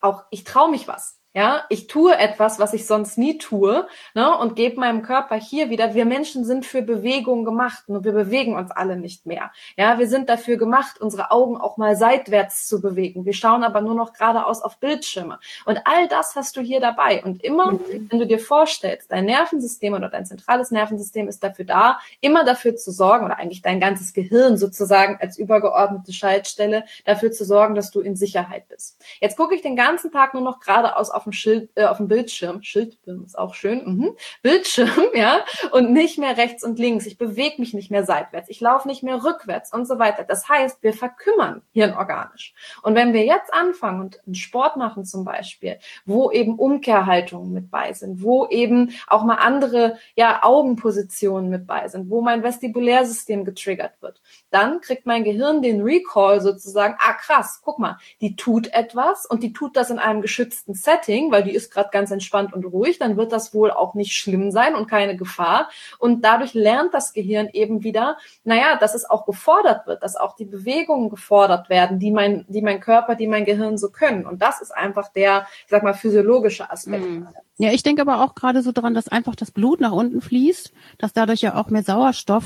auch 0.00 0.24
ich 0.30 0.44
traue 0.44 0.70
mich 0.70 0.86
was. 0.86 1.17
Ja, 1.38 1.66
ich 1.68 1.86
tue 1.86 2.18
etwas, 2.18 2.58
was 2.58 2.74
ich 2.74 2.84
sonst 2.84 3.16
nie 3.16 3.38
tue, 3.38 3.86
ne, 4.12 4.36
und 4.38 4.56
gebe 4.56 4.80
meinem 4.80 5.02
Körper 5.02 5.36
hier 5.36 5.70
wieder. 5.70 5.94
Wir 5.94 6.04
Menschen 6.04 6.44
sind 6.44 6.66
für 6.66 6.82
Bewegung 6.82 7.44
gemacht, 7.44 7.84
nur 7.88 8.02
wir 8.02 8.10
bewegen 8.10 8.56
uns 8.56 8.72
alle 8.72 8.96
nicht 8.96 9.24
mehr. 9.24 9.52
Ja, 9.76 10.00
wir 10.00 10.08
sind 10.08 10.28
dafür 10.28 10.56
gemacht, 10.56 11.00
unsere 11.00 11.30
Augen 11.30 11.56
auch 11.56 11.76
mal 11.76 11.94
seitwärts 11.94 12.66
zu 12.66 12.80
bewegen. 12.80 13.24
Wir 13.24 13.34
schauen 13.34 13.62
aber 13.62 13.82
nur 13.82 13.94
noch 13.94 14.14
geradeaus 14.14 14.62
auf 14.62 14.78
Bildschirme. 14.78 15.38
Und 15.64 15.80
all 15.84 16.08
das 16.08 16.34
hast 16.34 16.56
du 16.56 16.60
hier 16.60 16.80
dabei. 16.80 17.22
Und 17.22 17.44
immer, 17.44 17.70
mhm. 17.70 18.08
wenn 18.10 18.18
du 18.18 18.26
dir 18.26 18.40
vorstellst, 18.40 19.12
dein 19.12 19.26
Nervensystem 19.26 19.92
oder 19.92 20.08
dein 20.08 20.26
zentrales 20.26 20.72
Nervensystem 20.72 21.28
ist 21.28 21.44
dafür 21.44 21.66
da, 21.66 22.00
immer 22.20 22.42
dafür 22.42 22.74
zu 22.74 22.90
sorgen, 22.90 23.26
oder 23.26 23.38
eigentlich 23.38 23.62
dein 23.62 23.78
ganzes 23.78 24.12
Gehirn 24.12 24.56
sozusagen 24.56 25.18
als 25.20 25.38
übergeordnete 25.38 26.12
Schaltstelle, 26.12 26.82
dafür 27.04 27.30
zu 27.30 27.44
sorgen, 27.44 27.76
dass 27.76 27.92
du 27.92 28.00
in 28.00 28.16
Sicherheit 28.16 28.66
bist. 28.66 29.00
Jetzt 29.20 29.36
gucke 29.36 29.54
ich 29.54 29.62
den 29.62 29.76
ganzen 29.76 30.10
Tag 30.10 30.34
nur 30.34 30.42
noch 30.42 30.58
geradeaus 30.58 31.10
auf 31.12 31.27
dem 31.28 31.32
Schild, 31.32 31.70
äh, 31.74 31.84
auf 31.84 31.98
dem 31.98 32.08
Bildschirm, 32.08 32.62
Schildbildschirm 32.62 33.24
ist 33.24 33.38
auch 33.38 33.54
schön, 33.54 33.82
mhm. 33.84 34.16
Bildschirm, 34.42 34.90
ja, 35.14 35.40
und 35.72 35.92
nicht 35.92 36.18
mehr 36.18 36.36
rechts 36.36 36.64
und 36.64 36.78
links. 36.78 37.06
Ich 37.06 37.18
bewege 37.18 37.56
mich 37.58 37.74
nicht 37.74 37.90
mehr 37.90 38.04
seitwärts, 38.04 38.48
ich 38.48 38.60
laufe 38.60 38.88
nicht 38.88 39.02
mehr 39.02 39.22
rückwärts 39.24 39.72
und 39.72 39.86
so 39.86 39.98
weiter. 39.98 40.24
Das 40.24 40.48
heißt, 40.48 40.82
wir 40.82 40.92
verkümmern 40.92 41.62
hirnorganisch. 41.72 42.54
Und 42.82 42.94
wenn 42.94 43.12
wir 43.12 43.24
jetzt 43.24 43.52
anfangen 43.52 44.00
und 44.00 44.20
einen 44.26 44.34
Sport 44.34 44.76
machen 44.76 45.04
zum 45.04 45.24
Beispiel, 45.24 45.78
wo 46.04 46.30
eben 46.30 46.58
Umkehrhaltungen 46.58 47.52
mit 47.52 47.70
bei 47.70 47.92
sind, 47.92 48.22
wo 48.22 48.46
eben 48.46 48.92
auch 49.06 49.24
mal 49.24 49.36
andere 49.36 49.98
ja, 50.14 50.42
Augenpositionen 50.42 51.50
mit 51.50 51.66
bei 51.66 51.88
sind, 51.88 52.10
wo 52.10 52.22
mein 52.22 52.42
Vestibulärsystem 52.42 53.44
getriggert 53.44 54.00
wird, 54.00 54.20
dann 54.50 54.80
kriegt 54.80 55.06
mein 55.06 55.24
Gehirn 55.24 55.62
den 55.62 55.82
Recall 55.82 56.40
sozusagen, 56.40 56.96
ah 56.98 57.14
krass, 57.14 57.60
guck 57.62 57.78
mal, 57.78 57.98
die 58.20 58.36
tut 58.36 58.72
etwas 58.72 59.26
und 59.26 59.42
die 59.42 59.52
tut 59.52 59.76
das 59.76 59.90
in 59.90 59.98
einem 59.98 60.22
geschützten 60.22 60.74
Setting 60.74 61.17
Setting, 61.18 61.30
weil 61.30 61.42
die 61.42 61.54
ist 61.54 61.72
gerade 61.72 61.90
ganz 61.92 62.10
entspannt 62.10 62.52
und 62.52 62.64
ruhig, 62.64 62.98
dann 62.98 63.16
wird 63.16 63.32
das 63.32 63.54
wohl 63.54 63.70
auch 63.70 63.94
nicht 63.94 64.12
schlimm 64.12 64.50
sein 64.50 64.74
und 64.74 64.88
keine 64.88 65.16
Gefahr. 65.16 65.68
Und 65.98 66.24
dadurch 66.24 66.54
lernt 66.54 66.94
das 66.94 67.12
Gehirn 67.12 67.48
eben 67.52 67.82
wieder, 67.82 68.16
naja, 68.44 68.76
dass 68.78 68.94
es 68.94 69.08
auch 69.08 69.26
gefordert 69.26 69.86
wird, 69.86 70.02
dass 70.02 70.16
auch 70.16 70.36
die 70.36 70.44
Bewegungen 70.44 71.10
gefordert 71.10 71.68
werden, 71.68 71.98
die 71.98 72.10
mein, 72.10 72.44
die 72.48 72.62
mein 72.62 72.80
Körper, 72.80 73.14
die 73.14 73.26
mein 73.26 73.44
Gehirn 73.44 73.78
so 73.78 73.90
können. 73.90 74.26
Und 74.26 74.42
das 74.42 74.60
ist 74.60 74.70
einfach 74.70 75.08
der, 75.12 75.46
ich 75.64 75.70
sag 75.70 75.82
mal, 75.82 75.94
physiologische 75.94 76.70
Aspekt. 76.70 77.04
Mhm. 77.04 77.28
Ja, 77.60 77.72
ich 77.72 77.82
denke 77.82 78.02
aber 78.02 78.24
auch 78.24 78.36
gerade 78.36 78.62
so 78.62 78.70
daran, 78.70 78.94
dass 78.94 79.08
einfach 79.08 79.34
das 79.34 79.50
Blut 79.50 79.80
nach 79.80 79.90
unten 79.90 80.20
fließt, 80.20 80.72
dass 80.98 81.12
dadurch 81.12 81.40
ja 81.40 81.56
auch 81.56 81.70
mehr 81.70 81.82
Sauerstoff 81.82 82.44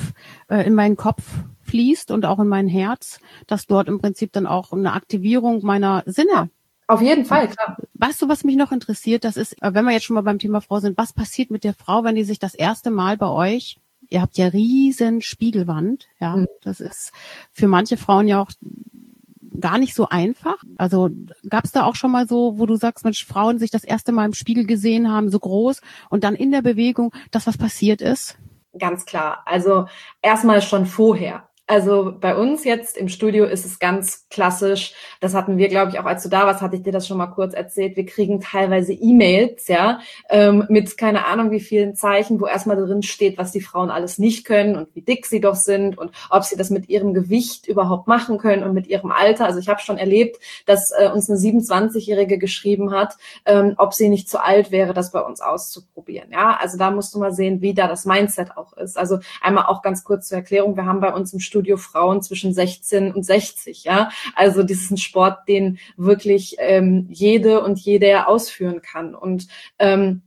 äh, 0.48 0.66
in 0.66 0.74
meinen 0.74 0.96
Kopf 0.96 1.22
fließt 1.64 2.10
und 2.10 2.24
auch 2.24 2.38
in 2.38 2.48
mein 2.48 2.66
Herz, 2.66 3.20
dass 3.46 3.66
dort 3.66 3.88
im 3.88 4.00
Prinzip 4.00 4.32
dann 4.32 4.46
auch 4.46 4.72
eine 4.72 4.94
Aktivierung 4.94 5.64
meiner 5.64 6.02
Sinne 6.06 6.50
auf 6.92 7.02
jeden 7.02 7.24
Fall, 7.24 7.48
klar. 7.48 7.76
Weißt 7.94 8.20
du, 8.20 8.28
was 8.28 8.44
mich 8.44 8.56
noch 8.56 8.72
interessiert? 8.72 9.24
Das 9.24 9.36
ist, 9.36 9.60
äh, 9.62 9.74
wenn 9.74 9.84
wir 9.84 9.92
jetzt 9.92 10.04
schon 10.04 10.14
mal 10.14 10.22
beim 10.22 10.38
Thema 10.38 10.60
Frau 10.60 10.80
sind, 10.80 10.98
was 10.98 11.12
passiert 11.12 11.50
mit 11.50 11.64
der 11.64 11.74
Frau, 11.74 12.04
wenn 12.04 12.14
die 12.14 12.24
sich 12.24 12.38
das 12.38 12.54
erste 12.54 12.90
Mal 12.90 13.16
bei 13.16 13.28
euch, 13.28 13.78
ihr 14.08 14.20
habt 14.20 14.36
ja 14.36 14.48
riesen 14.48 15.22
Spiegelwand, 15.22 16.08
ja, 16.20 16.36
mhm. 16.36 16.48
das 16.62 16.80
ist 16.80 17.12
für 17.52 17.66
manche 17.66 17.96
Frauen 17.96 18.28
ja 18.28 18.40
auch 18.40 18.50
gar 19.58 19.78
nicht 19.78 19.94
so 19.94 20.08
einfach. 20.08 20.56
Also 20.76 21.10
gab 21.48 21.64
es 21.64 21.72
da 21.72 21.84
auch 21.84 21.94
schon 21.94 22.10
mal 22.10 22.28
so, 22.28 22.58
wo 22.58 22.66
du 22.66 22.76
sagst, 22.76 23.04
Mensch, 23.04 23.24
Frauen 23.24 23.58
sich 23.58 23.70
das 23.70 23.84
erste 23.84 24.12
Mal 24.12 24.26
im 24.26 24.34
Spiegel 24.34 24.66
gesehen 24.66 25.10
haben, 25.10 25.30
so 25.30 25.38
groß 25.38 25.80
und 26.10 26.24
dann 26.24 26.34
in 26.34 26.50
der 26.50 26.62
Bewegung, 26.62 27.14
dass 27.30 27.46
was 27.46 27.56
passiert 27.56 28.00
ist? 28.00 28.36
Ganz 28.78 29.04
klar. 29.04 29.42
Also 29.46 29.86
erstmal 30.22 30.62
schon 30.62 30.86
vorher. 30.86 31.48
Also 31.72 32.12
bei 32.20 32.36
uns 32.36 32.64
jetzt 32.64 32.98
im 32.98 33.08
Studio 33.08 33.46
ist 33.46 33.64
es 33.64 33.78
ganz 33.78 34.26
klassisch. 34.28 34.92
Das 35.20 35.32
hatten 35.32 35.56
wir, 35.56 35.68
glaube 35.68 35.90
ich, 35.90 35.98
auch 35.98 36.04
als 36.04 36.22
du 36.22 36.28
da 36.28 36.44
warst, 36.44 36.60
hatte 36.60 36.76
ich 36.76 36.82
dir 36.82 36.92
das 36.92 37.08
schon 37.08 37.16
mal 37.16 37.28
kurz 37.28 37.54
erzählt. 37.54 37.96
Wir 37.96 38.04
kriegen 38.04 38.40
teilweise 38.40 38.92
E-Mails, 38.92 39.68
ja, 39.68 40.00
ähm, 40.28 40.66
mit 40.68 40.98
keine 40.98 41.24
Ahnung 41.24 41.50
wie 41.50 41.60
vielen 41.60 41.94
Zeichen, 41.94 42.42
wo 42.42 42.46
erstmal 42.46 42.76
drin 42.76 43.02
steht, 43.02 43.38
was 43.38 43.52
die 43.52 43.62
Frauen 43.62 43.88
alles 43.88 44.18
nicht 44.18 44.44
können 44.44 44.76
und 44.76 44.94
wie 44.94 45.00
dick 45.00 45.24
sie 45.24 45.40
doch 45.40 45.54
sind 45.54 45.96
und 45.96 46.10
ob 46.28 46.44
sie 46.44 46.56
das 46.56 46.68
mit 46.68 46.90
ihrem 46.90 47.14
Gewicht 47.14 47.66
überhaupt 47.66 48.06
machen 48.06 48.36
können 48.36 48.64
und 48.64 48.74
mit 48.74 48.86
ihrem 48.86 49.10
Alter. 49.10 49.46
Also 49.46 49.58
ich 49.58 49.70
habe 49.70 49.80
schon 49.80 49.96
erlebt, 49.96 50.40
dass 50.66 50.90
äh, 50.90 51.08
uns 51.08 51.30
eine 51.30 51.38
27-Jährige 51.38 52.36
geschrieben 52.36 52.90
hat, 52.90 53.16
ähm, 53.46 53.76
ob 53.78 53.94
sie 53.94 54.10
nicht 54.10 54.28
zu 54.28 54.44
alt 54.44 54.72
wäre, 54.72 54.92
das 54.92 55.10
bei 55.10 55.20
uns 55.20 55.40
auszuprobieren. 55.40 56.32
Ja, 56.32 56.54
also 56.60 56.76
da 56.76 56.90
musst 56.90 57.14
du 57.14 57.18
mal 57.18 57.32
sehen, 57.32 57.62
wie 57.62 57.72
da 57.72 57.88
das 57.88 58.04
Mindset 58.04 58.58
auch 58.58 58.74
ist. 58.74 58.98
Also 58.98 59.20
einmal 59.40 59.64
auch 59.68 59.80
ganz 59.80 60.04
kurz 60.04 60.28
zur 60.28 60.36
Erklärung: 60.36 60.76
Wir 60.76 60.84
haben 60.84 61.00
bei 61.00 61.14
uns 61.14 61.32
im 61.32 61.40
Studio 61.40 61.61
Fitnessstudio 61.62 61.76
Frauen 61.76 62.22
zwischen 62.22 62.52
16 62.52 63.12
und 63.12 63.24
60. 63.24 63.84
Ja, 63.84 64.10
also 64.34 64.62
das 64.62 64.78
ist 64.78 64.90
ein 64.90 64.96
Sport, 64.96 65.48
den 65.48 65.78
wirklich 65.96 66.56
ähm, 66.58 67.06
jede 67.10 67.62
und 67.62 67.78
jeder 67.78 68.28
ausführen 68.28 68.82
kann 68.82 69.14
und 69.14 69.48
ähm, 69.78 70.22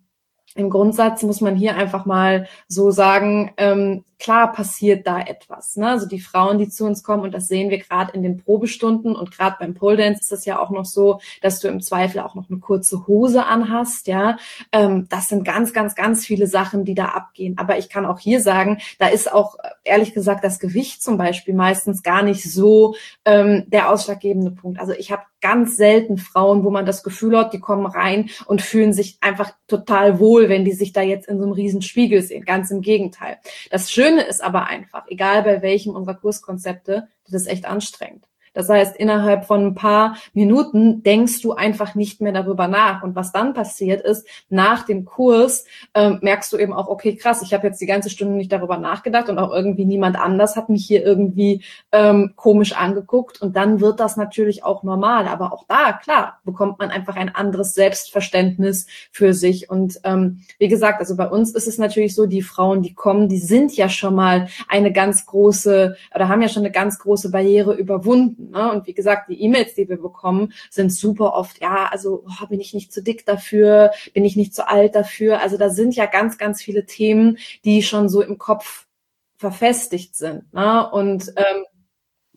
im 0.58 0.70
Grundsatz 0.70 1.22
muss 1.24 1.42
man 1.42 1.58
hier 1.58 1.76
einfach 1.76 2.06
mal 2.06 2.48
so 2.70 2.90
sagen, 2.90 3.52
ähm, 3.58 4.06
klar 4.20 4.52
passiert 4.52 5.08
da 5.08 5.20
etwas. 5.20 5.76
Ne? 5.76 5.90
Also 5.90 6.08
die 6.08 6.20
Frauen, 6.20 6.58
die 6.58 6.70
zu 6.70 6.86
uns 6.86 7.04
kommen, 7.04 7.24
und 7.24 7.34
das 7.34 7.48
sehen 7.48 7.70
wir 7.70 7.80
gerade 7.80 8.14
in 8.14 8.24
den 8.24 8.38
Probestunden 8.38 9.16
und 9.16 9.32
gerade 9.32 9.58
beim 9.60 9.74
Pole 9.74 9.98
Dance 9.98 10.22
ist 10.22 10.32
es 10.32 10.46
ja 10.46 10.60
auch 10.60 10.70
noch 10.70 10.86
so, 10.86 11.20
dass 11.42 11.60
du 11.60 11.68
im 11.68 11.82
Zweifel 11.82 12.20
auch 12.22 12.36
noch 12.36 12.50
eine 12.50 12.60
kurze 12.60 13.08
Hose 13.08 13.46
anhast. 13.46 14.08
Ja, 14.08 14.38
ähm, 14.72 15.08
das 15.10 15.30
sind 15.30 15.44
ganz, 15.44 15.74
ganz, 15.74 15.96
ganz 15.96 16.26
viele 16.26 16.48
Sachen, 16.48 16.86
die 16.86 16.96
da 16.96 17.06
abgehen. 17.06 17.58
Aber 17.58 17.78
ich 17.78 17.90
kann 17.90 18.06
auch 18.06 18.20
hier 18.20 18.42
sagen, 18.42 18.80
da 19.00 19.08
ist 19.08 19.32
auch 19.32 19.58
ehrlich 19.84 20.14
gesagt 20.14 20.44
das 20.44 20.60
Gewicht 20.60 21.04
zum 21.04 21.18
Beispiel 21.18 21.54
meistens 21.54 22.04
gar 22.04 22.24
nicht 22.24 22.44
so 22.44 22.96
ähm, 23.26 23.64
der 23.68 23.90
ausschlaggebende 23.90 24.52
Punkt. 24.52 24.80
Also 24.80 24.94
ich 24.94 25.12
habe 25.12 25.24
ganz 25.42 25.78
selten 25.78 26.18
Frauen, 26.18 26.64
wo 26.64 26.72
man 26.72 26.88
das 26.88 27.04
Gefühl 27.04 27.38
hat, 27.38 27.54
die 27.54 27.60
kommen 27.60 27.86
rein 27.86 28.32
und 28.48 28.64
fühlen 28.64 28.94
sich 28.94 29.18
einfach 29.22 29.52
total 29.68 30.20
wohl, 30.20 30.50
wenn 30.50 30.66
die 30.66 30.72
sich 30.72 30.92
da 30.92 31.04
jetzt 31.04 31.28
in 31.28 31.38
so 31.38 31.44
einem 31.44 31.54
riesen 31.54 31.84
Spiegel 31.84 32.24
sehen. 32.24 32.46
Ganz 32.46 32.72
im 32.72 32.82
Gegenteil. 32.82 33.38
Das 33.70 33.92
Schöne 33.92 34.05
ist 34.14 34.44
aber 34.44 34.68
einfach, 34.68 35.06
egal 35.08 35.44
bei 35.44 35.62
welchem 35.62 35.96
unserer 35.96 36.16
Kurskonzepte, 36.16 37.08
das 37.26 37.34
ist 37.42 37.48
echt 37.48 37.66
anstrengend. 37.66 38.28
Das 38.56 38.70
heißt, 38.70 38.96
innerhalb 38.96 39.46
von 39.46 39.68
ein 39.68 39.76
paar 39.76 40.16
Minuten 40.34 41.04
denkst 41.04 41.42
du 41.42 41.54
einfach 41.54 41.94
nicht 41.94 42.22
mehr 42.22 42.32
darüber 42.32 42.68
nach. 42.68 43.04
Und 43.04 43.16
was 43.16 43.32
dann 43.32 43.54
passiert 43.54 44.02
ist, 44.02 44.26
nach 44.50 44.84
dem 44.86 45.06
Kurs 45.06 45.66
ähm, 45.94 46.20
merkst 46.22 46.52
du 46.52 46.58
eben 46.58 46.74
auch, 46.74 46.88
okay, 46.88 47.16
krass, 47.16 47.44
ich 47.44 47.54
habe 47.54 47.68
jetzt 47.68 47.82
die 47.82 47.86
ganze 47.86 48.10
Stunde 48.10 48.36
nicht 48.36 48.52
darüber 48.52 48.78
nachgedacht 48.78 49.30
und 49.30 49.38
auch 49.38 49.54
irgendwie 49.54 49.86
niemand 49.86 50.20
anders 50.20 50.56
hat 50.56 50.70
mich 50.70 50.86
hier 50.86 51.04
irgendwie 51.04 51.64
ähm, 51.92 52.34
komisch 52.36 52.74
angeguckt. 52.74 53.42
Und 53.42 53.56
dann 53.56 53.82
wird 53.82 54.00
das 54.00 54.18
natürlich 54.18 54.64
auch 54.64 54.84
normal. 54.84 55.28
Aber 55.28 55.54
auch 55.54 55.66
da, 55.68 55.94
klar, 55.94 56.40
bekommt 56.46 56.80
man 56.80 56.90
einfach 56.90 57.18
ein 57.18 57.36
anderes 57.36 57.74
Selbstverständnis 57.74 58.88
für 59.12 59.34
sich. 59.34 59.70
Und 59.70 60.00
ähm, 60.06 60.42
wie 60.58 60.70
gesagt, 60.70 61.02
also 61.02 61.18
bei 61.18 61.28
uns 61.28 61.52
ist 61.52 61.68
es 61.68 61.78
natürlich 61.78 62.16
so, 62.16 62.26
die 62.26 62.42
Frauen, 62.42 62.82
die 62.82 62.94
kommen, 62.94 63.28
die 63.28 63.38
sind 63.38 63.76
ja 63.76 63.90
schon 63.90 64.16
mal 64.16 64.48
eine 64.70 64.94
ganz 64.94 65.26
große 65.26 65.98
oder 66.16 66.30
haben 66.30 66.42
ja 66.42 66.48
schon 66.48 66.64
eine 66.64 66.72
ganz 66.72 67.00
große 67.00 67.32
Barriere 67.32 67.74
überwunden. 67.74 68.45
Ne? 68.52 68.72
Und 68.72 68.88
wie 68.88 68.94
gesagt, 68.94 69.30
die 69.30 69.42
E-Mails, 69.42 69.76
die 69.76 69.88
wir 69.90 69.98
bekommen, 69.98 70.54
sind 70.70 70.92
super 70.92 71.34
oft, 71.34 71.62
ja, 71.62 71.88
also 71.92 72.24
oh, 72.26 72.48
bin 72.48 72.60
ich 72.60 72.74
nicht 72.74 72.94
zu 72.94 73.02
dick 73.02 73.26
dafür, 73.26 73.92
bin 74.14 74.26
ich 74.26 74.36
nicht 74.36 74.54
zu 74.54 74.68
alt 74.68 74.96
dafür. 74.96 75.42
Also 75.42 75.58
da 75.58 75.70
sind 75.70 75.96
ja 75.96 76.06
ganz, 76.06 76.38
ganz 76.38 76.62
viele 76.62 76.86
Themen, 76.86 77.38
die 77.64 77.84
schon 77.84 78.10
so 78.10 78.22
im 78.22 78.38
Kopf 78.38 78.86
verfestigt 79.38 80.16
sind. 80.16 80.52
Ne? 80.54 80.90
Und 80.90 81.34
ähm, 81.36 81.66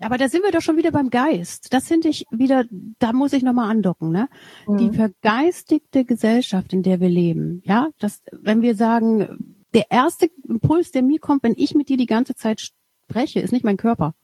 aber 0.00 0.16
da 0.16 0.28
sind 0.28 0.44
wir 0.44 0.52
doch 0.52 0.60
schon 0.60 0.76
wieder 0.76 0.92
beim 0.92 1.10
Geist. 1.10 1.72
Das 1.72 1.88
finde 1.88 2.08
ich 2.08 2.24
wieder, 2.30 2.64
da 2.98 3.12
muss 3.12 3.32
ich 3.32 3.42
nochmal 3.42 3.70
andocken, 3.70 4.10
ne? 4.10 4.28
Mhm. 4.66 4.76
Die 4.76 4.90
vergeistigte 4.90 6.04
Gesellschaft, 6.04 6.72
in 6.72 6.84
der 6.84 7.00
wir 7.00 7.08
leben, 7.08 7.62
ja, 7.64 7.88
das, 7.98 8.22
wenn 8.30 8.62
wir 8.62 8.76
sagen, 8.76 9.56
der 9.74 9.90
erste 9.90 10.30
Impuls, 10.48 10.92
der 10.92 11.02
mir 11.02 11.18
kommt, 11.18 11.42
wenn 11.42 11.54
ich 11.56 11.74
mit 11.74 11.88
dir 11.88 11.96
die 11.96 12.06
ganze 12.06 12.34
Zeit 12.34 12.60
spreche, 12.60 13.40
ist 13.40 13.52
nicht 13.52 13.64
mein 13.64 13.76
Körper. 13.76 14.14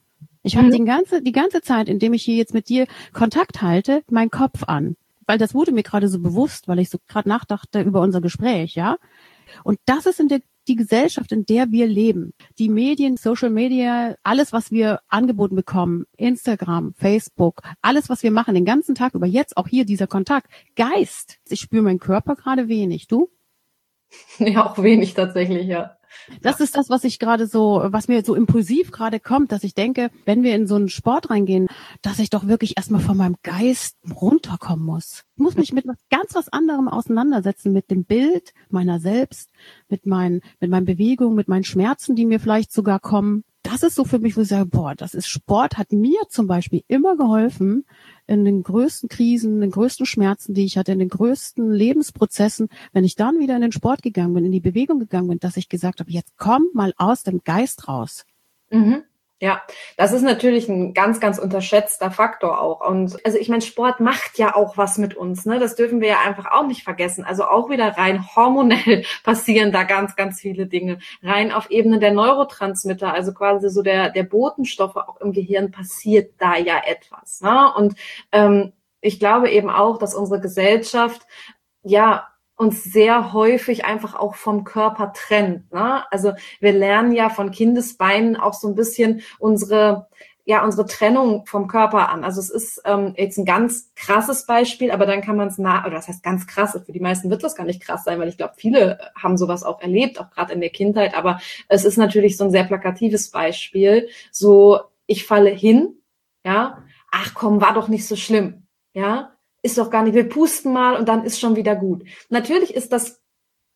Ich 0.45 0.57
habe 0.57 0.67
mhm. 0.67 0.71
die 0.71 0.85
ganze, 0.85 1.21
die 1.23 1.31
ganze 1.31 1.61
Zeit, 1.61 1.89
indem 1.89 2.13
ich 2.13 2.23
hier 2.23 2.35
jetzt 2.35 2.53
mit 2.53 2.69
dir 2.69 2.85
Kontakt 3.13 3.63
halte, 3.63 4.03
meinen 4.09 4.29
Kopf 4.29 4.63
an. 4.63 4.95
Weil 5.25 5.39
das 5.39 5.55
wurde 5.55 5.71
mir 5.71 5.81
gerade 5.81 6.07
so 6.07 6.19
bewusst, 6.19 6.67
weil 6.67 6.77
ich 6.77 6.91
so 6.91 6.99
gerade 7.07 7.27
nachdachte 7.27 7.81
über 7.81 7.99
unser 8.01 8.21
Gespräch, 8.21 8.75
ja. 8.75 8.97
Und 9.63 9.79
das 9.85 10.05
ist 10.05 10.19
in 10.19 10.27
der 10.27 10.41
die 10.67 10.75
Gesellschaft, 10.75 11.31
in 11.31 11.45
der 11.45 11.71
wir 11.71 11.87
leben. 11.87 12.33
Die 12.57 12.69
Medien, 12.69 13.17
Social 13.17 13.49
Media, 13.49 14.15
alles, 14.23 14.51
was 14.53 14.71
wir 14.71 14.99
angeboten 15.07 15.55
bekommen, 15.55 16.05
Instagram, 16.17 16.93
Facebook, 16.95 17.61
alles, 17.81 18.09
was 18.09 18.23
wir 18.23 18.31
machen, 18.31 18.55
den 18.55 18.65
ganzen 18.65 18.95
Tag 18.95 19.13
über, 19.13 19.27
jetzt 19.27 19.57
auch 19.57 19.67
hier 19.67 19.85
dieser 19.85 20.07
Kontakt, 20.07 20.47
Geist. 20.75 21.37
Ich 21.49 21.59
spüre 21.59 21.83
meinen 21.83 21.99
Körper 21.99 22.35
gerade 22.35 22.67
wenig. 22.67 23.07
Du? 23.07 23.29
Ja, 24.39 24.65
auch 24.65 24.81
wenig 24.81 25.13
tatsächlich, 25.13 25.67
ja. 25.67 25.94
Das 26.41 26.59
ist 26.59 26.75
das, 26.75 26.89
was 26.89 27.03
ich 27.03 27.19
gerade 27.19 27.47
so, 27.47 27.81
was 27.85 28.07
mir 28.07 28.23
so 28.23 28.35
impulsiv 28.35 28.91
gerade 28.91 29.19
kommt, 29.19 29.51
dass 29.51 29.63
ich 29.63 29.73
denke, 29.73 30.09
wenn 30.25 30.43
wir 30.43 30.55
in 30.55 30.67
so 30.67 30.75
einen 30.75 30.89
Sport 30.89 31.29
reingehen, 31.29 31.67
dass 32.01 32.19
ich 32.19 32.29
doch 32.29 32.47
wirklich 32.47 32.77
erstmal 32.77 33.01
von 33.01 33.17
meinem 33.17 33.35
Geist 33.43 33.97
runterkommen 34.09 34.85
muss. 34.85 35.23
Ich 35.35 35.43
muss 35.43 35.55
mich 35.55 35.73
mit 35.73 35.87
was 35.87 35.97
ganz 36.09 36.35
was 36.35 36.49
anderem 36.49 36.87
auseinandersetzen, 36.87 37.73
mit 37.73 37.91
dem 37.91 38.05
Bild 38.05 38.53
meiner 38.69 38.99
selbst, 38.99 39.49
mit 39.89 40.05
meinen, 40.05 40.41
mit 40.59 40.69
meinen 40.69 40.85
Bewegungen, 40.85 41.35
mit 41.35 41.47
meinen 41.47 41.63
Schmerzen, 41.63 42.15
die 42.15 42.25
mir 42.25 42.39
vielleicht 42.39 42.71
sogar 42.71 42.99
kommen. 42.99 43.43
Das 43.63 43.81
ist 43.81 43.95
so 43.95 44.05
für 44.05 44.19
mich, 44.19 44.37
wo 44.37 44.41
ich 44.41 44.47
sage, 44.47 44.67
boah, 44.67 44.93
das 44.93 45.15
ist 45.15 45.27
Sport, 45.27 45.77
hat 45.77 45.91
mir 45.91 46.19
zum 46.29 46.45
Beispiel 46.45 46.83
immer 46.87 47.17
geholfen, 47.17 47.85
in 48.27 48.45
den 48.45 48.63
größten 48.63 49.09
Krisen, 49.09 49.55
in 49.55 49.61
den 49.61 49.71
größten 49.71 50.05
Schmerzen, 50.05 50.53
die 50.53 50.65
ich 50.65 50.77
hatte, 50.77 50.91
in 50.91 50.99
den 50.99 51.09
größten 51.09 51.71
Lebensprozessen, 51.71 52.69
wenn 52.91 53.03
ich 53.03 53.15
dann 53.15 53.39
wieder 53.39 53.55
in 53.55 53.61
den 53.61 53.71
Sport 53.71 54.01
gegangen 54.01 54.33
bin, 54.33 54.45
in 54.45 54.51
die 54.51 54.59
Bewegung 54.59 54.99
gegangen 54.99 55.27
bin, 55.27 55.39
dass 55.39 55.57
ich 55.57 55.69
gesagt 55.69 55.99
habe, 55.99 56.11
jetzt 56.11 56.37
komm 56.37 56.67
mal 56.73 56.93
aus 56.97 57.23
dem 57.23 57.41
Geist 57.43 57.87
raus. 57.87 58.25
Mhm. 58.69 59.03
Ja, 59.45 59.61
das 59.95 60.11
ist 60.11 60.23
natürlich 60.23 60.67
ein 60.69 60.95
ganz, 60.95 61.19
ganz 61.19 61.37
unterschätzter 61.37 62.09
Faktor 62.09 62.59
auch. 62.59 62.81
Und 62.81 63.23
also 63.23 63.37
ich 63.37 63.47
meine, 63.47 63.61
Sport 63.61 63.99
macht 63.99 64.39
ja 64.39 64.55
auch 64.55 64.75
was 64.75 64.97
mit 64.97 65.13
uns. 65.13 65.45
Ne? 65.45 65.59
Das 65.59 65.75
dürfen 65.75 66.01
wir 66.01 66.07
ja 66.07 66.21
einfach 66.25 66.49
auch 66.51 66.65
nicht 66.65 66.83
vergessen. 66.83 67.23
Also 67.23 67.43
auch 67.43 67.69
wieder 67.69 67.95
rein 67.95 68.25
hormonell 68.35 69.05
passieren 69.23 69.71
da 69.71 69.83
ganz, 69.83 70.15
ganz 70.15 70.41
viele 70.41 70.65
Dinge. 70.65 70.97
Rein 71.21 71.51
auf 71.51 71.69
Ebene 71.69 71.99
der 71.99 72.11
Neurotransmitter, 72.11 73.13
also 73.13 73.35
quasi 73.35 73.69
so 73.69 73.83
der, 73.83 74.09
der 74.09 74.23
Botenstoffe 74.23 74.95
auch 74.95 75.21
im 75.21 75.31
Gehirn 75.31 75.69
passiert 75.69 76.33
da 76.39 76.57
ja 76.57 76.81
etwas. 76.83 77.41
Ne? 77.41 77.71
Und 77.75 77.93
ähm, 78.31 78.73
ich 78.99 79.19
glaube 79.19 79.51
eben 79.51 79.69
auch, 79.69 79.99
dass 79.99 80.15
unsere 80.15 80.41
Gesellschaft 80.41 81.21
ja 81.83 82.27
uns 82.55 82.83
sehr 82.83 83.33
häufig 83.33 83.85
einfach 83.85 84.15
auch 84.15 84.35
vom 84.35 84.63
Körper 84.63 85.13
trennt. 85.13 85.71
Ne? 85.73 86.03
Also 86.11 86.33
wir 86.59 86.71
lernen 86.71 87.11
ja 87.11 87.29
von 87.29 87.51
Kindesbeinen 87.51 88.37
auch 88.37 88.53
so 88.53 88.67
ein 88.67 88.75
bisschen 88.75 89.21
unsere 89.39 90.07
ja 90.45 90.63
unsere 90.63 90.85
Trennung 90.85 91.45
vom 91.47 91.67
Körper 91.67 92.09
an. 92.09 92.23
Also 92.23 92.39
es 92.39 92.51
ist 92.51 92.81
ähm, 92.85 93.15
jetzt 93.17 93.37
ein 93.37 93.45
ganz 93.45 93.91
krasses 93.95 94.45
Beispiel, 94.45 94.91
aber 94.91 95.07
dann 95.07 95.21
kann 95.21 95.35
man 95.35 95.47
es 95.47 95.57
nach, 95.57 95.85
oder 95.85 95.95
das 95.95 96.07
heißt 96.07 96.23
ganz 96.23 96.45
krass, 96.45 96.79
für 96.85 96.91
die 96.91 96.99
meisten 96.99 97.31
wird 97.31 97.43
das 97.43 97.55
gar 97.55 97.65
nicht 97.65 97.81
krass 97.81 98.03
sein, 98.03 98.19
weil 98.19 98.29
ich 98.29 98.37
glaube, 98.37 98.53
viele 98.55 98.99
haben 99.15 99.37
sowas 99.37 99.63
auch 99.63 99.81
erlebt, 99.81 100.19
auch 100.19 100.29
gerade 100.29 100.53
in 100.53 100.61
der 100.61 100.69
Kindheit, 100.69 101.15
aber 101.15 101.39
es 101.67 101.83
ist 101.83 101.97
natürlich 101.97 102.37
so 102.37 102.45
ein 102.45 102.51
sehr 102.51 102.63
plakatives 102.63 103.31
Beispiel. 103.31 104.07
So, 104.31 104.81
ich 105.07 105.25
falle 105.25 105.49
hin, 105.49 105.95
ja, 106.45 106.83
ach 107.11 107.33
komm, 107.33 107.59
war 107.59 107.73
doch 107.73 107.87
nicht 107.87 108.07
so 108.07 108.15
schlimm, 108.15 108.67
ja, 108.93 109.34
ist 109.65 109.77
doch 109.79 109.89
gar 109.89 110.03
nicht, 110.03 110.13
wir 110.13 110.29
pusten 110.29 110.71
mal 110.71 110.95
und 110.95 111.09
dann 111.09 111.25
ist 111.25 111.39
schon 111.39 111.55
wieder 111.55 111.75
gut. 111.75 112.03
Natürlich 112.29 112.75
ist 112.75 112.93
das 112.93 113.21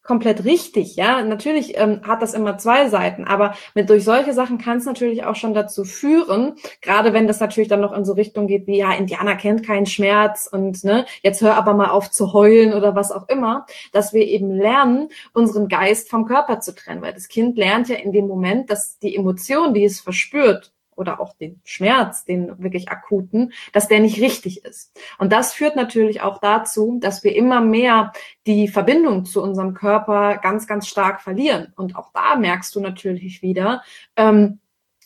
komplett 0.03 0.45
richtig, 0.45 0.95
ja. 0.95 1.23
Natürlich 1.23 1.77
ähm, 1.77 2.01
hat 2.03 2.21
das 2.21 2.33
immer 2.33 2.57
zwei 2.57 2.89
Seiten, 2.89 3.25
aber 3.25 3.53
mit 3.75 3.89
durch 3.89 4.03
solche 4.03 4.33
Sachen 4.33 4.57
kann 4.57 4.77
es 4.77 4.85
natürlich 4.85 5.23
auch 5.23 5.35
schon 5.35 5.53
dazu 5.53 5.83
führen, 5.83 6.55
gerade 6.81 7.13
wenn 7.13 7.27
das 7.27 7.39
natürlich 7.39 7.69
dann 7.69 7.81
noch 7.81 7.91
in 7.91 8.05
so 8.05 8.13
Richtung 8.13 8.47
geht 8.47 8.65
wie 8.65 8.77
ja, 8.77 8.93
Indianer 8.93 9.35
kennt 9.35 9.65
keinen 9.65 9.85
Schmerz 9.85 10.47
und 10.51 10.83
ne, 10.83 11.05
jetzt 11.21 11.41
hör 11.41 11.55
aber 11.57 11.73
mal 11.73 11.89
auf 11.89 12.09
zu 12.09 12.33
heulen 12.33 12.73
oder 12.73 12.95
was 12.95 13.11
auch 13.11 13.27
immer, 13.29 13.65
dass 13.91 14.13
wir 14.13 14.25
eben 14.25 14.51
lernen, 14.51 15.09
unseren 15.33 15.67
Geist 15.67 16.09
vom 16.09 16.25
Körper 16.25 16.59
zu 16.59 16.73
trennen, 16.73 17.01
weil 17.01 17.13
das 17.13 17.27
Kind 17.27 17.57
lernt 17.57 17.89
ja 17.89 17.95
in 17.95 18.11
dem 18.11 18.27
Moment, 18.27 18.69
dass 18.71 18.97
die 18.99 19.15
Emotion, 19.15 19.73
die 19.73 19.83
es 19.83 19.99
verspürt, 19.99 20.71
oder 20.99 21.19
auch 21.21 21.33
den 21.33 21.61
Schmerz, 21.63 22.25
den 22.25 22.61
wirklich 22.61 22.89
akuten, 22.89 23.53
dass 23.71 23.87
der 23.87 24.01
nicht 24.01 24.19
richtig 24.21 24.65
ist. 24.65 24.95
Und 25.17 25.31
das 25.31 25.53
führt 25.53 25.75
natürlich 25.75 26.21
auch 26.21 26.39
dazu, 26.39 26.99
dass 27.01 27.23
wir 27.23 27.35
immer 27.35 27.61
mehr 27.61 28.11
die 28.45 28.67
Verbindung 28.67 29.25
zu 29.25 29.41
unserem 29.41 29.73
Körper 29.73 30.37
ganz, 30.37 30.67
ganz 30.67 30.87
stark 30.87 31.21
verlieren. 31.21 31.73
Und 31.77 31.95
auch 31.95 32.11
da 32.13 32.35
merkst 32.35 32.75
du 32.75 32.81
natürlich 32.81 33.41
wieder, 33.41 33.81
ähm, 34.17 34.59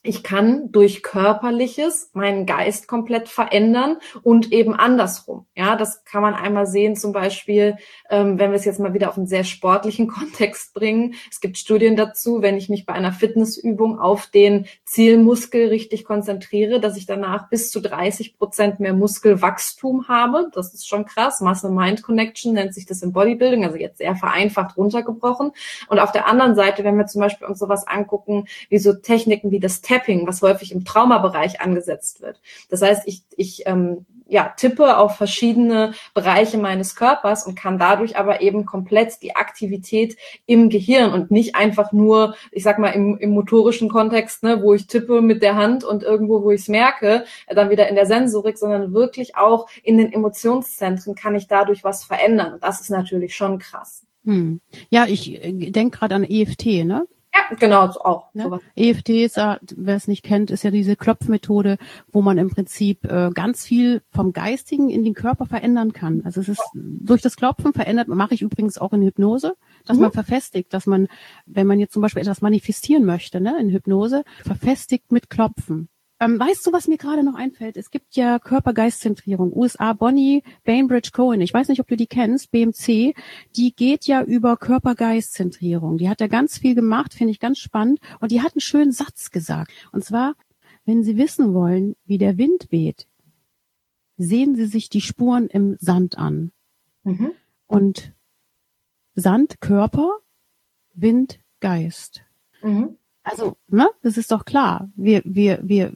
ich 0.05 0.21
kann 0.21 0.69
durch 0.73 1.01
körperliches 1.01 2.11
meinen 2.13 2.45
Geist 2.45 2.89
komplett 2.89 3.29
verändern 3.29 3.97
und 4.21 4.51
eben 4.51 4.73
andersrum. 4.75 5.45
Ja, 5.55 5.77
das 5.77 6.03
kann 6.03 6.21
man 6.21 6.33
einmal 6.33 6.67
sehen, 6.67 6.97
zum 6.97 7.13
Beispiel, 7.13 7.77
ähm, 8.09 8.37
wenn 8.37 8.51
wir 8.51 8.57
es 8.57 8.65
jetzt 8.65 8.81
mal 8.81 8.93
wieder 8.93 9.07
auf 9.07 9.17
einen 9.17 9.27
sehr 9.27 9.45
sportlichen 9.45 10.07
Kontext 10.09 10.73
bringen. 10.73 11.15
Es 11.31 11.39
gibt 11.39 11.57
Studien 11.57 11.95
dazu, 11.95 12.41
wenn 12.41 12.57
ich 12.57 12.67
mich 12.67 12.85
bei 12.85 12.93
einer 12.93 13.13
Fitnessübung 13.13 13.97
auf 13.97 14.27
den 14.27 14.65
Zielmuskel 14.83 15.69
richtig 15.69 16.03
konzentriere, 16.03 16.81
dass 16.81 16.97
ich 16.97 17.05
danach 17.05 17.49
bis 17.49 17.71
zu 17.71 17.79
30 17.79 18.37
Prozent 18.37 18.81
mehr 18.81 18.93
Muskelwachstum 18.93 20.09
habe. 20.09 20.49
Das 20.53 20.73
ist 20.73 20.85
schon 20.85 21.05
krass. 21.05 21.39
Muscle-Mind-Connection 21.39 22.53
nennt 22.53 22.73
sich 22.73 22.85
das 22.85 23.03
im 23.03 23.13
Bodybuilding, 23.13 23.63
also 23.63 23.77
jetzt 23.77 23.99
sehr 23.99 24.17
vereinfacht 24.17 24.75
runtergebrochen. 24.75 25.51
Und 25.87 25.99
auf 25.99 26.11
der 26.11 26.27
anderen 26.27 26.55
Seite, 26.55 26.83
wenn 26.83 26.97
wir 26.97 27.05
zum 27.05 27.21
Beispiel 27.21 27.47
uns 27.47 27.59
sowas 27.59 27.87
angucken, 27.87 28.47
wie 28.67 28.79
so 28.79 28.91
Techniken 28.91 29.49
wie 29.49 29.61
das 29.61 29.81
Tapping, 29.93 30.27
was 30.27 30.41
häufig 30.41 30.71
im 30.71 30.85
Traumabereich 30.85 31.61
angesetzt 31.61 32.21
wird. 32.21 32.41
Das 32.69 32.81
heißt, 32.81 33.03
ich, 33.07 33.23
ich 33.35 33.63
ähm, 33.65 34.05
ja, 34.27 34.53
tippe 34.57 34.97
auf 34.97 35.17
verschiedene 35.17 35.93
Bereiche 36.13 36.57
meines 36.57 36.95
Körpers 36.95 37.45
und 37.45 37.55
kann 37.55 37.77
dadurch 37.77 38.17
aber 38.17 38.41
eben 38.41 38.65
komplett 38.65 39.21
die 39.21 39.35
Aktivität 39.35 40.17
im 40.45 40.69
Gehirn 40.69 41.11
und 41.13 41.29
nicht 41.29 41.55
einfach 41.55 41.91
nur, 41.91 42.35
ich 42.51 42.63
sag 42.63 42.79
mal, 42.79 42.89
im, 42.89 43.17
im 43.17 43.31
motorischen 43.31 43.89
Kontext, 43.89 44.41
ne, 44.41 44.61
wo 44.63 44.73
ich 44.73 44.87
tippe 44.87 45.21
mit 45.21 45.43
der 45.43 45.55
Hand 45.55 45.83
und 45.83 46.01
irgendwo, 46.03 46.43
wo 46.43 46.51
ich 46.51 46.61
es 46.61 46.67
merke, 46.67 47.25
dann 47.47 47.69
wieder 47.69 47.87
in 47.89 47.95
der 47.95 48.05
Sensorik, 48.05 48.57
sondern 48.57 48.93
wirklich 48.93 49.35
auch 49.35 49.67
in 49.83 49.97
den 49.97 50.11
Emotionszentren 50.11 51.15
kann 51.15 51.35
ich 51.35 51.47
dadurch 51.47 51.83
was 51.83 52.03
verändern. 52.03 52.53
Und 52.53 52.63
das 52.63 52.81
ist 52.81 52.89
natürlich 52.89 53.35
schon 53.35 53.59
krass. 53.59 54.03
Hm. 54.25 54.61
Ja, 54.89 55.05
ich 55.05 55.43
äh, 55.43 55.69
denke 55.69 55.99
gerade 55.99 56.15
an 56.15 56.23
EFT, 56.23 56.85
ne? 56.85 57.05
Ja, 57.33 57.55
genau, 57.55 57.85
auch. 57.85 58.33
Ne? 58.33 58.59
EFT 58.75 59.09
ist, 59.09 59.37
wer 59.37 59.95
es 59.95 60.07
nicht 60.07 60.23
kennt, 60.23 60.51
ist 60.51 60.63
ja 60.63 60.71
diese 60.71 60.95
Klopfmethode, 60.95 61.77
wo 62.11 62.21
man 62.21 62.37
im 62.37 62.49
Prinzip 62.49 63.05
äh, 63.05 63.31
ganz 63.33 63.65
viel 63.65 64.01
vom 64.11 64.33
Geistigen 64.33 64.89
in 64.89 65.03
den 65.03 65.15
Körper 65.15 65.45
verändern 65.45 65.93
kann. 65.93 66.21
Also 66.25 66.41
es 66.41 66.49
ist 66.49 66.61
durch 66.73 67.21
das 67.21 67.35
Klopfen 67.35 67.73
verändert, 67.73 68.07
mache 68.07 68.35
ich 68.35 68.41
übrigens 68.43 68.77
auch 68.77 68.93
in 68.93 69.01
Hypnose, 69.01 69.55
dass 69.85 69.97
mhm. 69.97 70.03
man 70.03 70.11
verfestigt, 70.11 70.73
dass 70.73 70.85
man, 70.85 71.07
wenn 71.45 71.65
man 71.65 71.79
jetzt 71.79 71.93
zum 71.93 72.01
Beispiel 72.01 72.21
etwas 72.21 72.41
manifestieren 72.41 73.05
möchte, 73.05 73.41
ne, 73.41 73.57
in 73.59 73.69
Hypnose, 73.69 74.23
verfestigt 74.43 75.11
mit 75.11 75.29
Klopfen. 75.29 75.89
Ähm, 76.23 76.39
weißt 76.39 76.65
du, 76.65 76.71
was 76.71 76.87
mir 76.87 76.97
gerade 76.97 77.23
noch 77.23 77.35
einfällt? 77.35 77.75
Es 77.75 77.91
gibt 77.91 78.15
ja 78.15 78.39
Körper-Geist-Zentrierung. 78.39 79.51
USA 79.51 79.91
Bonnie 79.91 80.43
Bainbridge 80.63 81.09
Cohen. 81.11 81.41
Ich 81.41 81.53
weiß 81.53 81.67
nicht, 81.67 81.81
ob 81.81 81.87
du 81.87 81.97
die 81.97 82.07
kennst. 82.07 82.51
BMC. 82.51 83.13
Die 83.55 83.75
geht 83.75 84.05
ja 84.05 84.23
über 84.23 84.55
Körper-Geist-Zentrierung. 84.55 85.97
Die 85.97 86.07
hat 86.07 86.21
ja 86.21 86.27
ganz 86.27 86.57
viel 86.57 86.75
gemacht, 86.75 87.13
finde 87.13 87.31
ich 87.31 87.39
ganz 87.39 87.59
spannend. 87.59 87.99
Und 88.21 88.31
die 88.31 88.41
hat 88.41 88.53
einen 88.53 88.61
schönen 88.61 88.93
Satz 88.93 89.31
gesagt. 89.31 89.71
Und 89.91 90.05
zwar, 90.05 90.35
Wenn 90.85 91.03
Sie 91.03 91.17
wissen 91.17 91.53
wollen, 91.53 91.95
wie 92.05 92.17
der 92.17 92.37
Wind 92.37 92.67
weht, 92.69 93.07
sehen 94.17 94.55
Sie 94.55 94.65
sich 94.65 94.89
die 94.89 95.01
Spuren 95.01 95.47
im 95.47 95.77
Sand 95.79 96.17
an. 96.17 96.51
Mhm. 97.03 97.31
Und 97.67 98.13
Sand 99.15 99.61
Körper, 99.61 100.09
Wind 100.93 101.39
Geist. 101.61 102.23
Mhm. 102.61 102.97
Also, 103.23 103.55
ne, 103.67 103.89
das 104.01 104.17
ist 104.17 104.31
doch 104.31 104.45
klar. 104.45 104.89
Wir, 104.95 105.21
wir, 105.25 105.59
wir, 105.63 105.93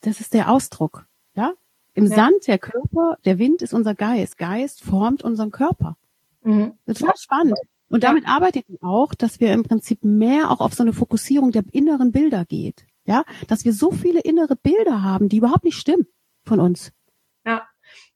das 0.00 0.20
ist 0.20 0.34
der 0.34 0.50
Ausdruck, 0.50 1.06
ja? 1.34 1.54
Im 1.94 2.06
ja. 2.06 2.14
Sand 2.14 2.46
der 2.46 2.58
Körper, 2.58 3.18
der 3.24 3.38
Wind 3.38 3.60
ist 3.60 3.74
unser 3.74 3.94
Geist. 3.94 4.38
Geist 4.38 4.84
formt 4.84 5.24
unseren 5.24 5.50
Körper. 5.50 5.96
Mhm. 6.42 6.72
Das 6.86 7.00
ist 7.00 7.06
ja. 7.06 7.12
spannend. 7.16 7.58
Und 7.88 8.04
damit 8.04 8.24
ja. 8.24 8.30
arbeitet 8.30 8.66
auch, 8.82 9.14
dass 9.14 9.40
wir 9.40 9.52
im 9.52 9.64
Prinzip 9.64 10.04
mehr 10.04 10.50
auch 10.50 10.60
auf 10.60 10.74
so 10.74 10.82
eine 10.82 10.92
Fokussierung 10.92 11.50
der 11.50 11.64
inneren 11.72 12.12
Bilder 12.12 12.44
geht. 12.44 12.86
Ja, 13.04 13.24
dass 13.48 13.64
wir 13.64 13.72
so 13.72 13.90
viele 13.90 14.20
innere 14.20 14.54
Bilder 14.54 15.02
haben, 15.02 15.28
die 15.28 15.38
überhaupt 15.38 15.64
nicht 15.64 15.78
stimmen 15.78 16.06
von 16.44 16.60
uns. 16.60 16.92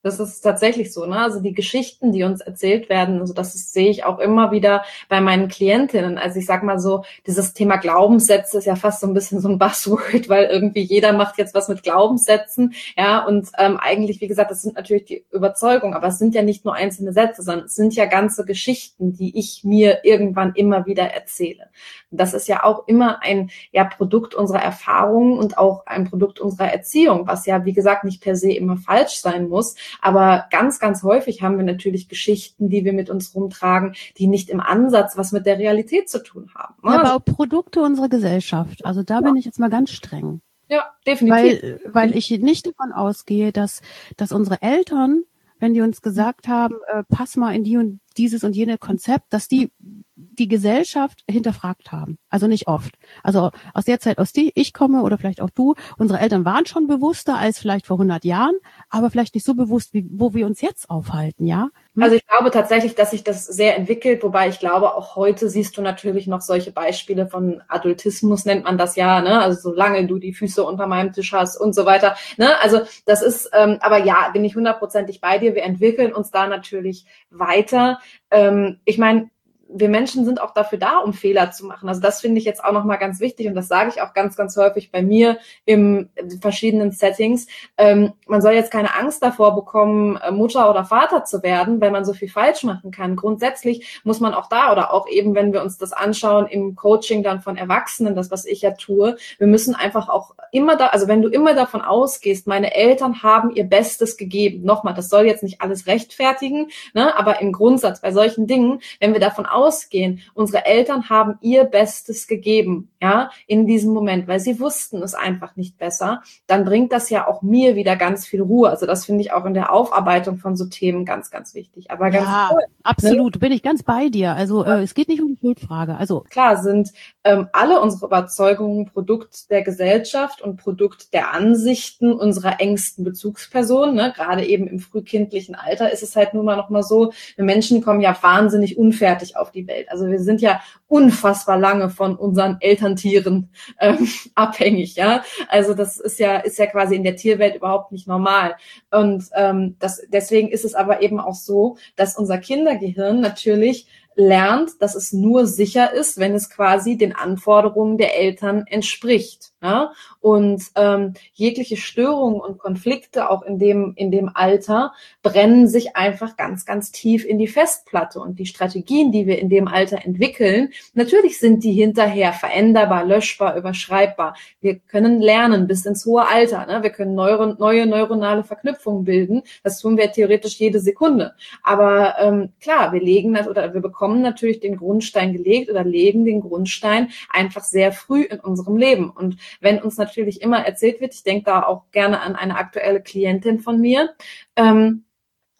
Das 0.02 0.18
ist 0.18 0.40
tatsächlich 0.40 0.92
so, 0.92 1.06
ne? 1.06 1.16
Also 1.18 1.40
die 1.40 1.54
Geschichten, 1.54 2.10
die 2.10 2.24
uns 2.24 2.40
erzählt 2.40 2.88
werden, 2.88 3.20
also 3.20 3.32
das 3.32 3.54
ist, 3.54 3.72
sehe 3.72 3.88
ich 3.88 4.04
auch 4.04 4.18
immer 4.18 4.50
wieder 4.50 4.84
bei 5.08 5.20
meinen 5.20 5.46
Klientinnen. 5.48 6.18
Also 6.18 6.40
ich 6.40 6.46
sag 6.46 6.64
mal 6.64 6.80
so, 6.80 7.04
dieses 7.26 7.52
Thema 7.52 7.76
Glaubenssätze 7.76 8.58
ist 8.58 8.64
ja 8.64 8.74
fast 8.74 9.00
so 9.00 9.06
ein 9.06 9.14
bisschen 9.14 9.40
so 9.40 9.48
ein 9.48 9.58
Buzzword, 9.58 10.28
weil 10.28 10.46
irgendwie 10.46 10.82
jeder 10.82 11.12
macht 11.12 11.38
jetzt 11.38 11.54
was 11.54 11.68
mit 11.68 11.84
Glaubenssätzen, 11.84 12.74
ja. 12.96 13.24
Und 13.24 13.48
ähm, 13.58 13.76
eigentlich, 13.76 14.20
wie 14.20 14.28
gesagt, 14.28 14.50
das 14.50 14.62
sind 14.62 14.74
natürlich 14.74 15.04
die 15.04 15.24
Überzeugungen, 15.30 15.94
aber 15.94 16.08
es 16.08 16.18
sind 16.18 16.34
ja 16.34 16.42
nicht 16.42 16.64
nur 16.64 16.74
einzelne 16.74 17.12
Sätze, 17.12 17.42
sondern 17.42 17.66
es 17.66 17.76
sind 17.76 17.94
ja 17.94 18.06
ganze 18.06 18.44
Geschichten, 18.44 19.12
die 19.12 19.38
ich 19.38 19.62
mir 19.62 20.00
irgendwann 20.04 20.54
immer 20.54 20.86
wieder 20.86 21.04
erzähle. 21.04 21.68
Das 22.12 22.34
ist 22.34 22.48
ja 22.48 22.64
auch 22.64 22.86
immer 22.86 23.22
ein 23.22 23.50
ja, 23.70 23.84
Produkt 23.84 24.34
unserer 24.34 24.62
Erfahrungen 24.62 25.38
und 25.38 25.58
auch 25.58 25.86
ein 25.86 26.08
Produkt 26.08 26.40
unserer 26.40 26.72
Erziehung, 26.72 27.26
was 27.26 27.46
ja, 27.46 27.64
wie 27.64 27.72
gesagt, 27.72 28.04
nicht 28.04 28.22
per 28.22 28.36
se 28.36 28.52
immer 28.52 28.76
falsch 28.76 29.20
sein 29.20 29.48
muss. 29.48 29.74
Aber 30.00 30.46
ganz, 30.50 30.78
ganz 30.78 31.02
häufig 31.02 31.42
haben 31.42 31.56
wir 31.56 31.64
natürlich 31.64 32.08
Geschichten, 32.08 32.68
die 32.68 32.84
wir 32.84 32.92
mit 32.92 33.10
uns 33.10 33.34
rumtragen, 33.34 33.94
die 34.18 34.26
nicht 34.26 34.50
im 34.50 34.60
Ansatz 34.60 35.16
was 35.16 35.32
mit 35.32 35.46
der 35.46 35.58
Realität 35.58 36.08
zu 36.08 36.22
tun 36.22 36.50
haben. 36.54 36.74
Ja, 36.84 37.00
aber 37.00 37.16
auch 37.16 37.24
Produkte 37.24 37.80
unserer 37.80 38.08
Gesellschaft. 38.08 38.84
Also 38.84 39.02
da 39.02 39.14
ja. 39.14 39.20
bin 39.20 39.36
ich 39.36 39.44
jetzt 39.44 39.58
mal 39.58 39.70
ganz 39.70 39.90
streng. 39.90 40.40
Ja, 40.68 40.90
definitiv. 41.06 41.62
Weil, 41.62 41.80
weil 41.92 42.16
ich 42.16 42.30
nicht 42.30 42.66
davon 42.66 42.92
ausgehe, 42.92 43.52
dass, 43.52 43.82
dass 44.16 44.32
unsere 44.32 44.62
Eltern, 44.62 45.24
wenn 45.62 45.74
die 45.74 45.80
uns 45.80 46.02
gesagt 46.02 46.48
haben, 46.48 46.74
äh, 46.92 47.04
pass 47.08 47.36
mal 47.36 47.54
in 47.54 47.62
die 47.62 47.76
und 47.76 48.00
dieses 48.16 48.42
und 48.42 48.56
jene 48.56 48.78
Konzept, 48.78 49.32
dass 49.32 49.46
die 49.46 49.70
die 50.16 50.48
Gesellschaft 50.48 51.22
hinterfragt 51.30 51.92
haben. 51.92 52.18
Also 52.28 52.48
nicht 52.48 52.66
oft. 52.66 52.96
Also 53.22 53.52
aus 53.72 53.84
der 53.84 54.00
Zeit, 54.00 54.18
aus 54.18 54.32
die 54.32 54.50
ich 54.56 54.72
komme 54.72 55.02
oder 55.02 55.18
vielleicht 55.18 55.40
auch 55.40 55.50
du, 55.50 55.76
unsere 55.98 56.18
Eltern 56.18 56.44
waren 56.44 56.66
schon 56.66 56.88
bewusster 56.88 57.38
als 57.38 57.60
vielleicht 57.60 57.86
vor 57.86 57.96
100 57.96 58.24
Jahren, 58.24 58.56
aber 58.90 59.08
vielleicht 59.08 59.36
nicht 59.36 59.46
so 59.46 59.54
bewusst, 59.54 59.94
wie, 59.94 60.04
wo 60.10 60.34
wir 60.34 60.46
uns 60.46 60.60
jetzt 60.62 60.90
aufhalten, 60.90 61.46
ja? 61.46 61.68
Hm? 61.94 62.02
Also 62.02 62.16
ich 62.16 62.26
glaube 62.26 62.50
tatsächlich, 62.50 62.94
dass 62.94 63.10
sich 63.10 63.24
das 63.24 63.46
sehr 63.46 63.76
entwickelt, 63.76 64.22
wobei 64.22 64.48
ich 64.48 64.58
glaube, 64.58 64.94
auch 64.94 65.16
heute 65.16 65.48
siehst 65.48 65.76
du 65.76 65.82
natürlich 65.82 66.26
noch 66.26 66.40
solche 66.40 66.72
Beispiele 66.72 67.26
von 67.26 67.62
Adultismus, 67.68 68.44
nennt 68.44 68.64
man 68.64 68.78
das 68.78 68.96
ja, 68.96 69.20
ne? 69.20 69.40
Also 69.40 69.70
solange 69.70 70.06
du 70.06 70.18
die 70.18 70.32
Füße 70.32 70.62
unter 70.64 70.86
meinem 70.86 71.12
Tisch 71.12 71.32
hast 71.32 71.56
und 71.56 71.74
so 71.74 71.84
weiter. 71.86 72.16
Ne? 72.36 72.58
Also 72.60 72.80
das 73.04 73.22
ist, 73.22 73.50
ähm, 73.52 73.78
aber 73.80 73.98
ja, 73.98 74.30
bin 74.32 74.44
ich 74.44 74.56
hundertprozentig 74.56 75.20
bei 75.20 75.38
dir. 75.38 75.54
Wir 75.54 75.64
entwickeln 75.64 76.12
uns 76.12 76.30
da 76.30 76.46
natürlich 76.46 77.04
weiter. 77.30 77.98
Ähm, 78.30 78.80
ich 78.84 78.98
meine, 78.98 79.30
wir 79.74 79.88
Menschen 79.88 80.24
sind 80.24 80.40
auch 80.40 80.54
dafür 80.54 80.78
da, 80.78 80.98
um 80.98 81.12
Fehler 81.12 81.50
zu 81.50 81.66
machen. 81.66 81.88
Also 81.88 82.00
das 82.00 82.20
finde 82.20 82.38
ich 82.38 82.44
jetzt 82.44 82.64
auch 82.64 82.72
nochmal 82.72 82.98
ganz 82.98 83.20
wichtig 83.20 83.46
und 83.46 83.54
das 83.54 83.68
sage 83.68 83.90
ich 83.90 84.02
auch 84.02 84.14
ganz, 84.14 84.36
ganz 84.36 84.56
häufig 84.56 84.90
bei 84.90 85.02
mir 85.02 85.38
im 85.64 86.10
verschiedenen 86.40 86.92
Settings. 86.92 87.46
Ähm, 87.78 88.12
man 88.26 88.42
soll 88.42 88.52
jetzt 88.52 88.70
keine 88.70 88.94
Angst 88.94 89.22
davor 89.22 89.54
bekommen, 89.54 90.16
äh, 90.16 90.30
Mutter 90.30 90.70
oder 90.70 90.84
Vater 90.84 91.24
zu 91.24 91.42
werden, 91.42 91.80
weil 91.80 91.90
man 91.90 92.04
so 92.04 92.12
viel 92.12 92.28
falsch 92.28 92.64
machen 92.64 92.90
kann. 92.90 93.16
Grundsätzlich 93.16 94.00
muss 94.04 94.20
man 94.20 94.34
auch 94.34 94.48
da 94.48 94.72
oder 94.72 94.92
auch 94.92 95.08
eben, 95.08 95.34
wenn 95.34 95.52
wir 95.52 95.62
uns 95.62 95.78
das 95.78 95.92
anschauen 95.92 96.46
im 96.46 96.74
Coaching 96.74 97.22
dann 97.22 97.40
von 97.40 97.56
Erwachsenen, 97.56 98.14
das, 98.14 98.30
was 98.30 98.44
ich 98.44 98.62
ja 98.62 98.72
tue, 98.72 99.16
wir 99.38 99.46
müssen 99.46 99.74
einfach 99.74 100.08
auch 100.08 100.34
immer 100.50 100.76
da, 100.76 100.88
also 100.88 101.08
wenn 101.08 101.22
du 101.22 101.28
immer 101.28 101.54
davon 101.54 101.80
ausgehst, 101.80 102.46
meine 102.46 102.74
Eltern 102.74 103.22
haben 103.22 103.50
ihr 103.54 103.64
Bestes 103.64 104.16
gegeben. 104.16 104.64
Nochmal, 104.64 104.94
das 104.94 105.08
soll 105.08 105.26
jetzt 105.26 105.42
nicht 105.42 105.60
alles 105.60 105.86
rechtfertigen, 105.86 106.68
ne, 106.94 107.16
aber 107.16 107.40
im 107.40 107.52
Grundsatz 107.52 108.00
bei 108.00 108.12
solchen 108.12 108.46
Dingen, 108.46 108.80
wenn 109.00 109.12
wir 109.12 109.20
davon 109.20 109.46
ausgehen, 109.46 109.61
ausgehen. 109.62 110.20
Unsere 110.34 110.66
Eltern 110.66 111.08
haben 111.08 111.38
ihr 111.40 111.64
Bestes 111.64 112.26
gegeben, 112.26 112.90
ja, 113.00 113.30
in 113.46 113.66
diesem 113.66 113.92
Moment, 113.92 114.28
weil 114.28 114.40
sie 114.40 114.60
wussten 114.60 115.02
es 115.02 115.14
einfach 115.14 115.56
nicht 115.56 115.78
besser. 115.78 116.22
Dann 116.46 116.64
bringt 116.64 116.92
das 116.92 117.10
ja 117.10 117.26
auch 117.26 117.42
mir 117.42 117.76
wieder 117.76 117.96
ganz 117.96 118.26
viel 118.26 118.42
Ruhe. 118.42 118.70
Also 118.70 118.86
das 118.86 119.04
finde 119.04 119.22
ich 119.22 119.32
auch 119.32 119.44
in 119.44 119.54
der 119.54 119.72
Aufarbeitung 119.72 120.38
von 120.38 120.56
so 120.56 120.66
Themen 120.66 121.04
ganz, 121.04 121.30
ganz 121.30 121.54
wichtig. 121.54 121.90
Aber 121.90 122.10
ganz 122.10 122.26
ja, 122.26 122.48
cool, 122.52 122.58
ne? 122.58 122.66
absolut, 122.82 123.34
ne? 123.34 123.40
bin 123.40 123.52
ich 123.52 123.62
ganz 123.62 123.82
bei 123.82 124.08
dir. 124.08 124.34
Also 124.34 124.64
äh, 124.64 124.82
es 124.82 124.94
geht 124.94 125.08
nicht 125.08 125.22
um 125.22 125.28
die 125.28 125.38
Schuldfrage. 125.40 125.96
Also 125.96 126.24
klar 126.30 126.62
sind 126.62 126.92
ähm, 127.24 127.48
alle 127.52 127.80
unsere 127.80 128.06
Überzeugungen 128.06 128.86
Produkt 128.86 129.50
der 129.50 129.62
Gesellschaft 129.62 130.42
und 130.42 130.56
Produkt 130.56 131.12
der 131.14 131.32
Ansichten 131.32 132.12
unserer 132.12 132.60
engsten 132.60 133.04
Bezugspersonen. 133.04 133.94
Ne? 133.94 134.12
Gerade 134.14 134.44
eben 134.44 134.66
im 134.66 134.80
frühkindlichen 134.80 135.54
Alter 135.54 135.92
ist 135.92 136.02
es 136.02 136.16
halt 136.16 136.34
nun 136.34 136.44
mal 136.44 136.56
noch 136.56 136.70
mal 136.70 136.82
so, 136.82 137.12
wir 137.36 137.44
Menschen 137.44 137.82
kommen 137.82 138.00
ja 138.00 138.16
wahnsinnig 138.20 138.78
unfertig 138.78 139.36
auf 139.36 139.51
die 139.54 139.66
Welt. 139.66 139.90
Also 139.90 140.08
wir 140.08 140.20
sind 140.20 140.40
ja 140.40 140.60
unfassbar 140.88 141.58
lange 141.58 141.90
von 141.90 142.16
unseren 142.16 142.58
Elterntieren 142.60 143.50
ähm, 143.80 144.08
abhängig, 144.34 144.96
ja. 144.96 145.22
Also 145.48 145.74
das 145.74 145.98
ist 145.98 146.18
ja 146.18 146.38
ist 146.38 146.58
ja 146.58 146.66
quasi 146.66 146.96
in 146.96 147.04
der 147.04 147.16
Tierwelt 147.16 147.56
überhaupt 147.56 147.92
nicht 147.92 148.06
normal. 148.06 148.56
Und 148.90 149.24
ähm, 149.34 149.76
das, 149.78 150.02
deswegen 150.08 150.48
ist 150.48 150.64
es 150.64 150.74
aber 150.74 151.02
eben 151.02 151.20
auch 151.20 151.34
so, 151.34 151.76
dass 151.96 152.16
unser 152.16 152.38
Kindergehirn 152.38 153.20
natürlich 153.20 153.86
lernt, 154.14 154.80
dass 154.80 154.94
es 154.94 155.12
nur 155.12 155.46
sicher 155.46 155.92
ist, 155.92 156.18
wenn 156.18 156.34
es 156.34 156.50
quasi 156.50 156.96
den 156.96 157.14
Anforderungen 157.14 157.98
der 157.98 158.18
Eltern 158.18 158.64
entspricht. 158.66 159.51
Ja? 159.62 159.92
Und 160.20 160.64
ähm, 160.74 161.14
jegliche 161.34 161.76
Störungen 161.76 162.40
und 162.40 162.58
Konflikte 162.58 163.30
auch 163.30 163.42
in 163.42 163.58
dem, 163.58 163.92
in 163.96 164.10
dem 164.10 164.30
Alter 164.34 164.92
brennen 165.22 165.68
sich 165.68 165.96
einfach 165.96 166.36
ganz, 166.36 166.66
ganz 166.66 166.90
tief 166.90 167.24
in 167.24 167.38
die 167.38 167.46
Festplatte. 167.46 168.20
Und 168.20 168.38
die 168.38 168.46
Strategien, 168.46 169.12
die 169.12 169.26
wir 169.26 169.38
in 169.38 169.48
dem 169.48 169.68
Alter 169.68 170.04
entwickeln, 170.04 170.70
natürlich 170.94 171.38
sind 171.38 171.64
die 171.64 171.72
hinterher 171.72 172.32
veränderbar, 172.32 173.04
löschbar, 173.04 173.56
überschreibbar. 173.56 174.34
Wir 174.60 174.78
können 174.78 175.20
lernen 175.20 175.66
bis 175.66 175.86
ins 175.86 176.04
hohe 176.06 176.26
Alter. 176.28 176.66
Ne? 176.66 176.82
Wir 176.82 176.90
können 176.90 177.14
neue, 177.14 177.56
neue 177.58 177.86
neuronale 177.86 178.44
Verknüpfungen 178.44 179.04
bilden. 179.04 179.42
Das 179.62 179.78
tun 179.78 179.96
wir 179.96 180.10
theoretisch 180.10 180.58
jede 180.58 180.80
Sekunde. 180.80 181.34
Aber 181.62 182.16
ähm, 182.18 182.50
klar, 182.60 182.92
wir 182.92 183.00
legen 183.00 183.34
das 183.34 183.46
oder 183.46 183.74
wir 183.74 183.80
bekommen 183.80 184.22
natürlich 184.22 184.60
den 184.60 184.76
Grundstein 184.76 185.32
gelegt 185.32 185.70
oder 185.70 185.84
legen 185.84 186.24
den 186.24 186.40
Grundstein 186.40 187.10
einfach 187.30 187.62
sehr 187.62 187.92
früh 187.92 188.22
in 188.22 188.40
unserem 188.40 188.76
Leben. 188.76 189.10
Und 189.10 189.36
wenn 189.60 189.82
uns 189.82 189.96
natürlich 189.96 190.40
immer 190.42 190.64
erzählt 190.64 191.00
wird, 191.00 191.14
ich 191.14 191.22
denke 191.22 191.44
da 191.44 191.62
auch 191.62 191.90
gerne 191.90 192.20
an 192.20 192.36
eine 192.36 192.56
aktuelle 192.56 193.02
Klientin 193.02 193.60
von 193.60 193.80
mir, 193.80 194.14
ähm, 194.56 195.04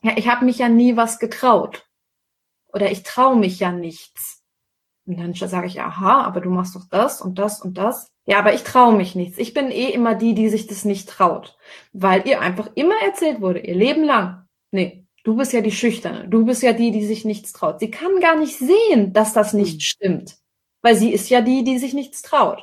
ja, 0.03 0.13
ich 0.17 0.29
habe 0.29 0.45
mich 0.45 0.59
ja 0.59 0.69
nie 0.69 0.97
was 0.97 1.19
getraut 1.19 1.87
oder 2.73 2.91
ich 2.91 3.03
traue 3.03 3.37
mich 3.37 3.61
ja 3.61 3.73
nichts. 3.73 4.43
Und 5.07 5.19
dann 5.19 5.35
sage 5.35 5.67
ich, 5.67 5.81
aha, 5.81 6.23
aber 6.23 6.41
du 6.41 6.51
machst 6.51 6.77
doch 6.77 6.87
das 6.89 7.21
und 7.21 7.39
das 7.39 7.61
und 7.61 7.77
das. 7.77 8.09
Ja, 8.25 8.39
aber 8.39 8.55
ich 8.55 8.63
traue 8.63 8.95
mich 8.95 9.17
nichts. 9.17 9.39
Ich 9.39 9.53
bin 9.53 9.71
eh 9.71 9.89
immer 9.89 10.15
die, 10.15 10.35
die 10.35 10.49
sich 10.49 10.69
das 10.69 10.85
nicht 10.85 11.09
traut, 11.09 11.57
weil 11.93 12.27
ihr 12.27 12.41
einfach 12.41 12.71
immer 12.77 12.95
erzählt 13.05 13.41
wurde, 13.41 13.61
ihr 13.61 13.75
Leben 13.75 14.05
lang. 14.05 14.47
Nee, 14.71 15.07
du 15.25 15.37
bist 15.37 15.53
ja 15.53 15.61
die 15.61 15.73
Schüchterne. 15.73 16.29
Du 16.29 16.45
bist 16.45 16.63
ja 16.63 16.73
die, 16.73 16.93
die 16.93 17.05
sich 17.05 17.25
nichts 17.25 17.53
traut. 17.53 17.81
Sie 17.81 17.91
kann 17.91 18.21
gar 18.21 18.37
nicht 18.37 18.57
sehen, 18.59 19.13
dass 19.13 19.33
das 19.33 19.53
nicht 19.55 19.75
hm. 19.75 19.81
stimmt 19.81 20.42
weil 20.83 20.97
sie 20.97 21.13
ist 21.13 21.31
ja 21.31 21.41
die, 21.41 21.65
die 21.65 21.79
sich 21.79 21.95
nichts 21.95 22.23
traut. 22.23 22.63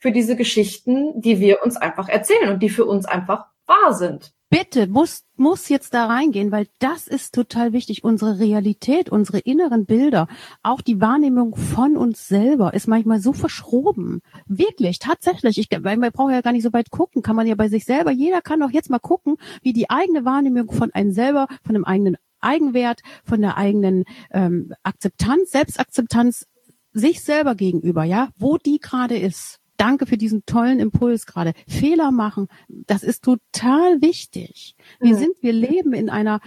Für 0.00 0.12
diese 0.12 0.36
Geschichten, 0.36 1.20
die 1.20 1.40
wir 1.40 1.62
uns 1.62 1.76
einfach 1.76 2.08
erzählen 2.08 2.50
und 2.50 2.62
die 2.62 2.70
für 2.70 2.84
uns 2.84 3.06
einfach 3.06 3.46
wahr 3.66 3.94
sind. 3.94 4.32
Bitte, 4.52 4.86
muss, 4.86 5.24
muss 5.36 5.70
jetzt 5.70 5.94
da 5.94 6.04
reingehen, 6.04 6.52
weil 6.52 6.66
das 6.78 7.06
ist 7.06 7.34
total 7.34 7.72
wichtig. 7.72 8.04
Unsere 8.04 8.38
Realität, 8.38 9.08
unsere 9.08 9.38
inneren 9.38 9.86
Bilder, 9.86 10.28
auch 10.62 10.82
die 10.82 11.00
Wahrnehmung 11.00 11.56
von 11.56 11.96
uns 11.96 12.28
selber 12.28 12.74
ist 12.74 12.86
manchmal 12.86 13.18
so 13.18 13.32
verschroben. 13.32 14.20
Wirklich, 14.44 14.98
tatsächlich. 14.98 15.56
Ich, 15.56 15.68
weil 15.70 15.96
man 15.96 16.12
braucht 16.12 16.32
ja 16.32 16.42
gar 16.42 16.52
nicht 16.52 16.64
so 16.64 16.72
weit 16.74 16.90
gucken, 16.90 17.22
kann 17.22 17.34
man 17.34 17.46
ja 17.46 17.54
bei 17.54 17.70
sich 17.70 17.86
selber, 17.86 18.10
jeder 18.10 18.42
kann 18.42 18.60
doch 18.60 18.70
jetzt 18.70 18.90
mal 18.90 18.98
gucken, 18.98 19.36
wie 19.62 19.72
die 19.72 19.88
eigene 19.88 20.26
Wahrnehmung 20.26 20.70
von 20.70 20.92
einem 20.92 21.12
selber, 21.12 21.46
von 21.64 21.72
dem 21.72 21.86
eigenen 21.86 22.18
Eigenwert, 22.42 23.00
von 23.24 23.40
der 23.40 23.56
eigenen 23.56 24.04
ähm, 24.32 24.74
Akzeptanz, 24.82 25.52
Selbstakzeptanz 25.52 26.46
sich 26.92 27.22
selber 27.22 27.54
gegenüber, 27.54 28.04
ja, 28.04 28.28
wo 28.38 28.58
die 28.58 28.78
gerade 28.78 29.16
ist. 29.16 29.58
Danke 29.76 30.06
für 30.06 30.16
diesen 30.16 30.44
tollen 30.46 30.78
Impuls 30.78 31.26
gerade. 31.26 31.54
Fehler 31.66 32.10
machen, 32.10 32.48
das 32.68 33.02
ist 33.02 33.24
total 33.24 34.00
wichtig. 34.00 34.76
Wir 35.00 35.14
mhm. 35.14 35.18
sind, 35.18 35.36
wir 35.40 35.52
leben 35.52 35.92
in 35.92 36.10
einer 36.10 36.40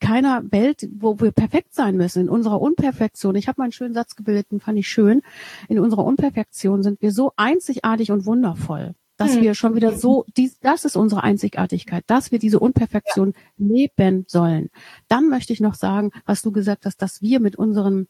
keiner 0.00 0.42
Welt, 0.50 0.88
wo 0.92 1.20
wir 1.20 1.30
perfekt 1.30 1.74
sein 1.74 1.96
müssen, 1.96 2.22
in 2.22 2.28
unserer 2.28 2.60
Unperfektion. 2.60 3.36
Ich 3.36 3.46
habe 3.46 3.60
mal 3.60 3.64
einen 3.64 3.72
schönen 3.72 3.94
Satz 3.94 4.16
gebildet, 4.16 4.50
den 4.50 4.60
fand 4.60 4.78
ich 4.78 4.88
schön. 4.88 5.22
In 5.68 5.78
unserer 5.78 6.04
Unperfektion 6.04 6.82
sind 6.82 7.00
wir 7.00 7.12
so 7.12 7.32
einzigartig 7.36 8.10
und 8.10 8.26
wundervoll 8.26 8.94
dass 9.18 9.34
hm. 9.34 9.42
wir 9.42 9.54
schon 9.54 9.74
wieder 9.76 9.92
so, 9.92 10.24
dies, 10.36 10.58
das 10.58 10.84
ist 10.84 10.96
unsere 10.96 11.22
Einzigartigkeit, 11.22 12.02
dass 12.08 12.32
wir 12.32 12.38
diese 12.38 12.58
Unperfektion 12.58 13.34
ja. 13.56 13.66
leben 13.66 14.24
sollen. 14.26 14.70
Dann 15.08 15.28
möchte 15.28 15.52
ich 15.52 15.60
noch 15.60 15.74
sagen, 15.74 16.10
was 16.24 16.42
du 16.42 16.50
gesagt 16.50 16.86
hast, 16.86 16.96
dass 17.02 17.22
wir 17.22 17.38
mit 17.38 17.54
unseren 17.54 18.08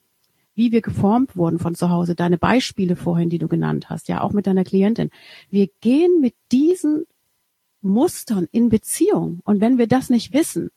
wie 0.55 0.73
wir 0.73 0.83
geformt 0.83 1.37
wurden 1.37 1.59
von 1.59 1.75
zu 1.75 1.91
Hause, 1.91 2.15
deine 2.15 2.38
Beispiele 2.38 2.97
vorhin, 2.97 3.31
die 3.31 3.38
du 3.38 3.49
genannt 3.49 3.91
hast, 3.91 4.09
ja 4.09 4.21
auch 4.21 4.33
mit 4.33 4.47
deiner 4.47 4.65
Klientin. 4.65 5.11
Wir 5.51 5.69
gehen 5.81 6.21
mit 6.21 6.35
diesen 6.51 7.07
Mustern 7.81 8.49
in 8.53 8.69
Beziehung. 8.69 9.41
Und 9.45 9.61
wenn 9.61 9.79
wir 9.79 9.87
das 9.87 10.09
nicht 10.09 10.33
wissen, 10.33 10.71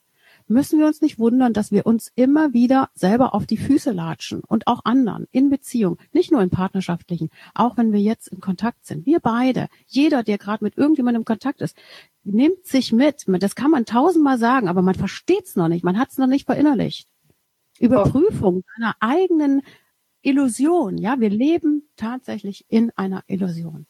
müssen 0.47 0.79
wir 0.79 0.85
uns 0.85 1.01
nicht 1.01 1.17
wundern, 1.17 1.53
dass 1.53 1.71
wir 1.71 1.85
uns 1.85 2.11
immer 2.15 2.53
wieder 2.53 2.89
selber 2.93 3.33
auf 3.33 3.45
die 3.45 3.57
Füße 3.57 3.91
latschen 3.91 4.41
und 4.45 4.67
auch 4.67 4.81
anderen 4.83 5.27
in 5.31 5.49
Beziehung, 5.49 5.97
nicht 6.13 6.31
nur 6.31 6.41
in 6.41 6.49
partnerschaftlichen, 6.49 7.29
auch 7.53 7.77
wenn 7.77 7.91
wir 7.91 7.99
jetzt 7.99 8.27
in 8.27 8.41
Kontakt 8.41 8.85
sind. 8.85 9.05
Wir 9.05 9.19
beide, 9.19 9.67
jeder, 9.87 10.23
der 10.23 10.37
gerade 10.37 10.63
mit 10.63 10.77
irgendjemandem 10.77 11.21
in 11.21 11.25
Kontakt 11.25 11.61
ist, 11.61 11.75
nimmt 12.23 12.65
sich 12.65 12.91
mit. 12.91 13.25
Das 13.27 13.55
kann 13.55 13.71
man 13.71 13.85
tausendmal 13.85 14.37
sagen, 14.37 14.67
aber 14.67 14.81
man 14.81 14.95
versteht 14.95 15.45
es 15.45 15.55
noch 15.55 15.67
nicht, 15.67 15.83
man 15.83 15.97
hat 15.97 16.11
es 16.11 16.17
noch 16.17 16.27
nicht 16.27 16.45
verinnerlicht. 16.45 17.07
Überprüfung 17.79 18.63
einer 18.77 18.95
eigenen 18.99 19.61
Illusion. 20.21 20.97
Ja, 20.97 21.19
wir 21.19 21.29
leben 21.29 21.89
tatsächlich 21.95 22.65
in 22.69 22.91
einer 22.95 23.23
Illusion. 23.27 23.85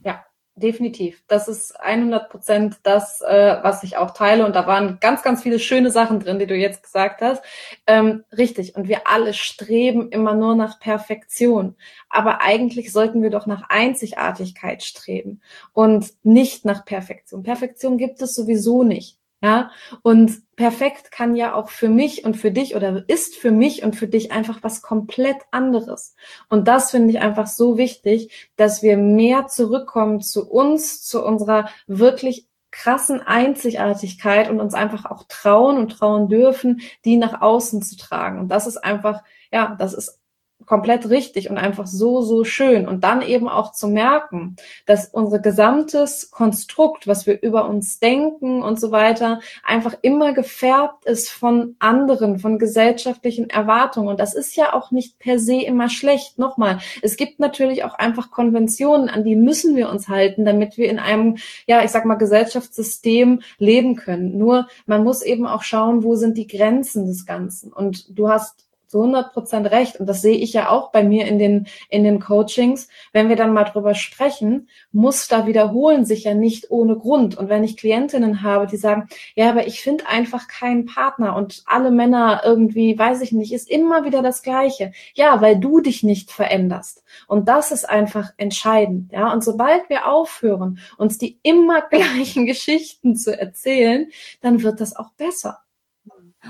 Ja, 0.00 0.24
definitiv. 0.56 1.22
Das 1.28 1.46
ist 1.46 1.78
100 1.80 2.28
Prozent 2.28 2.76
das, 2.82 3.20
äh, 3.20 3.58
was 3.62 3.82
ich 3.84 3.96
auch 3.96 4.10
teile. 4.10 4.44
Und 4.44 4.56
da 4.56 4.66
waren 4.66 4.98
ganz, 5.00 5.22
ganz 5.22 5.42
viele 5.42 5.58
schöne 5.58 5.90
Sachen 5.90 6.18
drin, 6.18 6.38
die 6.38 6.46
du 6.46 6.56
jetzt 6.56 6.82
gesagt 6.82 7.20
hast. 7.20 7.42
Ähm, 7.86 8.24
richtig. 8.36 8.74
Und 8.74 8.88
wir 8.88 9.06
alle 9.06 9.32
streben 9.32 10.10
immer 10.10 10.34
nur 10.34 10.56
nach 10.56 10.80
Perfektion. 10.80 11.76
Aber 12.08 12.40
eigentlich 12.40 12.92
sollten 12.92 13.22
wir 13.22 13.30
doch 13.30 13.46
nach 13.46 13.68
Einzigartigkeit 13.68 14.82
streben 14.82 15.40
und 15.72 16.12
nicht 16.24 16.64
nach 16.64 16.84
Perfektion. 16.84 17.42
Perfektion 17.42 17.96
gibt 17.96 18.20
es 18.22 18.34
sowieso 18.34 18.82
nicht. 18.82 19.18
Ja, 19.46 19.70
und 20.02 20.42
perfekt 20.56 21.12
kann 21.12 21.36
ja 21.36 21.54
auch 21.54 21.68
für 21.70 21.88
mich 21.88 22.24
und 22.24 22.36
für 22.36 22.50
dich 22.50 22.74
oder 22.74 23.04
ist 23.06 23.36
für 23.36 23.52
mich 23.52 23.84
und 23.84 23.94
für 23.94 24.08
dich 24.08 24.32
einfach 24.32 24.64
was 24.64 24.82
komplett 24.82 25.36
anderes. 25.52 26.16
Und 26.48 26.66
das 26.66 26.90
finde 26.90 27.10
ich 27.10 27.20
einfach 27.20 27.46
so 27.46 27.78
wichtig, 27.78 28.50
dass 28.56 28.82
wir 28.82 28.96
mehr 28.96 29.46
zurückkommen 29.46 30.20
zu 30.20 30.50
uns, 30.50 31.00
zu 31.04 31.24
unserer 31.24 31.68
wirklich 31.86 32.48
krassen 32.72 33.20
Einzigartigkeit 33.20 34.50
und 34.50 34.58
uns 34.58 34.74
einfach 34.74 35.04
auch 35.04 35.22
trauen 35.28 35.78
und 35.78 35.90
trauen 35.90 36.28
dürfen, 36.28 36.80
die 37.04 37.16
nach 37.16 37.40
außen 37.40 37.82
zu 37.82 37.96
tragen. 37.96 38.40
Und 38.40 38.48
das 38.48 38.66
ist 38.66 38.78
einfach, 38.78 39.22
ja, 39.52 39.76
das 39.78 39.94
ist 39.94 40.18
komplett 40.66 41.08
richtig 41.08 41.48
und 41.48 41.58
einfach 41.58 41.86
so, 41.86 42.20
so 42.22 42.44
schön. 42.44 42.86
Und 42.86 43.04
dann 43.04 43.22
eben 43.22 43.48
auch 43.48 43.72
zu 43.72 43.88
merken, 43.88 44.56
dass 44.84 45.08
unser 45.08 45.38
gesamtes 45.38 46.30
Konstrukt, 46.30 47.06
was 47.06 47.26
wir 47.26 47.40
über 47.42 47.68
uns 47.68 47.98
denken 47.98 48.62
und 48.62 48.80
so 48.80 48.90
weiter, 48.90 49.40
einfach 49.64 49.94
immer 50.02 50.32
gefärbt 50.32 51.04
ist 51.04 51.30
von 51.30 51.76
anderen, 51.78 52.38
von 52.38 52.58
gesellschaftlichen 52.58 53.48
Erwartungen. 53.48 54.08
Und 54.08 54.20
das 54.20 54.34
ist 54.34 54.56
ja 54.56 54.74
auch 54.74 54.90
nicht 54.90 55.18
per 55.18 55.38
se 55.38 55.62
immer 55.62 55.88
schlecht. 55.88 56.38
Nochmal, 56.38 56.78
es 57.02 57.16
gibt 57.16 57.38
natürlich 57.40 57.84
auch 57.84 57.94
einfach 57.94 58.30
Konventionen, 58.30 59.08
an 59.08 59.24
die 59.24 59.36
müssen 59.36 59.76
wir 59.76 59.88
uns 59.88 60.08
halten, 60.08 60.44
damit 60.44 60.76
wir 60.76 60.90
in 60.90 60.98
einem, 60.98 61.36
ja, 61.66 61.84
ich 61.84 61.90
sag 61.90 62.04
mal, 62.04 62.16
Gesellschaftssystem 62.16 63.42
leben 63.58 63.96
können. 63.96 64.36
Nur 64.36 64.66
man 64.86 65.04
muss 65.04 65.22
eben 65.22 65.46
auch 65.46 65.62
schauen, 65.62 66.02
wo 66.02 66.16
sind 66.16 66.36
die 66.36 66.46
Grenzen 66.46 67.06
des 67.06 67.24
Ganzen. 67.24 67.72
Und 67.72 68.18
du 68.18 68.28
hast 68.28 68.65
zu 68.96 69.02
100 69.02 69.32
Prozent 69.32 69.70
recht. 69.70 70.00
Und 70.00 70.06
das 70.06 70.22
sehe 70.22 70.36
ich 70.36 70.54
ja 70.54 70.70
auch 70.70 70.90
bei 70.90 71.04
mir 71.04 71.26
in 71.26 71.38
den, 71.38 71.66
in 71.90 72.02
den 72.02 72.18
Coachings. 72.18 72.88
Wenn 73.12 73.28
wir 73.28 73.36
dann 73.36 73.52
mal 73.52 73.64
drüber 73.64 73.94
sprechen, 73.94 74.68
Muster 74.90 75.46
wiederholen 75.46 76.06
sich 76.06 76.24
ja 76.24 76.32
nicht 76.32 76.70
ohne 76.70 76.96
Grund. 76.96 77.36
Und 77.36 77.50
wenn 77.50 77.62
ich 77.62 77.76
Klientinnen 77.76 78.42
habe, 78.42 78.66
die 78.66 78.78
sagen, 78.78 79.08
ja, 79.34 79.50
aber 79.50 79.66
ich 79.66 79.82
finde 79.82 80.06
einfach 80.06 80.48
keinen 80.48 80.86
Partner 80.86 81.36
und 81.36 81.62
alle 81.66 81.90
Männer 81.90 82.40
irgendwie, 82.44 82.98
weiß 82.98 83.20
ich 83.20 83.32
nicht, 83.32 83.52
ist 83.52 83.70
immer 83.70 84.04
wieder 84.04 84.22
das 84.22 84.42
Gleiche. 84.42 84.92
Ja, 85.14 85.42
weil 85.42 85.58
du 85.58 85.80
dich 85.80 86.02
nicht 86.02 86.30
veränderst. 86.30 87.04
Und 87.26 87.48
das 87.48 87.72
ist 87.72 87.88
einfach 87.88 88.30
entscheidend. 88.38 89.12
Ja, 89.12 89.30
und 89.32 89.44
sobald 89.44 89.90
wir 89.90 90.06
aufhören, 90.06 90.78
uns 90.96 91.18
die 91.18 91.38
immer 91.42 91.82
gleichen 91.90 92.46
Geschichten 92.46 93.14
zu 93.14 93.38
erzählen, 93.38 94.08
dann 94.40 94.62
wird 94.62 94.80
das 94.80 94.96
auch 94.96 95.10
besser. 95.12 95.65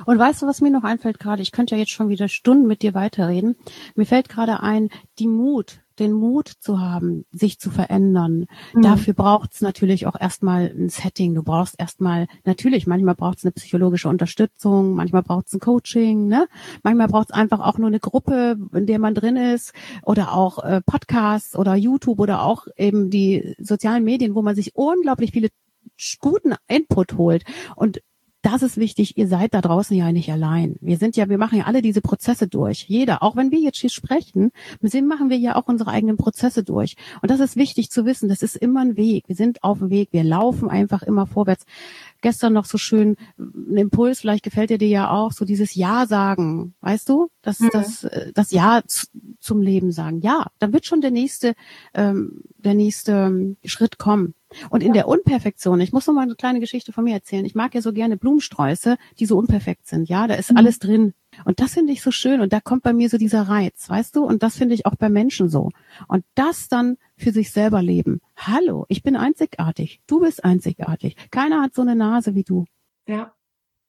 Und 0.04 0.18
weißt 0.18 0.42
du, 0.42 0.46
was 0.46 0.60
mir 0.60 0.70
noch 0.70 0.84
einfällt 0.84 1.18
gerade? 1.18 1.42
Ich 1.42 1.52
könnte 1.52 1.74
ja 1.74 1.80
jetzt 1.80 1.92
schon 1.92 2.08
wieder 2.08 2.28
Stunden 2.28 2.66
mit 2.66 2.82
dir 2.82 2.94
weiterreden. 2.94 3.56
Mir 3.94 4.06
fällt 4.06 4.28
gerade 4.28 4.60
ein, 4.60 4.90
die 5.18 5.28
Mut, 5.28 5.80
den 5.98 6.12
Mut 6.12 6.48
zu 6.48 6.80
haben, 6.80 7.24
sich 7.32 7.58
zu 7.58 7.70
verändern. 7.70 8.46
Mhm. 8.74 8.82
Dafür 8.82 9.14
braucht 9.14 9.54
es 9.54 9.60
natürlich 9.60 10.06
auch 10.06 10.18
erstmal 10.18 10.66
ein 10.66 10.88
Setting. 10.88 11.34
Du 11.34 11.42
brauchst 11.42 11.78
erstmal, 11.78 12.26
natürlich, 12.44 12.86
manchmal 12.86 13.14
braucht 13.14 13.38
es 13.38 13.44
eine 13.44 13.52
psychologische 13.52 14.08
Unterstützung, 14.08 14.94
manchmal 14.94 15.22
braucht 15.22 15.46
es 15.46 15.54
ein 15.54 15.60
Coaching, 15.60 16.26
ne? 16.26 16.48
Manchmal 16.82 17.08
braucht 17.08 17.30
es 17.30 17.34
einfach 17.34 17.60
auch 17.60 17.78
nur 17.78 17.88
eine 17.88 18.00
Gruppe, 18.00 18.58
in 18.74 18.86
der 18.86 18.98
man 18.98 19.14
drin 19.14 19.36
ist, 19.36 19.72
oder 20.02 20.32
auch 20.32 20.62
äh, 20.62 20.82
Podcasts 20.82 21.56
oder 21.56 21.74
YouTube 21.74 22.20
oder 22.20 22.42
auch 22.42 22.66
eben 22.76 23.10
die 23.10 23.54
sozialen 23.58 24.04
Medien, 24.04 24.34
wo 24.34 24.42
man 24.42 24.54
sich 24.54 24.76
unglaublich 24.76 25.32
viele 25.32 25.48
guten 26.20 26.54
Input 26.68 27.14
holt. 27.14 27.44
Und 27.74 28.02
das 28.46 28.62
ist 28.62 28.76
wichtig, 28.76 29.18
ihr 29.18 29.26
seid 29.26 29.54
da 29.54 29.60
draußen 29.60 29.96
ja 29.96 30.12
nicht 30.12 30.30
allein. 30.30 30.76
Wir 30.80 30.98
sind 30.98 31.16
ja, 31.16 31.28
wir 31.28 31.36
machen 31.36 31.58
ja 31.58 31.64
alle 31.64 31.82
diese 31.82 32.00
Prozesse 32.00 32.46
durch. 32.46 32.84
Jeder, 32.88 33.24
auch 33.24 33.34
wenn 33.34 33.50
wir 33.50 33.58
jetzt 33.58 33.78
hier 33.78 33.90
sprechen, 33.90 34.52
machen 34.80 35.30
wir 35.30 35.36
ja 35.36 35.56
auch 35.56 35.66
unsere 35.66 35.90
eigenen 35.90 36.16
Prozesse 36.16 36.62
durch. 36.62 36.94
Und 37.22 37.32
das 37.32 37.40
ist 37.40 37.56
wichtig 37.56 37.90
zu 37.90 38.06
wissen, 38.06 38.28
das 38.28 38.42
ist 38.42 38.54
immer 38.54 38.82
ein 38.82 38.96
Weg. 38.96 39.24
Wir 39.26 39.34
sind 39.34 39.64
auf 39.64 39.80
dem 39.80 39.90
Weg, 39.90 40.10
wir 40.12 40.22
laufen 40.22 40.70
einfach 40.70 41.02
immer 41.02 41.26
vorwärts. 41.26 41.64
Gestern 42.20 42.52
noch 42.52 42.64
so 42.64 42.78
schön 42.78 43.16
ein 43.38 43.76
Impuls, 43.76 44.20
vielleicht 44.20 44.44
gefällt 44.44 44.70
dir 44.70 44.78
dir 44.78 44.88
ja 44.88 45.10
auch, 45.10 45.32
so 45.32 45.44
dieses 45.44 45.74
Ja 45.74 46.06
sagen, 46.06 46.74
weißt 46.80 47.08
du? 47.08 47.28
Das, 47.42 47.60
mhm. 47.60 47.70
das, 47.72 48.04
äh, 48.04 48.32
das 48.32 48.50
Ja 48.50 48.82
zum 49.40 49.62
Leben 49.62 49.92
sagen. 49.92 50.20
Ja, 50.20 50.46
dann 50.58 50.72
wird 50.72 50.86
schon 50.86 51.00
der 51.00 51.10
nächste, 51.10 51.54
ähm, 51.94 52.42
der 52.58 52.74
nächste 52.74 53.12
ähm, 53.12 53.56
Schritt 53.64 53.98
kommen. 53.98 54.34
Und 54.70 54.82
in 54.82 54.88
ja. 54.88 54.94
der 54.94 55.08
Unperfektion, 55.08 55.80
ich 55.80 55.92
muss 55.92 56.06
noch 56.06 56.14
mal 56.14 56.22
eine 56.22 56.34
kleine 56.34 56.60
Geschichte 56.60 56.92
von 56.92 57.04
mir 57.04 57.14
erzählen. 57.14 57.44
Ich 57.44 57.54
mag 57.54 57.74
ja 57.74 57.82
so 57.82 57.92
gerne 57.92 58.16
Blumensträuße, 58.16 58.96
die 59.18 59.26
so 59.26 59.36
unperfekt 59.36 59.86
sind. 59.86 60.08
Ja, 60.08 60.26
da 60.26 60.34
ist 60.34 60.52
mhm. 60.52 60.58
alles 60.58 60.78
drin. 60.78 61.14
Und 61.44 61.60
das 61.60 61.74
finde 61.74 61.92
ich 61.92 62.02
so 62.02 62.10
schön. 62.10 62.40
Und 62.40 62.52
da 62.52 62.60
kommt 62.60 62.82
bei 62.82 62.92
mir 62.92 63.08
so 63.08 63.18
dieser 63.18 63.42
Reiz, 63.42 63.88
weißt 63.88 64.16
du? 64.16 64.24
Und 64.24 64.42
das 64.42 64.56
finde 64.56 64.74
ich 64.74 64.86
auch 64.86 64.96
bei 64.96 65.08
Menschen 65.08 65.48
so. 65.48 65.70
Und 66.08 66.24
das 66.34 66.68
dann 66.68 66.96
für 67.16 67.32
sich 67.32 67.50
selber 67.50 67.82
leben. 67.82 68.20
Hallo, 68.36 68.86
ich 68.88 69.02
bin 69.02 69.16
einzigartig. 69.16 70.00
Du 70.06 70.20
bist 70.20 70.44
einzigartig. 70.44 71.16
Keiner 71.30 71.62
hat 71.62 71.74
so 71.74 71.82
eine 71.82 71.96
Nase 71.96 72.34
wie 72.34 72.44
du. 72.44 72.64
Ja. 73.06 73.32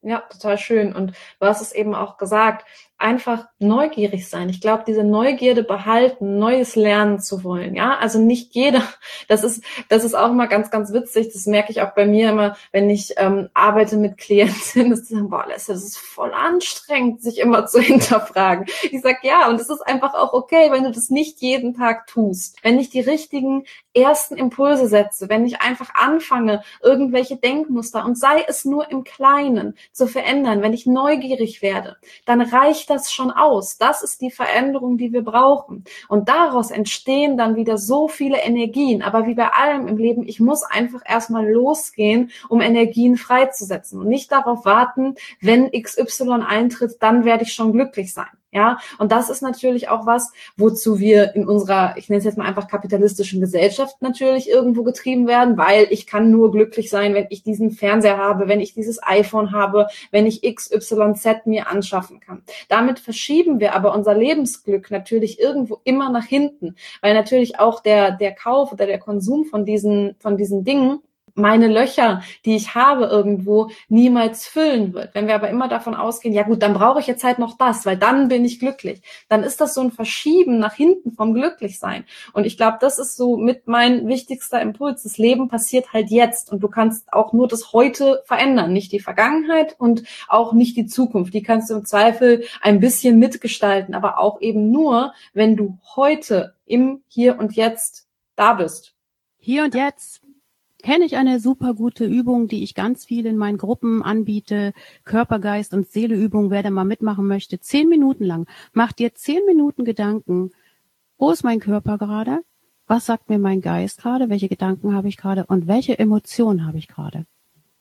Ja, 0.02 0.20
total 0.22 0.58
schön. 0.58 0.94
Und 0.94 1.14
du 1.40 1.48
hast 1.48 1.62
es 1.62 1.74
eben 1.74 1.96
auch 1.96 2.18
gesagt 2.18 2.66
einfach 3.00 3.48
neugierig 3.60 4.28
sein. 4.28 4.50
Ich 4.50 4.60
glaube, 4.60 4.84
diese 4.88 5.04
Neugierde 5.04 5.64
behalten, 5.64 6.40
Neues 6.40 6.76
lernen 6.76 7.20
zu 7.20 7.44
wollen. 7.44 7.76
Ja, 7.76 7.98
also 7.98 8.20
nicht 8.20 8.54
jeder. 8.56 8.84
Das 9.30 9.44
ist, 9.44 9.62
das 9.90 10.06
ist 10.06 10.16
auch 10.16 10.32
immer 10.32 10.48
ganz, 10.48 10.72
ganz 10.72 10.94
witzig. 10.94 11.32
Das 11.34 11.48
merke 11.48 11.72
ich 11.72 11.82
auch 11.82 11.94
bei 11.94 12.06
mir 12.06 12.30
immer, 12.30 12.56
wenn 12.72 12.90
ich 12.90 13.16
ähm, 13.18 13.50
arbeite 13.54 13.98
mit 13.98 14.18
Klientinnen, 14.18 14.90
dass 14.90 15.08
sie 15.08 15.16
sagen, 15.16 15.30
boah, 15.30 15.46
das 15.50 15.68
ist 15.68 15.98
voll 15.98 16.34
anstrengend, 16.34 17.22
sich 17.22 17.40
immer 17.40 17.66
zu 17.66 17.80
hinterfragen. 17.82 18.68
Ich 18.84 19.02
sag 19.02 19.24
ja, 19.24 19.50
und 19.50 19.60
es 19.60 19.70
ist 19.70 19.82
einfach 19.82 20.14
auch 20.14 20.32
okay, 20.32 20.72
wenn 20.72 20.84
du 20.84 20.92
das 20.92 21.10
nicht 21.10 21.42
jeden 21.42 21.74
Tag 21.74 22.08
tust. 22.08 22.58
Wenn 22.64 22.80
ich 22.80 22.90
die 22.90 23.02
richtigen 23.02 23.66
ersten 23.94 24.38
Impulse 24.38 24.88
setze, 24.88 25.28
wenn 25.30 25.46
ich 25.46 25.62
einfach 25.62 25.94
anfange, 25.96 26.64
irgendwelche 26.82 27.36
Denkmuster 27.36 28.06
und 28.06 28.18
sei 28.18 28.46
es 28.48 28.64
nur 28.64 28.90
im 28.92 29.04
Kleinen 29.04 29.76
zu 29.92 30.08
verändern, 30.08 30.62
wenn 30.62 30.74
ich 30.74 30.86
neugierig 30.86 31.62
werde, 31.62 31.98
dann 32.26 32.42
reicht 32.42 32.87
das 32.90 33.12
schon 33.12 33.32
aus. 33.32 33.78
Das 33.78 34.04
ist 34.04 34.22
die 34.22 34.32
Veränderung, 34.32 34.98
die 34.98 35.14
wir 35.14 35.24
brauchen. 35.24 35.84
Und 36.08 36.30
daraus 36.30 36.72
entstehen 36.72 37.38
dann 37.38 37.56
wieder 37.56 37.78
so 37.78 38.08
viele 38.08 38.38
Energien. 38.38 39.02
Aber 39.02 39.28
wie 39.28 39.36
bei 39.36 39.50
allem 39.50 39.88
im 39.88 39.98
Leben, 39.98 40.28
ich 40.28 40.40
muss 40.40 40.64
einfach 40.64 41.02
erstmal 41.06 41.50
losgehen, 41.50 42.32
um 42.50 42.62
Energien 42.62 43.18
freizusetzen 43.18 44.00
und 44.00 44.08
nicht 44.08 44.32
darauf 44.32 44.66
warten, 44.66 45.16
wenn 45.42 45.72
XY 45.72 46.44
eintritt, 46.48 46.98
dann 47.00 47.26
werde 47.26 47.44
ich 47.44 47.54
schon 47.54 47.74
glücklich 47.74 48.14
sein. 48.14 48.28
Ja, 48.54 48.78
und 48.98 49.12
das 49.12 49.30
ist 49.30 49.42
natürlich 49.42 49.90
auch 49.90 50.06
was, 50.06 50.32
wozu 50.56 51.00
wir 51.00 51.36
in 51.36 51.46
unserer, 51.46 51.96
ich 51.98 52.08
nenne 52.08 52.20
es 52.20 52.24
jetzt 52.24 52.38
mal 52.38 52.46
einfach 52.46 52.70
kapitalistischen 52.70 53.42
Gesellschaft 53.42 54.02
natürlich 54.02 54.50
irgendwo 54.50 54.84
getrieben 54.84 55.28
werden, 55.28 55.58
weil 55.58 55.88
ich 55.90 56.08
kann 56.08 56.32
nur 56.32 56.54
glücklich 56.54 56.90
sein, 56.90 57.14
wenn 57.14 57.28
ich 57.30 57.44
diesen 57.44 57.72
Fernseher 57.72 58.18
habe, 58.18 58.48
wenn 58.48 58.62
ich 58.62 58.74
dieses 58.74 59.04
iPhone 59.04 59.52
habe, 59.52 59.88
wenn 60.12 60.26
ich 60.26 60.44
XYZ 60.44 61.46
mir 61.46 61.70
anschaffen 61.70 62.22
kann. 62.22 62.42
Damit 62.70 63.00
verschieben 63.00 63.60
wir 63.60 63.76
aber 63.76 63.94
unser 63.94 64.14
Lebensglück 64.14 64.92
natürlich 64.92 65.42
irgendwo 65.42 65.82
immer 65.84 66.10
nach 66.10 66.26
hinten, 66.26 66.76
weil 67.02 67.14
natürlich 67.14 67.60
auch 67.60 67.82
der, 67.82 68.12
der 68.12 68.34
Kauf 68.34 68.72
oder 68.72 68.86
der 68.86 69.00
Konsum 69.00 69.44
von 69.44 69.66
diesen, 69.66 70.16
von 70.20 70.38
diesen 70.38 70.64
Dingen 70.64 71.02
meine 71.38 71.68
Löcher, 71.68 72.22
die 72.46 72.56
ich 72.56 72.76
habe 72.76 73.06
irgendwo, 73.06 73.70
niemals 73.90 74.48
füllen 74.48 74.94
wird. 74.94 75.14
Wenn 75.14 75.28
wir 75.28 75.36
aber 75.36 75.50
immer 75.50 75.68
davon 75.68 75.96
ausgehen, 75.96 76.34
ja 76.34 76.44
gut, 76.44 76.62
dann 76.62 76.74
brauche 76.74 77.00
ich 77.00 77.08
jetzt 77.08 77.24
halt 77.24 77.40
noch 77.40 77.58
das, 77.58 77.86
weil 77.86 77.98
dann 77.98 78.28
bin 78.28 78.44
ich 78.44 78.60
glücklich, 78.60 79.02
dann 79.30 79.44
ist 79.44 79.62
das 79.62 79.74
so 79.74 79.82
ein 79.82 79.92
Verschieben 79.92 80.60
nach 80.60 80.74
hinten 80.74 81.12
vom 81.12 81.34
Glücklichsein. 81.34 82.06
Und 82.34 82.46
ich 82.46 82.58
glaube, 82.58 82.78
das 82.82 83.00
ist 83.00 83.16
so 83.16 83.38
mit 83.38 83.68
mein 83.68 84.08
wichtigster 84.08 84.62
Impuls. 84.62 85.04
Das 85.04 85.18
Leben 85.18 85.48
passiert 85.48 85.94
halt 85.94 86.10
jetzt 86.10 86.52
und 86.52 86.62
du 86.62 86.68
kannst 86.68 87.14
auch 87.14 87.34
nur 87.34 87.48
das 87.48 87.72
Heute 87.74 88.24
verändern, 88.26 88.74
nicht 88.74 88.92
die 88.92 89.00
Vergangenheit 89.00 89.76
und 89.78 90.04
auch 90.28 90.54
nicht 90.54 90.76
die 90.76 90.88
Zukunft. 90.88 91.34
Die 91.34 91.44
kannst 91.44 91.70
du 91.70 91.76
im 91.76 91.86
Zweifel 91.86 92.44
ein 92.62 92.80
bisschen 92.80 93.20
mitgestalten, 93.20 93.94
aber 93.94 94.20
auch 94.20 94.42
eben 94.42 94.72
nur, 94.72 95.14
wenn 95.34 95.56
du 95.56 95.78
heute 95.96 96.56
im 96.66 97.02
Hier 97.08 97.38
und 97.40 97.56
Jetzt 97.56 98.08
da 98.36 98.54
bist. 98.54 98.94
Hier 99.38 99.64
und 99.64 99.76
jetzt 99.76 100.22
kenne 100.88 101.04
ich 101.04 101.18
eine 101.18 101.42
super 101.42 101.74
gute 101.74 102.06
Übung, 102.06 102.48
die 102.48 102.64
ich 102.64 102.74
ganz 102.74 103.04
viel 103.04 103.26
in 103.26 103.36
meinen 103.36 103.58
Gruppen 103.58 104.02
anbiete. 104.02 104.72
Körpergeist 105.04 105.74
und 105.74 105.92
Seeleübung, 105.92 106.50
wer 106.50 106.64
da 106.64 106.70
mal 106.70 106.86
mitmachen 106.86 107.28
möchte. 107.28 107.60
Zehn 107.60 107.90
Minuten 107.90 108.24
lang. 108.24 108.48
Mach 108.72 108.94
dir 108.94 109.14
zehn 109.14 109.46
Minuten 109.46 109.84
Gedanken. 109.84 110.52
Wo 111.18 111.30
ist 111.30 111.44
mein 111.44 111.60
Körper 111.60 111.98
gerade? 111.98 112.40
Was 112.88 113.06
sagt 113.06 113.28
mir 113.28 113.38
mein 113.38 113.60
Geist 113.60 114.02
gerade? 114.02 114.30
Welche 114.30 114.48
Gedanken 114.48 114.96
habe 114.96 115.10
ich 115.10 115.18
gerade? 115.18 115.46
Und 115.48 115.68
welche 115.68 116.00
Emotionen 116.00 116.66
habe 116.66 116.78
ich 116.78 116.88
gerade? 116.88 117.26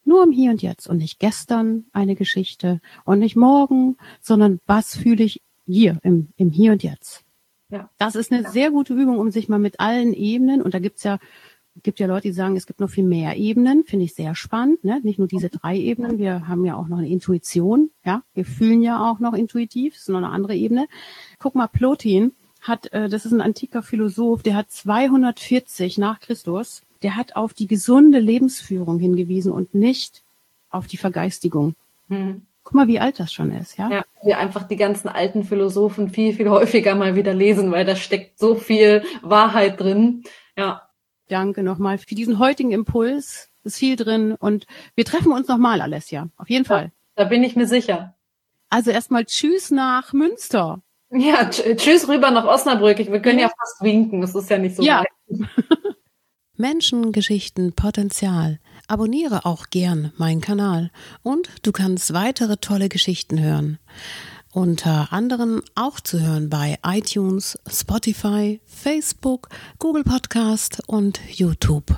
Nur 0.04 0.24
im 0.24 0.32
Hier 0.32 0.50
und 0.50 0.60
Jetzt 0.60 0.88
und 0.88 0.96
nicht 0.96 1.20
gestern 1.20 1.84
eine 1.92 2.16
Geschichte 2.16 2.80
und 3.04 3.20
nicht 3.20 3.36
morgen, 3.36 3.98
sondern 4.20 4.58
was 4.66 4.96
fühle 4.96 5.22
ich 5.22 5.42
hier 5.64 6.00
im, 6.02 6.30
im 6.36 6.50
Hier 6.50 6.72
und 6.72 6.82
Jetzt. 6.82 7.22
Ja. 7.68 7.88
Das 7.98 8.16
ist 8.16 8.32
eine 8.32 8.42
ja. 8.42 8.50
sehr 8.50 8.70
gute 8.72 8.94
Übung, 8.94 9.18
um 9.20 9.30
sich 9.30 9.48
mal 9.48 9.58
mit 9.58 9.78
allen 9.78 10.12
Ebenen, 10.12 10.60
und 10.60 10.74
da 10.74 10.80
gibt's 10.80 11.04
ja 11.04 11.18
gibt 11.82 12.00
ja 12.00 12.06
Leute, 12.06 12.28
die 12.28 12.32
sagen, 12.32 12.56
es 12.56 12.66
gibt 12.66 12.80
noch 12.80 12.90
viel 12.90 13.04
mehr 13.04 13.36
Ebenen, 13.36 13.84
finde 13.84 14.04
ich 14.04 14.14
sehr 14.14 14.34
spannend. 14.34 14.84
Ne? 14.84 15.00
Nicht 15.02 15.18
nur 15.18 15.28
diese 15.28 15.48
drei 15.48 15.76
Ebenen, 15.76 16.18
wir 16.18 16.48
haben 16.48 16.64
ja 16.64 16.76
auch 16.76 16.88
noch 16.88 16.98
eine 16.98 17.08
Intuition, 17.08 17.90
ja, 18.04 18.22
wir 18.34 18.44
fühlen 18.44 18.82
ja 18.82 19.10
auch 19.10 19.18
noch 19.20 19.34
intuitiv, 19.34 19.94
das 19.94 20.02
ist 20.02 20.08
noch 20.08 20.18
eine 20.18 20.30
andere 20.30 20.54
Ebene. 20.54 20.86
Guck 21.38 21.54
mal, 21.54 21.66
Plotin 21.68 22.32
hat, 22.60 22.92
äh, 22.92 23.08
das 23.08 23.26
ist 23.26 23.32
ein 23.32 23.40
antiker 23.40 23.82
Philosoph, 23.82 24.42
der 24.42 24.54
hat 24.54 24.70
240 24.70 25.98
nach 25.98 26.20
Christus, 26.20 26.82
der 27.02 27.16
hat 27.16 27.36
auf 27.36 27.54
die 27.54 27.66
gesunde 27.66 28.18
Lebensführung 28.18 28.98
hingewiesen 28.98 29.52
und 29.52 29.74
nicht 29.74 30.22
auf 30.70 30.86
die 30.86 30.96
Vergeistigung. 30.96 31.74
Hm. 32.08 32.42
Guck 32.64 32.74
mal, 32.74 32.88
wie 32.88 32.98
alt 32.98 33.20
das 33.20 33.32
schon 33.32 33.52
ist, 33.52 33.78
ja? 33.78 33.88
Ja, 33.90 34.04
wir 34.24 34.38
einfach 34.38 34.64
die 34.66 34.76
ganzen 34.76 35.08
alten 35.08 35.44
Philosophen 35.44 36.10
viel, 36.10 36.32
viel 36.32 36.48
häufiger 36.48 36.96
mal 36.96 37.14
wieder 37.14 37.32
lesen, 37.32 37.70
weil 37.70 37.84
da 37.84 37.94
steckt 37.94 38.40
so 38.40 38.56
viel 38.56 39.04
Wahrheit 39.22 39.80
drin. 39.80 40.24
Ja, 40.56 40.82
Danke 41.28 41.62
nochmal 41.62 41.98
für 41.98 42.14
diesen 42.14 42.38
heutigen 42.38 42.72
Impuls. 42.72 43.50
Ist 43.64 43.78
viel 43.78 43.96
drin 43.96 44.32
und 44.38 44.66
wir 44.94 45.04
treffen 45.04 45.32
uns 45.32 45.48
nochmal, 45.48 45.80
Alessia. 45.80 46.28
Auf 46.36 46.48
jeden 46.48 46.64
Fall. 46.64 46.92
Da 47.16 47.24
bin 47.24 47.42
ich 47.42 47.56
mir 47.56 47.66
sicher. 47.66 48.14
Also 48.68 48.90
erstmal 48.90 49.24
Tschüss 49.24 49.70
nach 49.70 50.12
Münster. 50.12 50.82
Ja, 51.10 51.48
tschüss 51.50 52.08
rüber 52.08 52.30
nach 52.30 52.44
Osnabrück. 52.44 52.98
Wir 52.98 53.20
können 53.20 53.38
ja, 53.38 53.46
ja 53.46 53.52
fast 53.58 53.82
winken. 53.82 54.20
Das 54.20 54.34
ist 54.34 54.50
ja 54.50 54.58
nicht 54.58 54.76
so 54.76 54.82
ja. 54.82 55.04
Menschen, 56.56 57.12
Geschichten, 57.12 57.74
Potenzial. 57.74 58.58
Abonniere 58.88 59.44
auch 59.44 59.66
gern 59.70 60.12
meinen 60.16 60.40
Kanal 60.40 60.90
und 61.22 61.48
du 61.62 61.72
kannst 61.72 62.12
weitere 62.14 62.56
tolle 62.56 62.88
Geschichten 62.88 63.40
hören 63.40 63.78
unter 64.56 65.12
anderem 65.12 65.60
auch 65.74 66.00
zu 66.00 66.18
hören 66.18 66.48
bei 66.48 66.78
iTunes, 66.82 67.58
Spotify, 67.70 68.58
Facebook, 68.64 69.50
Google 69.78 70.02
Podcast 70.02 70.82
und 70.86 71.20
YouTube. 71.28 71.94